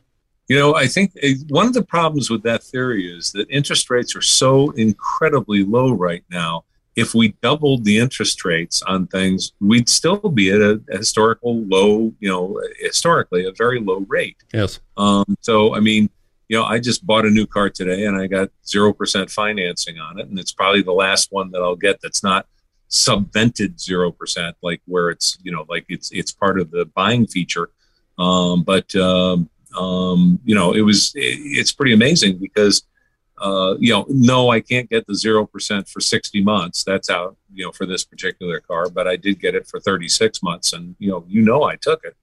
You 0.49 0.59
know, 0.59 0.75
I 0.77 0.87
think 0.87 1.13
uh, 1.23 1.29
one 1.49 1.67
of 1.67 1.73
the 1.73 1.83
problems 1.83 2.31
with 2.31 2.43
that 2.45 2.63
theory 2.63 3.13
is 3.13 3.33
that 3.33 3.51
interest 3.51 3.91
rates 3.91 4.15
are 4.15 4.23
so 4.23 4.71
incredibly 4.73 5.65
low 5.65 5.93
right 5.93 6.25
now. 6.31 6.65
If 6.95 7.15
we 7.15 7.35
doubled 7.43 7.85
the 7.85 7.99
interest 7.99 8.45
rates 8.45 8.81
on 8.83 9.07
things, 9.09 9.53
we'd 9.61 9.89
still 9.89 10.17
be 10.17 10.51
at 10.51 10.61
a, 10.61 10.81
a 10.91 10.99
historical 10.99 11.63
low, 11.65 12.13
you 12.21 12.29
know, 12.29 12.61
historically 12.79 13.45
a 13.45 13.53
very 13.53 13.81
low 13.81 14.07
rate. 14.09 14.37
Yes. 14.55 14.81
Um, 14.97 15.37
so, 15.41 15.75
I 15.75 15.81
mean, 15.81 16.09
you 16.49 16.57
know, 16.57 16.65
I 16.65 16.79
just 16.79 17.05
bought 17.05 17.27
a 17.27 17.31
new 17.31 17.47
car 17.47 17.69
today 17.69 18.07
and 18.07 18.17
I 18.17 18.29
got 18.29 18.51
0% 18.65 19.31
financing 19.31 19.99
on 19.99 20.21
it. 20.21 20.29
And 20.29 20.39
it's 20.39 20.53
probably 20.53 20.83
the 20.83 20.93
last 20.93 21.33
one 21.33 21.51
that 21.51 21.61
I'll 21.61 21.77
get 21.77 22.01
that's 22.01 22.23
not 22.23 22.47
subvented 22.89 23.77
0%, 23.77 24.53
like 24.63 24.81
where 24.87 25.11
it's, 25.11 25.39
you 25.43 25.51
know, 25.51 25.67
like 25.69 25.85
it's, 25.89 26.11
it's 26.13 26.33
part 26.33 26.61
of 26.61 26.71
the 26.71 26.87
buying 26.87 27.27
feature. 27.27 27.71
Um, 28.17 28.63
but, 28.63 28.95
um, 28.95 29.51
um, 29.77 30.39
you 30.45 30.55
know, 30.55 30.73
it 30.73 30.83
was, 30.83 31.13
it, 31.15 31.39
it's 31.41 31.73
pretty 31.73 31.93
amazing 31.93 32.39
because, 32.39 32.83
uh, 33.39 33.75
you 33.79 33.93
know, 33.93 34.07
no, 34.09 34.51
I 34.51 34.61
can't 34.61 34.89
get 34.89 35.07
the 35.07 35.13
0% 35.13 35.89
for 35.89 36.01
60 36.01 36.43
months. 36.43 36.85
That's 36.85 37.11
out, 37.11 37.37
you 37.53 37.65
know, 37.65 37.73
for 37.73 37.87
this 37.87 38.05
particular 38.05 38.61
car, 38.61 38.89
but 38.89 39.07
I 39.07 39.17
did 39.17 39.41
get 39.41 39.55
it 39.55 39.67
for 39.67 39.79
36 39.81 40.43
months 40.43 40.73
and, 40.73 40.97
you 40.99 41.11
know, 41.11 41.25
you 41.29 41.43
know, 41.43 41.65
I 41.65 41.77
took 41.77 42.05
it. 42.05 42.17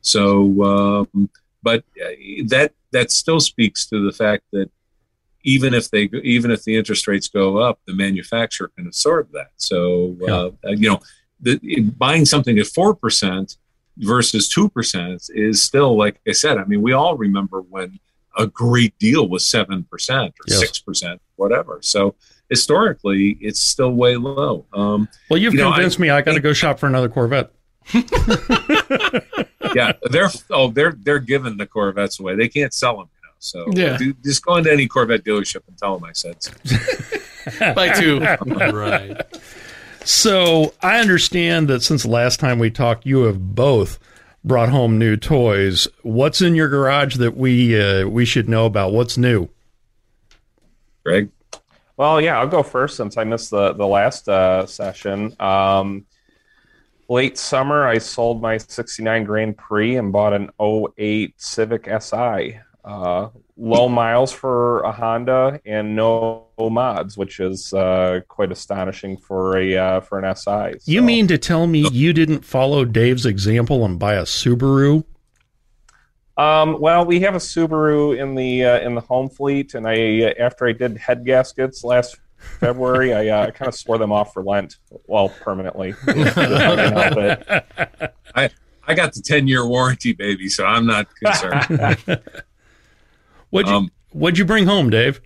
So, 0.00 0.62
um, 0.62 1.30
but 1.62 1.84
uh, 2.00 2.10
that, 2.46 2.72
that 2.92 3.10
still 3.10 3.40
speaks 3.40 3.86
to 3.86 4.04
the 4.04 4.12
fact 4.12 4.44
that 4.52 4.70
even 5.46 5.74
if 5.74 5.90
they 5.90 6.10
even 6.24 6.50
if 6.50 6.64
the 6.64 6.76
interest 6.76 7.06
rates 7.06 7.28
go 7.28 7.58
up, 7.58 7.78
the 7.86 7.94
manufacturer 7.94 8.68
can 8.76 8.88
absorb 8.88 9.30
that. 9.32 9.52
So 9.56 10.16
uh, 10.28 10.70
you 10.70 10.90
know, 10.90 11.00
the, 11.40 11.80
buying 11.96 12.24
something 12.26 12.58
at 12.58 12.66
four 12.66 12.94
percent 12.94 13.56
versus 13.98 14.48
two 14.48 14.68
percent 14.68 15.22
is 15.34 15.62
still 15.62 15.96
like 15.96 16.20
I 16.28 16.32
said. 16.32 16.58
I 16.58 16.64
mean, 16.64 16.82
we 16.82 16.92
all 16.92 17.16
remember 17.16 17.60
when 17.62 17.98
a 18.38 18.46
great 18.46 18.98
deal 18.98 19.28
was 19.28 19.44
seven 19.46 19.84
percent 19.84 20.34
or 20.40 20.44
Yes. 20.48 20.58
six 20.60 20.78
percent, 20.78 21.20
whatever. 21.36 21.78
So 21.82 22.14
historically, 22.50 23.38
it's 23.40 23.60
still 23.60 23.92
way 23.92 24.16
low. 24.16 24.66
Um, 24.72 25.08
Well, 25.30 25.38
you've 25.38 25.54
You 25.54 25.60
know, 25.60 25.72
convinced 25.72 25.98
me 25.98 26.10
I 26.10 26.20
got 26.22 26.34
to 26.34 26.40
go 26.40 26.52
shop 26.52 26.78
for 26.78 26.86
another 26.86 27.08
Corvette. 27.08 27.50
yeah, 29.74 29.92
they're 30.10 30.28
oh 30.50 30.70
they're 30.70 30.92
they're 31.02 31.18
giving 31.18 31.56
the 31.56 31.66
Corvettes 31.66 32.20
away. 32.20 32.34
They 32.36 32.48
can't 32.48 32.72
sell 32.74 32.96
them. 32.98 33.08
You 33.16 33.26
know, 33.26 33.34
so 33.38 33.66
Yeah. 33.74 33.96
do- 33.96 34.14
just 34.24 34.44
go 34.44 34.56
into 34.56 34.72
any 34.72 34.86
Corvette 34.86 35.24
dealership 35.24 35.62
and 35.68 35.76
tell 35.78 35.98
them 35.98 36.04
I 36.08 36.12
said 36.12 36.42
so. 36.42 36.52
By 37.74 37.88
two. 37.92 38.20
right. 38.46 39.20
So 40.06 40.72
I 40.82 41.00
understand 41.00 41.66
that 41.66 41.82
since 41.82 42.04
the 42.04 42.10
last 42.10 42.38
time 42.38 42.60
we 42.60 42.70
talked, 42.70 43.06
you 43.06 43.24
have 43.24 43.56
both 43.56 43.98
brought 44.44 44.68
home 44.68 45.00
new 45.00 45.16
toys. 45.16 45.88
What's 46.02 46.40
in 46.40 46.54
your 46.54 46.68
garage 46.68 47.16
that 47.16 47.36
we 47.36 47.80
uh, 47.80 48.06
we 48.06 48.24
should 48.24 48.48
know 48.48 48.66
about? 48.66 48.92
What's 48.92 49.18
new? 49.18 49.48
Greg. 51.04 51.30
Well, 51.96 52.20
yeah, 52.20 52.38
I'll 52.38 52.46
go 52.46 52.62
first 52.62 52.96
since 52.96 53.16
I 53.16 53.24
missed 53.24 53.50
the 53.50 53.72
the 53.72 53.86
last 53.86 54.28
uh, 54.28 54.64
session. 54.66 55.34
Um, 55.40 56.06
late 57.08 57.36
summer, 57.36 57.84
I 57.84 57.98
sold 57.98 58.40
my 58.40 58.58
'69 58.58 59.24
Grand 59.24 59.58
Prix 59.58 59.96
and 59.96 60.12
bought 60.12 60.34
an 60.34 60.50
08 60.60 61.34
Civic 61.36 61.88
Si. 62.00 62.60
Uh, 62.86 63.30
low 63.56 63.88
miles 63.88 64.30
for 64.30 64.80
a 64.82 64.92
Honda 64.92 65.60
and 65.66 65.96
no 65.96 66.46
mods, 66.56 67.16
which 67.18 67.40
is 67.40 67.74
uh, 67.74 68.20
quite 68.28 68.52
astonishing 68.52 69.16
for 69.16 69.58
a 69.58 69.76
uh, 69.76 70.00
for 70.00 70.20
an 70.20 70.36
SI. 70.36 70.74
You 70.84 71.02
mean 71.02 71.26
to 71.26 71.36
tell 71.36 71.66
me 71.66 71.88
you 71.90 72.12
didn't 72.12 72.44
follow 72.44 72.84
Dave's 72.84 73.26
example 73.26 73.84
and 73.84 73.98
buy 73.98 74.14
a 74.14 74.22
Subaru? 74.22 75.04
Um, 76.36 76.78
well, 76.80 77.04
we 77.04 77.18
have 77.20 77.34
a 77.34 77.38
Subaru 77.38 78.16
in 78.16 78.36
the 78.36 78.64
uh, 78.64 78.78
in 78.78 78.94
the 78.94 79.00
home 79.00 79.30
fleet, 79.30 79.74
and 79.74 79.88
I 79.88 80.22
uh, 80.22 80.34
after 80.38 80.68
I 80.68 80.72
did 80.72 80.96
head 80.96 81.26
gaskets 81.26 81.82
last 81.82 82.20
February, 82.60 83.12
I 83.12 83.26
uh, 83.26 83.50
kind 83.50 83.68
of 83.68 83.74
swore 83.74 83.98
them 83.98 84.12
off 84.12 84.32
for 84.32 84.44
Lent, 84.44 84.76
well, 85.08 85.28
permanently. 85.28 85.94
I 86.06 86.12
can 86.12 86.92
help 86.92 87.16
it. 87.16 88.14
I 88.88 88.94
got 88.94 89.14
the 89.14 89.20
10 89.20 89.48
year 89.48 89.66
warranty, 89.66 90.12
baby, 90.12 90.48
so 90.48 90.64
I'm 90.64 90.86
not 90.86 91.08
concerned. 91.16 92.22
What'd 93.50 93.68
you 93.70 93.76
Um, 93.76 93.90
What'd 94.12 94.38
you 94.38 94.44
bring 94.44 94.66
home, 94.66 94.88
Dave? 94.90 95.20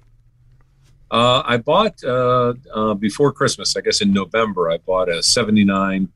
uh, 1.10 1.42
I 1.44 1.56
bought 1.58 2.02
uh, 2.04 2.54
uh, 2.74 2.94
before 2.94 3.32
Christmas, 3.32 3.76
I 3.76 3.80
guess 3.80 4.00
in 4.00 4.12
November, 4.12 4.70
I 4.70 4.78
bought 4.78 5.08
a 5.08 5.22
79 5.22 6.08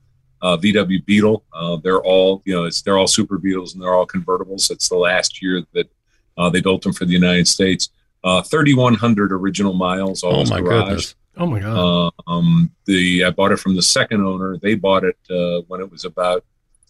uh, 0.43 0.57
VW 0.57 1.05
Beetle. 1.05 1.45
Uh, 1.53 1.77
they're 1.77 2.03
all, 2.03 2.43
you 2.45 2.55
know, 2.55 2.65
it's, 2.65 2.83
they're 2.83 2.99
all 2.99 3.07
Super 3.07 3.39
Beetles 3.39 3.75
and 3.75 3.83
they're 3.83 3.95
all 3.95 4.07
convertibles. 4.07 4.71
It's 4.71 4.89
the 4.89 4.97
last 4.97 5.41
year 5.43 5.63
that 5.73 5.89
uh, 6.37 6.51
they 6.51 6.61
built 6.61 6.83
them 6.83 6.93
for 6.93 7.05
the 7.05 7.13
United 7.13 7.49
States. 7.49 7.91
Uh, 8.23 8.43
3,100 8.43 9.33
original 9.33 9.73
miles. 9.75 10.23
All 10.23 10.41
Oh 10.41 10.45
my 10.47 10.61
garage. 10.61 10.85
goodness! 10.87 11.15
Oh 11.37 11.47
my 11.47 11.61
god. 11.61 11.77
Uh, 12.27 12.31
um, 12.31 12.71
the 12.87 13.25
I 13.25 13.31
bought 13.31 13.53
it 13.53 13.59
from 13.59 13.75
the 13.77 13.83
second 13.83 14.25
owner. 14.25 14.57
They 14.57 14.75
bought 14.77 15.05
it 15.05 15.19
uh, 15.31 15.63
when 15.69 15.81
it 15.81 15.91
was 15.91 16.05
about 16.05 16.45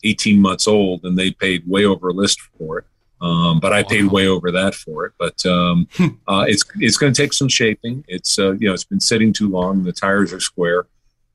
18 0.04 0.40
months 0.40 0.68
old, 0.68 1.04
and 1.04 1.18
they 1.18 1.30
paid 1.32 1.66
way 1.66 1.84
over 1.86 2.12
list 2.12 2.40
for 2.58 2.78
it. 2.78 2.84
Um, 3.24 3.58
but 3.58 3.72
I 3.72 3.82
paid 3.84 4.06
way 4.06 4.26
over 4.26 4.50
that 4.50 4.74
for 4.74 5.06
it. 5.06 5.12
But 5.18 5.44
um, 5.46 5.88
uh, 6.28 6.44
it's 6.46 6.62
it's 6.80 6.96
going 6.98 7.12
to 7.12 7.22
take 7.22 7.32
some 7.32 7.48
shaping. 7.48 8.04
It's 8.06 8.38
uh, 8.38 8.52
you 8.52 8.68
know 8.68 8.74
it's 8.74 8.84
been 8.84 9.00
sitting 9.00 9.32
too 9.32 9.48
long. 9.48 9.82
The 9.82 9.92
tires 9.92 10.32
are 10.32 10.40
square, 10.40 10.86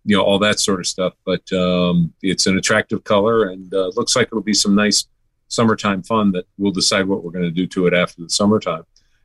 you 0.06 0.16
know 0.16 0.24
all 0.24 0.38
that 0.40 0.60
sort 0.60 0.80
of 0.80 0.88
stuff. 0.88 1.14
But 1.26 1.52
um, 1.52 2.14
it's 2.22 2.46
an 2.46 2.58
attractive 2.58 3.04
color, 3.04 3.50
and 3.50 3.74
uh, 3.74 3.88
looks 3.96 4.16
like 4.16 4.28
it'll 4.28 4.42
be 4.42 4.54
some 4.54 4.76
nice 4.76 5.08
summertime 5.48 6.04
fun 6.04 6.32
that 6.34 6.46
we'll 6.60 6.72
decide 6.72 7.08
what 7.08 7.24
we're 7.24 7.32
going 7.32 7.44
to 7.46 7.50
do 7.52 7.66
to 7.66 7.88
it 7.88 7.94
after 7.96 8.22
the 8.22 8.30
summertime. 8.30 8.84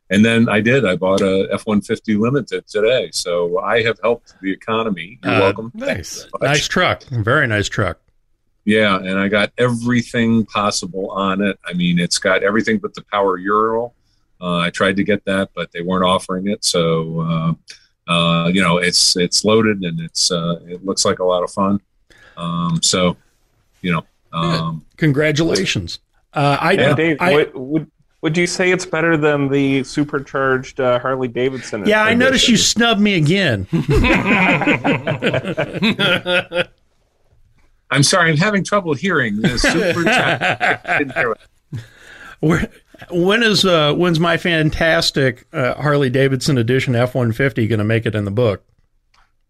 And 0.09 0.23
then 0.25 0.49
I 0.49 0.59
did. 0.61 0.85
I 0.85 0.95
bought 0.95 1.21
a 1.21 1.47
F 1.51 1.67
one 1.67 1.81
fifty 1.81 2.15
limited 2.15 2.67
today, 2.67 3.09
so 3.11 3.59
I 3.59 3.83
have 3.83 3.99
helped 4.03 4.33
the 4.41 4.51
economy. 4.51 5.19
You're 5.23 5.33
Uh, 5.33 5.39
welcome. 5.41 5.71
nice. 5.75 6.25
Much. 6.33 6.41
Nice 6.41 6.67
truck, 6.67 7.03
very 7.05 7.45
nice 7.47 7.67
truck. 7.69 7.99
Yeah, 8.65 8.97
and 8.97 9.19
I 9.19 9.27
got 9.27 9.51
everything 9.59 10.43
possible 10.45 11.11
on 11.11 11.41
it. 11.41 11.59
I 11.65 11.73
mean, 11.73 11.99
it's 11.99 12.17
got 12.17 12.41
everything 12.41 12.79
but 12.79 12.95
the 12.95 13.03
power 13.11 13.37
ural. 13.37 13.93
Uh, 14.41 14.57
I 14.57 14.71
tried 14.71 14.97
to 14.97 15.03
get 15.03 15.23
that, 15.25 15.51
but 15.53 15.71
they 15.71 15.81
weren't 15.81 16.03
offering 16.03 16.49
it. 16.49 16.65
So, 16.65 17.21
uh, 17.21 17.53
uh, 18.11 18.47
you 18.47 18.61
know, 18.61 18.77
it's 18.77 19.15
it's 19.15 19.45
loaded 19.45 19.83
and 19.83 20.01
it's 20.01 20.31
uh, 20.31 20.59
it 20.67 20.83
looks 20.83 21.05
like 21.05 21.19
a 21.19 21.23
lot 21.23 21.43
of 21.43 21.51
fun. 21.51 21.79
Um, 22.37 22.79
so, 22.81 23.17
you 23.81 23.93
know, 23.93 24.03
um, 24.33 24.83
Congratulations! 24.97 25.99
Uh, 26.33 26.57
I, 26.59 26.73
And 26.73 26.97
Dave, 26.97 27.17
I 27.19 27.33
would, 27.33 27.53
would 27.53 27.91
would 28.21 28.35
you 28.35 28.47
say 28.47 28.71
it's 28.71 28.87
better 28.87 29.15
than 29.15 29.47
the 29.47 29.83
supercharged 29.83 30.79
uh, 30.79 30.97
Harley 30.97 31.27
Davidson? 31.27 31.85
yeah, 31.85 32.03
I 32.03 32.15
noticed 32.15 32.47
you 32.47 32.55
edition? 32.55 32.65
snubbed 32.65 32.99
me 32.99 33.15
again. 33.15 33.67
I'm 37.91 38.03
sorry, 38.03 38.31
I'm 38.31 38.37
having 38.37 38.63
trouble 38.63 38.93
hearing 38.93 39.41
this 39.41 39.61
super 39.61 40.03
chat. 40.03 40.81
I 40.85 40.97
didn't. 40.99 41.37
Where, 42.39 42.69
when 43.11 43.43
is 43.43 43.65
uh, 43.65 43.93
when's 43.93 44.19
my 44.19 44.37
fantastic 44.37 45.47
uh, 45.53 45.75
Harley 45.75 46.09
Davidson 46.09 46.57
edition 46.57 46.95
F 46.95 47.15
one 47.15 47.31
fifty 47.31 47.67
going 47.67 47.79
to 47.79 47.85
make 47.85 48.05
it 48.05 48.15
in 48.15 48.25
the 48.25 48.31
book? 48.31 48.65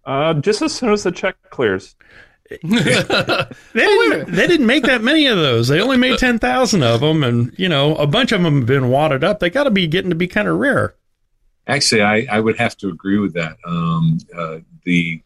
Uh, 0.05 0.33
just 0.35 0.61
as 0.61 0.73
soon 0.73 0.93
as 0.93 1.03
the 1.03 1.11
check 1.11 1.35
clears. 1.49 1.95
They 2.61 3.49
didn't, 3.73 4.31
they 4.31 4.45
didn't 4.45 4.67
make 4.67 4.83
that 4.83 5.01
many 5.01 5.25
of 5.25 5.37
those. 5.37 5.67
They 5.67 5.81
only 5.81 5.97
made 5.97 6.19
ten 6.19 6.37
thousand 6.37 6.83
of 6.83 7.01
them, 7.01 7.23
and 7.23 7.51
you 7.57 7.67
know 7.67 7.95
a 7.95 8.05
bunch 8.05 8.31
of 8.31 8.43
them 8.43 8.59
have 8.59 8.67
been 8.67 8.89
wadded 8.89 9.23
up. 9.23 9.39
They 9.39 9.49
got 9.49 9.63
to 9.63 9.71
be 9.71 9.87
getting 9.87 10.11
to 10.11 10.15
be 10.15 10.27
kind 10.27 10.47
of 10.47 10.57
rare. 10.57 10.93
Actually, 11.65 12.03
I, 12.03 12.27
I 12.29 12.39
would 12.39 12.57
have 12.57 12.77
to 12.77 12.89
agree 12.89 13.17
with 13.17 13.33
that. 13.33 13.57
Um, 13.65 14.19
uh, 14.37 14.59
the, 14.83 15.23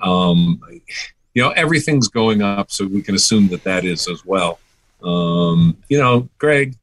um, 0.00 0.62
you 1.36 1.42
know, 1.42 1.50
everything's 1.50 2.08
going 2.08 2.40
up, 2.40 2.70
so 2.70 2.86
we 2.86 3.02
can 3.02 3.14
assume 3.14 3.48
that 3.48 3.62
that 3.64 3.84
is 3.84 4.08
as 4.08 4.24
well. 4.24 4.58
Um, 5.02 5.76
you 5.86 5.98
know, 5.98 6.30
Greg, 6.38 6.76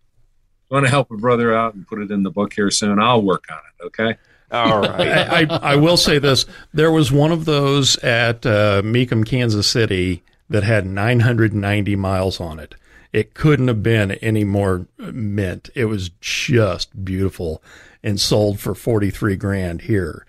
want 0.69 0.85
to 0.85 0.91
help 0.91 1.09
a 1.09 1.17
brother 1.17 1.55
out 1.55 1.73
and 1.73 1.87
put 1.87 1.99
it 1.99 2.11
in 2.11 2.21
the 2.21 2.29
book 2.29 2.53
here 2.53 2.69
soon? 2.69 2.99
I'll 2.99 3.23
work 3.23 3.45
on 3.49 3.57
it. 3.57 3.85
Okay. 3.85 4.15
All 4.51 4.81
right. 4.81 5.01
I, 5.01 5.39
I, 5.39 5.73
I 5.73 5.75
will 5.77 5.97
say 5.97 6.19
this: 6.19 6.45
there 6.71 6.91
was 6.91 7.11
one 7.11 7.31
of 7.31 7.45
those 7.45 7.97
at 7.97 8.45
uh, 8.45 8.83
Mecum, 8.83 9.25
Kansas 9.25 9.67
City, 9.67 10.21
that 10.51 10.61
had 10.61 10.85
990 10.85 11.95
miles 11.95 12.39
on 12.39 12.59
it. 12.59 12.75
It 13.11 13.33
couldn't 13.33 13.69
have 13.69 13.81
been 13.81 14.11
any 14.11 14.43
more 14.43 14.85
mint. 14.99 15.71
It 15.73 15.85
was 15.85 16.09
just 16.21 17.03
beautiful 17.03 17.63
and 18.03 18.21
sold 18.21 18.59
for 18.59 18.75
43 18.75 19.35
grand 19.35 19.81
here. 19.81 20.27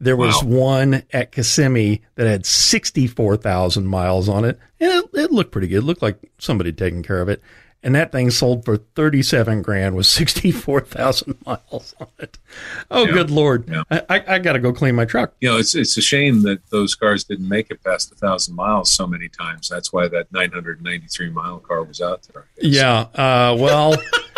There 0.00 0.16
was 0.16 0.42
Wow. 0.42 0.48
one 0.50 1.02
at 1.12 1.30
Kissimmee 1.32 2.00
that 2.14 2.26
had 2.26 2.46
64,000 2.46 3.86
miles 3.86 4.28
on 4.28 4.44
it, 4.44 4.58
and 4.80 4.90
it, 4.92 5.10
it 5.14 5.30
looked 5.30 5.52
pretty 5.52 5.68
good. 5.68 5.78
It 5.78 5.82
looked 5.86 6.02
like 6.02 6.18
somebody 6.38 6.68
had 6.68 6.78
taken 6.78 7.02
care 7.02 7.20
of 7.20 7.28
it. 7.28 7.42
And 7.82 7.94
that 7.94 8.12
thing 8.12 8.28
sold 8.30 8.66
for 8.66 8.76
37 8.76 9.62
grand 9.62 9.96
with 9.96 10.04
64,000 10.54 11.34
miles 11.46 11.94
on 11.98 12.08
it. 12.18 12.38
Oh, 12.90 13.06
Yeah. 13.06 13.12
good 13.12 13.30
Lord. 13.30 13.68
Yeah. 13.68 13.82
I, 13.90 14.02
I, 14.10 14.34
I 14.34 14.38
got 14.38 14.52
to 14.52 14.58
go 14.58 14.70
clean 14.72 14.94
my 14.94 15.06
truck. 15.06 15.32
You 15.40 15.48
know, 15.50 15.56
it's 15.58 15.74
it's 15.74 15.96
a 15.96 16.02
shame 16.02 16.42
that 16.42 16.60
those 16.70 16.94
cars 16.94 17.24
didn't 17.24 17.48
make 17.48 17.70
it 17.70 17.82
past 17.82 18.12
a 18.12 18.14
thousand 18.16 18.54
miles 18.54 18.92
so 18.92 19.06
many 19.06 19.28
times. 19.30 19.68
That's 19.68 19.92
why 19.94 20.08
that 20.08 20.30
993 20.30 21.30
mile 21.30 21.58
car 21.60 21.82
was 21.82 22.02
out 22.02 22.26
there. 22.34 22.44
Yeah. 22.60 23.06
Uh, 23.14 23.56
well, 23.58 23.96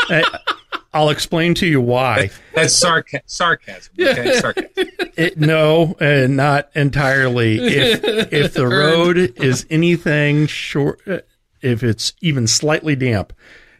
I, 0.08 0.22
I'll 0.94 1.08
explain 1.10 1.54
to 1.54 1.66
you 1.66 1.80
why. 1.80 2.30
That's 2.54 2.74
sarca- 2.74 3.22
sarcasm. 3.26 3.94
Okay, 3.98 4.38
sarcasm. 4.38 4.68
It, 5.14 5.38
no, 5.38 5.94
uh, 6.00 6.26
not 6.26 6.70
entirely. 6.74 7.58
If 7.58 8.02
if 8.32 8.54
the 8.54 8.66
road 8.66 9.18
is 9.18 9.66
anything 9.68 10.46
short, 10.46 11.00
uh, 11.06 11.18
if 11.60 11.82
it's 11.82 12.14
even 12.22 12.46
slightly 12.46 12.96
damp, 12.96 13.34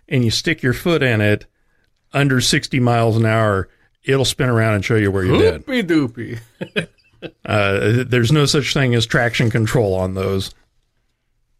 and 0.09 0.25
you 0.27 0.31
stick 0.31 0.63
your 0.63 0.75
foot 0.75 1.03
in 1.03 1.23
it 1.23 1.47
under 2.13 2.43
sixty 2.43 2.81
miles 2.81 3.17
an 3.17 3.25
hour, 3.25 3.71
it'll 4.05 4.27
spin 4.27 4.51
around 4.51 4.75
and 4.75 4.85
show 4.85 4.97
you 4.97 5.11
where 5.11 5.25
you've 5.25 5.39
been. 5.39 5.63
Hoopy 5.63 5.83
doopy. 5.87 6.89
Uh, 7.45 8.03
there's 8.05 8.33
no 8.33 8.47
such 8.47 8.75
thing 8.75 8.97
as 8.97 9.07
traction 9.07 9.49
control 9.49 9.95
on 9.95 10.15
those. 10.15 10.53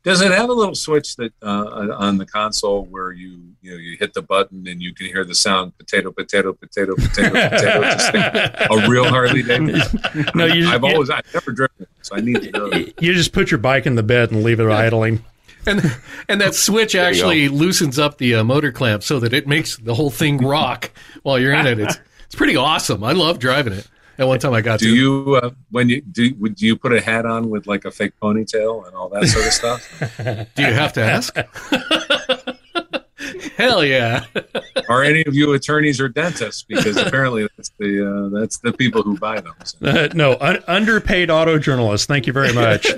Does 0.05 0.21
it 0.21 0.33
have 0.33 0.49
a 0.51 0.53
little 0.53 0.75
switch 0.75 1.15
that 1.17 1.33
uh, 1.43 1.95
on 1.97 2.19
the 2.19 2.27
console 2.27 2.85
where 2.87 3.13
you 3.13 3.39
you 3.61 3.71
know 3.71 3.77
you 3.77 3.97
hit 3.97 4.15
the 4.15 4.23
button 4.23 4.67
and 4.67 4.83
you 4.83 4.93
can 4.93 5.07
hear 5.07 5.25
the 5.25 5.35
sound 5.35 5.79
potato 5.79 6.11
potato 6.11 6.53
potato 6.53 6.95
potato 6.97 7.31
potato 7.31 7.83
just 7.83 8.13
like 8.13 8.35
a 8.71 8.89
real 8.89 9.05
Harley 9.05 9.43
Davidson? 9.45 10.01
No, 10.35 10.47
you 10.47 10.69
I've 10.69 10.83
you- 10.83 10.89
always 10.93 11.09
I've 11.11 11.33
never 11.33 11.53
driven 11.53 11.77
it, 11.81 11.89
so 12.03 12.17
I 12.17 12.21
need 12.21 12.43
to 12.43 12.51
know. 12.51 12.71
that. 12.71 13.01
You 13.01 13.15
just 13.15 13.33
put 13.33 13.51
your 13.53 13.59
bike 13.59 13.87
in 13.87 13.95
the 13.95 14.03
bed 14.03 14.33
and 14.33 14.43
leave 14.43 14.59
it 14.59 14.69
idling. 14.69 15.25
And 15.67 15.81
and 16.29 16.41
that 16.41 16.57
switch 16.57 16.97
actually 16.97 17.49
loosens 17.49 17.97
up 18.01 18.19
the 18.19 18.35
uh, 18.35 18.43
motor 18.45 18.73
clamp 18.73 19.05
so 19.05 19.21
that 19.21 19.33
it 19.33 19.47
makes 19.47 19.77
the 19.77 19.95
whole 19.95 20.11
thing 20.11 20.39
rock 20.39 20.91
while 21.23 21.39
you're 21.39 21.55
in 21.55 21.67
it. 21.69 21.79
It's 21.79 21.97
it's 22.27 22.35
pretty 22.35 22.57
awesome. 22.57 23.05
I 23.05 23.13
love 23.13 23.39
driving 23.39 23.75
it. 23.75 23.87
At 24.23 24.29
one 24.29 24.39
time 24.39 24.55
I 24.55 24.61
got 24.61 24.79
Do 24.79 24.87
to. 24.87 24.95
you 24.95 25.35
uh, 25.43 25.51
when 25.73 25.89
you 25.89 26.01
do 26.01 26.33
would 26.39 26.63
you 26.63 26.77
put 26.77 26.93
a 26.93 27.01
hat 27.01 27.27
on 27.27 27.51
with 27.51 27.67
like 27.67 27.85
a 27.85 27.91
fake 27.91 28.13
ponytail 28.23 28.87
and 28.87 28.95
all 28.95 29.09
that 29.09 29.27
sort 29.27 29.47
of 29.49 29.53
stuff? 29.53 29.83
Do 30.55 30.63
you 30.63 30.73
have 30.73 30.93
to 30.93 31.01
ask? 31.03 31.37
Hell 33.57 33.85
yeah. 33.85 34.25
Are 34.89 35.03
any 35.03 35.25
of 35.27 35.35
you 35.35 35.53
attorneys 35.53 36.01
or 36.01 36.09
dentists? 36.09 36.63
Because 36.63 36.97
apparently 36.97 37.47
that's 37.57 37.71
the 37.79 38.31
uh, 38.33 38.39
that's 38.39 38.59
the 38.59 38.73
people 38.73 39.03
who 39.03 39.19
buy 39.19 39.41
them. 39.41 39.55
So. 39.65 39.87
Uh, 39.87 40.09
no, 40.15 40.37
un- 40.41 40.63
underpaid 40.67 41.31
auto 41.31 41.59
journalists. 41.59 42.07
Thank 42.07 42.27
you 42.27 42.33
very 42.33 42.53
much. 42.53 42.87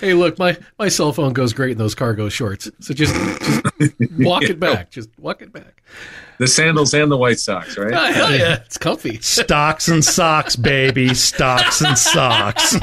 Hey, 0.00 0.14
look, 0.14 0.38
my, 0.38 0.56
my 0.78 0.88
cell 0.88 1.12
phone 1.12 1.32
goes 1.32 1.52
great 1.52 1.72
in 1.72 1.78
those 1.78 1.94
cargo 1.94 2.28
shorts. 2.28 2.70
So 2.80 2.94
just, 2.94 3.14
just 3.14 4.10
walk 4.18 4.42
it 4.42 4.58
back. 4.58 4.90
Just 4.90 5.08
walk 5.18 5.42
it 5.42 5.52
back. 5.52 5.82
The 6.38 6.48
sandals 6.48 6.92
and 6.94 7.10
the 7.10 7.16
white 7.16 7.38
socks, 7.38 7.78
right? 7.78 7.92
Oh, 7.92 8.12
hell 8.12 8.34
yeah. 8.34 8.56
It's 8.64 8.78
comfy. 8.78 9.20
Stocks 9.20 9.88
and 9.88 10.04
socks, 10.04 10.56
baby. 10.56 11.14
Stocks 11.14 11.82
and 11.82 11.96
socks. 11.96 12.74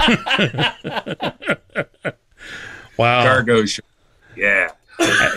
wow. 2.97 3.23
Cargo 3.23 3.65
shirt. 3.65 3.85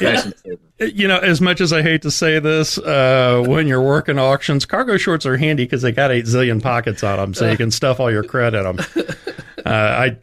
Yeah. 0.01 0.31
Nice. 0.81 0.93
You 0.95 1.07
know, 1.07 1.19
as 1.19 1.41
much 1.41 1.61
as 1.61 1.73
I 1.73 1.81
hate 1.83 2.03
to 2.03 2.11
say 2.11 2.41
this, 2.41 2.77
uh, 2.77 3.45
when 3.47 3.69
you're 3.69 3.83
working 3.83 4.19
auctions, 4.19 4.67
cargo 4.67 4.97
shorts 4.97 5.25
are 5.27 5.37
handy 5.37 5.65
because 5.65 5.83
they 5.83 5.93
got 5.93 6.11
eight 6.11 6.25
zillion 6.25 6.61
pockets 6.61 7.05
on 7.05 7.19
them, 7.19 7.35
so 7.35 7.49
you 7.49 7.57
can 7.57 7.71
stuff 7.71 8.01
all 8.01 8.11
your 8.11 8.25
cred 8.25 8.49
in 8.59 8.77
them. 8.77 9.07
Uh, 9.65 9.71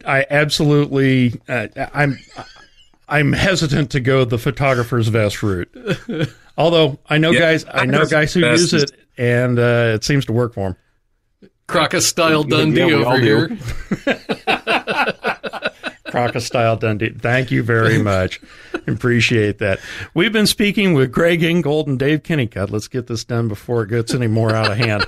I, 0.06 0.18
I 0.20 0.26
absolutely, 0.28 1.40
uh, 1.48 1.68
I'm, 1.94 2.18
I'm 3.08 3.32
hesitant 3.32 3.90
to 3.92 4.00
go 4.00 4.26
the 4.26 4.36
photographer's 4.36 5.08
vest 5.08 5.42
route. 5.42 5.70
Although 6.58 6.98
I 7.08 7.16
know 7.16 7.30
Yeah, 7.30 7.38
guys, 7.40 7.64
I 7.72 7.86
know 7.86 8.04
guys 8.04 8.34
who 8.34 8.40
use 8.40 8.74
it, 8.74 8.92
and 9.16 9.58
uh, 9.58 9.92
it 9.94 10.04
seems 10.04 10.26
to 10.26 10.32
work 10.34 10.52
for 10.52 10.76
them. 11.40 11.50
Crocus 11.68 12.06
style 12.06 12.42
Dundee 12.44 12.80
Yeah, 12.80 12.86
we 12.86 12.94
all 13.04 13.12
over 13.14 13.48
do. 13.48 13.56
here. 14.04 14.20
Crocodile 16.10 16.76
Dundee. 16.76 17.10
Thank 17.10 17.50
you 17.50 17.62
very 17.62 18.02
much. 18.02 18.40
Appreciate 18.86 19.58
that. 19.58 19.80
We've 20.14 20.32
been 20.32 20.46
speaking 20.46 20.94
with 20.94 21.12
Greg 21.12 21.42
Ingold 21.42 21.88
and 21.88 21.98
Dave 21.98 22.22
Kennicott. 22.22 22.70
Let's 22.70 22.88
get 22.88 23.06
this 23.06 23.24
done 23.24 23.48
before 23.48 23.82
it 23.82 23.90
gets 23.90 24.14
any 24.14 24.26
more 24.26 24.54
out 24.54 24.70
of 24.70 24.78
hand. 24.78 25.06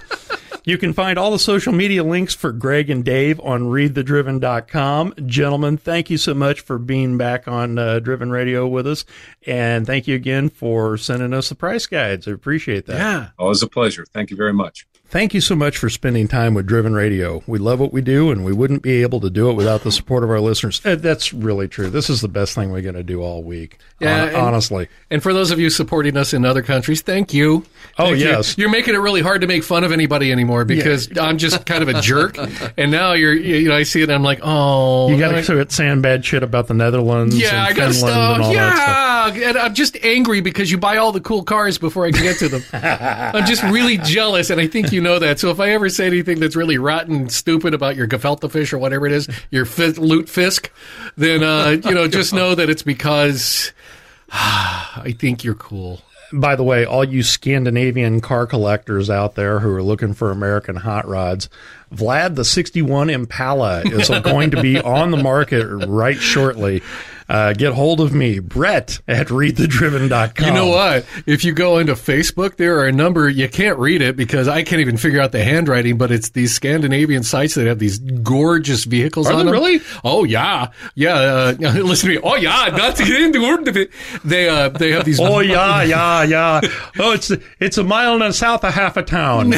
You 0.64 0.78
can 0.78 0.92
find 0.92 1.18
all 1.18 1.32
the 1.32 1.40
social 1.40 1.72
media 1.72 2.05
links 2.05 2.34
for 2.34 2.53
Greg 2.53 2.88
and 2.88 3.05
Dave 3.05 3.40
on 3.40 3.62
readthedriven.com. 3.62 5.14
Gentlemen, 5.26 5.76
thank 5.76 6.09
you 6.09 6.16
so 6.16 6.34
much 6.34 6.61
for 6.61 6.78
being 6.78 7.18
back 7.18 7.48
on 7.48 7.78
uh, 7.78 7.98
Driven 7.98 8.30
Radio 8.30 8.68
with 8.68 8.86
us. 8.86 9.05
And 9.44 9.86
thank 9.86 10.07
you 10.07 10.14
again 10.14 10.48
for 10.50 10.96
sending 10.96 11.34
us 11.34 11.48
the 11.48 11.57
price 11.57 11.86
guides. 11.86 12.28
I 12.28 12.32
appreciate 12.32 12.86
that. 12.86 12.98
Yeah. 12.98 13.28
Always 13.38 13.62
a 13.62 13.68
pleasure. 13.68 14.07
Thank 14.12 14.30
you 14.30 14.36
very 14.36 14.53
much. 14.53 14.86
Thank 15.12 15.34
you 15.34 15.42
so 15.42 15.54
much 15.54 15.76
for 15.76 15.90
spending 15.90 16.26
time 16.26 16.54
with 16.54 16.66
Driven 16.66 16.94
Radio. 16.94 17.42
We 17.46 17.58
love 17.58 17.78
what 17.80 17.92
we 17.92 18.00
do, 18.00 18.30
and 18.30 18.46
we 18.46 18.52
wouldn't 18.54 18.80
be 18.80 19.02
able 19.02 19.20
to 19.20 19.28
do 19.28 19.50
it 19.50 19.52
without 19.52 19.82
the 19.82 19.92
support 19.92 20.24
of 20.24 20.30
our 20.30 20.40
listeners. 20.40 20.80
Uh, 20.86 20.94
That's 20.94 21.34
really 21.34 21.68
true. 21.68 21.90
This 21.90 22.08
is 22.08 22.22
the 22.22 22.28
best 22.28 22.54
thing 22.54 22.72
we're 22.72 22.80
going 22.80 22.94
to 22.94 23.02
do 23.02 23.20
all 23.20 23.42
week. 23.42 23.78
Yeah, 24.00 24.24
and- 24.28 24.36
honestly. 24.36 24.88
And 25.10 25.22
for 25.22 25.34
those 25.34 25.50
of 25.50 25.60
you 25.60 25.68
supporting 25.68 26.16
us 26.16 26.32
in 26.32 26.46
other 26.46 26.62
countries, 26.62 27.02
thank 27.02 27.34
you. 27.34 27.66
Oh, 27.98 28.06
Thank 28.06 28.20
you. 28.20 28.24
yes. 28.24 28.56
You're 28.56 28.70
making 28.70 28.94
it 28.94 28.98
really 29.00 29.20
hard 29.20 29.42
to 29.42 29.46
make 29.46 29.64
fun 29.64 29.84
of 29.84 29.92
anybody 29.92 30.32
anymore 30.32 30.64
because 30.64 31.10
I'm 31.18 31.36
just 31.36 31.66
kind 31.66 31.82
of 31.82 31.90
a 31.90 32.00
jerk. 32.00 32.38
And 32.78 32.90
now 32.90 33.12
you're, 33.12 33.34
you 33.34 33.68
know, 33.68 33.76
I 33.76 33.82
see 33.82 34.00
it 34.00 34.04
and 34.04 34.12
I'm 34.12 34.22
like, 34.22 34.40
oh. 34.42 35.10
You 35.10 35.18
got 35.18 35.32
to 35.44 35.70
saying 35.70 36.00
bad 36.00 36.24
shit 36.24 36.42
about 36.42 36.68
the 36.68 36.74
Netherlands 36.74 37.36
Yeah, 37.38 37.64
I 37.64 37.68
and 37.68 37.76
got 37.76 37.92
Finland 37.92 37.98
stuff. 37.98 38.34
and 38.36 38.42
all 38.44 38.52
that 38.54 38.76
stuff. 38.76 39.36
Yeah, 39.36 39.48
and 39.50 39.58
I'm 39.58 39.74
just 39.74 39.96
angry 40.02 40.40
because 40.40 40.70
you 40.70 40.78
buy 40.78 40.96
all 40.96 41.12
the 41.12 41.20
cool 41.20 41.42
cars 41.42 41.76
before 41.76 42.06
I 42.06 42.12
can 42.12 42.22
get 42.22 42.38
to 42.38 42.48
them. 42.48 42.62
I'm 42.72 43.44
just 43.46 43.62
really 43.64 43.98
jealous, 43.98 44.48
and 44.48 44.58
I 44.60 44.66
think 44.68 44.90
you 44.90 45.01
know 45.03 45.18
that. 45.18 45.38
So 45.38 45.50
if 45.50 45.61
I 45.61 45.70
ever 45.70 45.88
say 45.88 46.07
anything 46.07 46.40
that's 46.40 46.57
really 46.57 46.78
rotten, 46.78 47.14
and 47.14 47.32
stupid 47.32 47.74
about 47.74 47.96
your 47.96 48.09
gefilte 48.09 48.50
fish 48.50 48.72
or 48.72 48.78
whatever 48.78 49.07
it 49.07 49.12
is, 49.12 49.28
your 49.50 49.64
fi- 49.64 49.92
lutefisk, 49.92 50.68
then 51.16 51.42
uh, 51.42 51.80
you 51.84 51.94
know 51.94 52.09
just 52.09 52.32
know 52.32 52.55
that 52.55 52.70
it's 52.70 52.82
because 52.82 53.72
I 54.32 55.14
think 55.18 55.44
you're 55.44 55.55
cool. 55.55 56.00
By 56.34 56.57
the 56.57 56.62
way, 56.62 56.86
all 56.86 57.05
you 57.05 57.22
Scandinavian 57.22 58.22
car 58.22 58.46
collectors 58.46 59.11
out 59.11 59.34
there 59.34 59.61
who 59.61 59.70
are 59.74 59.82
looking 59.82 60.14
for 60.14 60.30
American 60.30 60.76
hot 60.76 61.07
rods, 61.07 61.50
Vlad 61.94 62.36
the 62.36 62.44
61 62.44 63.11
Impala 63.11 63.82
is 63.82 64.09
going 64.22 64.50
to 64.53 64.62
be 64.62 64.80
on 64.80 65.11
the 65.11 65.18
market 65.18 65.66
right 65.66 66.16
shortly. 66.16 66.82
Uh, 67.28 67.52
get 67.52 67.72
hold 67.72 68.00
of 68.00 68.12
me, 68.12 68.38
Brett 68.38 69.00
at 69.08 69.28
readthedriven.com. 69.28 70.46
You 70.46 70.52
know 70.52 70.68
what? 70.68 71.06
If 71.26 71.44
you 71.44 71.52
go 71.52 71.78
into 71.78 71.94
Facebook, 71.94 72.56
there 72.56 72.78
are 72.78 72.86
a 72.86 72.92
number 72.92 73.28
you 73.28 73.48
can't 73.48 73.78
read 73.78 74.02
it 74.02 74.16
because 74.16 74.48
I 74.48 74.62
can't 74.62 74.80
even 74.80 74.96
figure 74.96 75.20
out 75.20 75.32
the 75.32 75.44
handwriting. 75.44 75.98
But 75.98 76.10
it's 76.10 76.30
these 76.30 76.54
Scandinavian 76.54 77.22
sites 77.22 77.54
that 77.54 77.66
have 77.66 77.78
these 77.78 77.98
gorgeous 77.98 78.84
vehicles 78.84 79.28
Are 79.28 79.34
on 79.34 79.46
them. 79.46 79.52
really? 79.52 79.80
Oh 80.04 80.24
yeah, 80.24 80.68
yeah. 80.94 81.14
Uh, 81.14 81.54
listen 81.60 82.08
to 82.10 82.16
me. 82.16 82.20
Oh 82.22 82.36
yeah, 82.36 82.68
not 82.76 82.96
to 82.96 83.04
get 83.04 83.20
into 83.20 83.38
the 83.38 83.46
word 83.46 83.68
of 83.68 83.76
it. 83.76 83.90
They 84.24 84.48
uh, 84.48 84.68
they 84.68 84.90
have 84.92 85.04
these. 85.04 85.20
Oh 85.32 85.38
yeah, 85.38 85.82
yeah, 85.84 86.24
yeah. 86.24 86.60
Oh, 86.98 87.12
it's 87.12 87.30
it's 87.60 87.78
a 87.78 87.84
mile 87.84 88.14
and 88.14 88.24
a 88.24 88.32
south 88.32 88.64
of 88.64 88.74
half 88.74 88.96
a 88.96 89.02
town. 89.02 89.50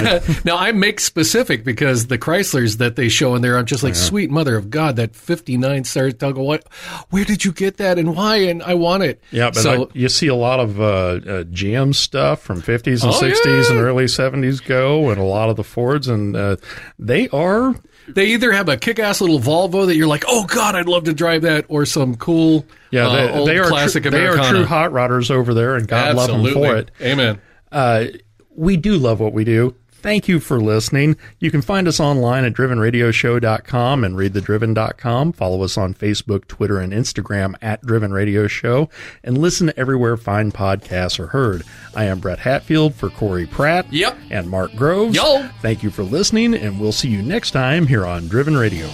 now 0.45 0.57
I 0.57 0.73
make 0.73 1.01
specific 1.01 1.65
because 1.65 2.07
the 2.09 2.19
Chryslers 2.19 2.79
that 2.79 2.97
they 2.97 3.09
show 3.09 3.35
in 3.35 3.41
there, 3.43 3.57
I'm 3.57 3.65
just 3.65 3.83
like, 3.83 3.95
sweet 3.95 4.31
mother 4.31 4.57
of 4.57 4.69
God, 4.69 4.97
that 4.97 5.17
59 5.17 5.85
Saratoga. 5.85 6.43
What? 6.43 6.69
Where 7.11 7.25
did 7.25 7.45
you 7.45 7.53
get 7.55 7.77
that 7.79 7.99
and 7.99 8.15
why? 8.17 8.37
And 8.37 8.63
I 8.63 8.75
want 8.75 9.03
it. 9.03 9.23
Yeah, 9.31 9.51
but 9.51 9.57
so 9.61 9.85
I- 9.85 9.87
you 9.95 10.09
see 10.09 10.27
a 10.29 10.35
lot 10.35 10.61
of 10.61 10.81
uh, 10.81 10.85
uh, 10.85 11.19
GM 11.45 11.95
stuff 11.95 12.41
from 12.41 12.61
50s 12.63 13.03
and 13.05 13.13
Oh, 13.13 13.21
60s 13.21 13.71
and 13.71 13.79
early 13.81 14.05
70s 14.05 14.65
go, 14.65 15.11
and 15.11 15.21
a 15.21 15.25
lot 15.25 15.49
of 15.51 15.57
the 15.57 15.65
Fords, 15.65 16.09
and 16.09 16.37
uh, 16.37 16.57
they 16.99 17.29
are. 17.29 17.75
they 18.09 18.27
either 18.27 18.53
have 18.53 18.69
a 18.69 18.77
kick-ass 18.77 19.21
little 19.21 19.39
Volvo 19.41 19.87
that 19.87 19.97
you're 19.97 20.07
like, 20.07 20.25
oh 20.29 20.45
God, 20.47 20.75
I'd 20.77 20.89
love 20.89 21.05
to 21.05 21.15
drive 21.15 21.43
that, 21.43 21.65
or 21.69 21.87
some 21.87 22.17
cool, 22.17 22.67
Yeah, 22.91 23.09
uh, 23.09 23.13
they, 23.15 23.33
old 23.33 23.49
they 23.49 23.59
are 23.59 23.69
classic 23.69 24.03
tru- 24.03 24.11
they 24.13 24.27
are 24.27 24.37
true 24.51 24.65
hot 24.67 24.91
rodders 24.93 25.31
over 25.31 25.55
there, 25.55 25.75
and 25.77 25.89
God 25.89 26.15
love 26.15 26.29
them 26.29 26.53
for 26.53 26.77
it. 26.77 26.91
Amen. 27.01 27.41
Uh, 27.73 28.07
we 28.57 28.77
do 28.77 28.99
love 28.99 29.19
what 29.21 29.33
we 29.33 29.43
do. 29.45 29.75
Thank 30.05 30.29
you 30.29 30.39
for 30.39 30.61
listening. 30.61 31.17
You 31.39 31.51
can 31.51 31.63
find 31.63 31.89
us 31.89 31.99
online 31.99 32.45
at 32.45 32.53
drivenradioshow.com 32.53 34.05
and 34.05 34.15
readthedriven.com. 34.15 35.33
Follow 35.33 35.63
us 35.63 35.79
on 35.79 35.95
Facebook, 35.95 36.47
Twitter, 36.47 36.79
and 36.79 36.93
Instagram 36.93 37.55
at 37.63 37.81
Driven 37.81 38.13
Radio 38.13 38.47
Show 38.47 38.91
and 39.23 39.39
listen 39.39 39.73
everywhere 39.79 40.19
fine 40.19 40.53
podcasts 40.53 41.19
are 41.19 41.29
heard. 41.29 41.63
I 41.97 42.05
am 42.05 42.21
Brett 42.21 42.41
Hatfield 42.41 42.95
for 42.95 43.09
Corey 43.09 43.47
Pratt. 43.47 43.91
Yep. 43.91 44.19
And 44.31 44.51
Mark 44.51 44.75
Groves. 44.77 45.17
Yo. 45.17 45.49
Thank 45.63 45.83
you 45.83 45.89
for 45.89 46.03
listening, 46.03 46.53
and 46.53 46.79
we'll 46.79 46.93
see 46.93 47.09
you 47.09 47.23
next 47.23 47.53
time 47.53 47.87
here 47.87 48.05
on 48.05 48.29
Driven 48.29 48.59
Radio. 48.59 48.87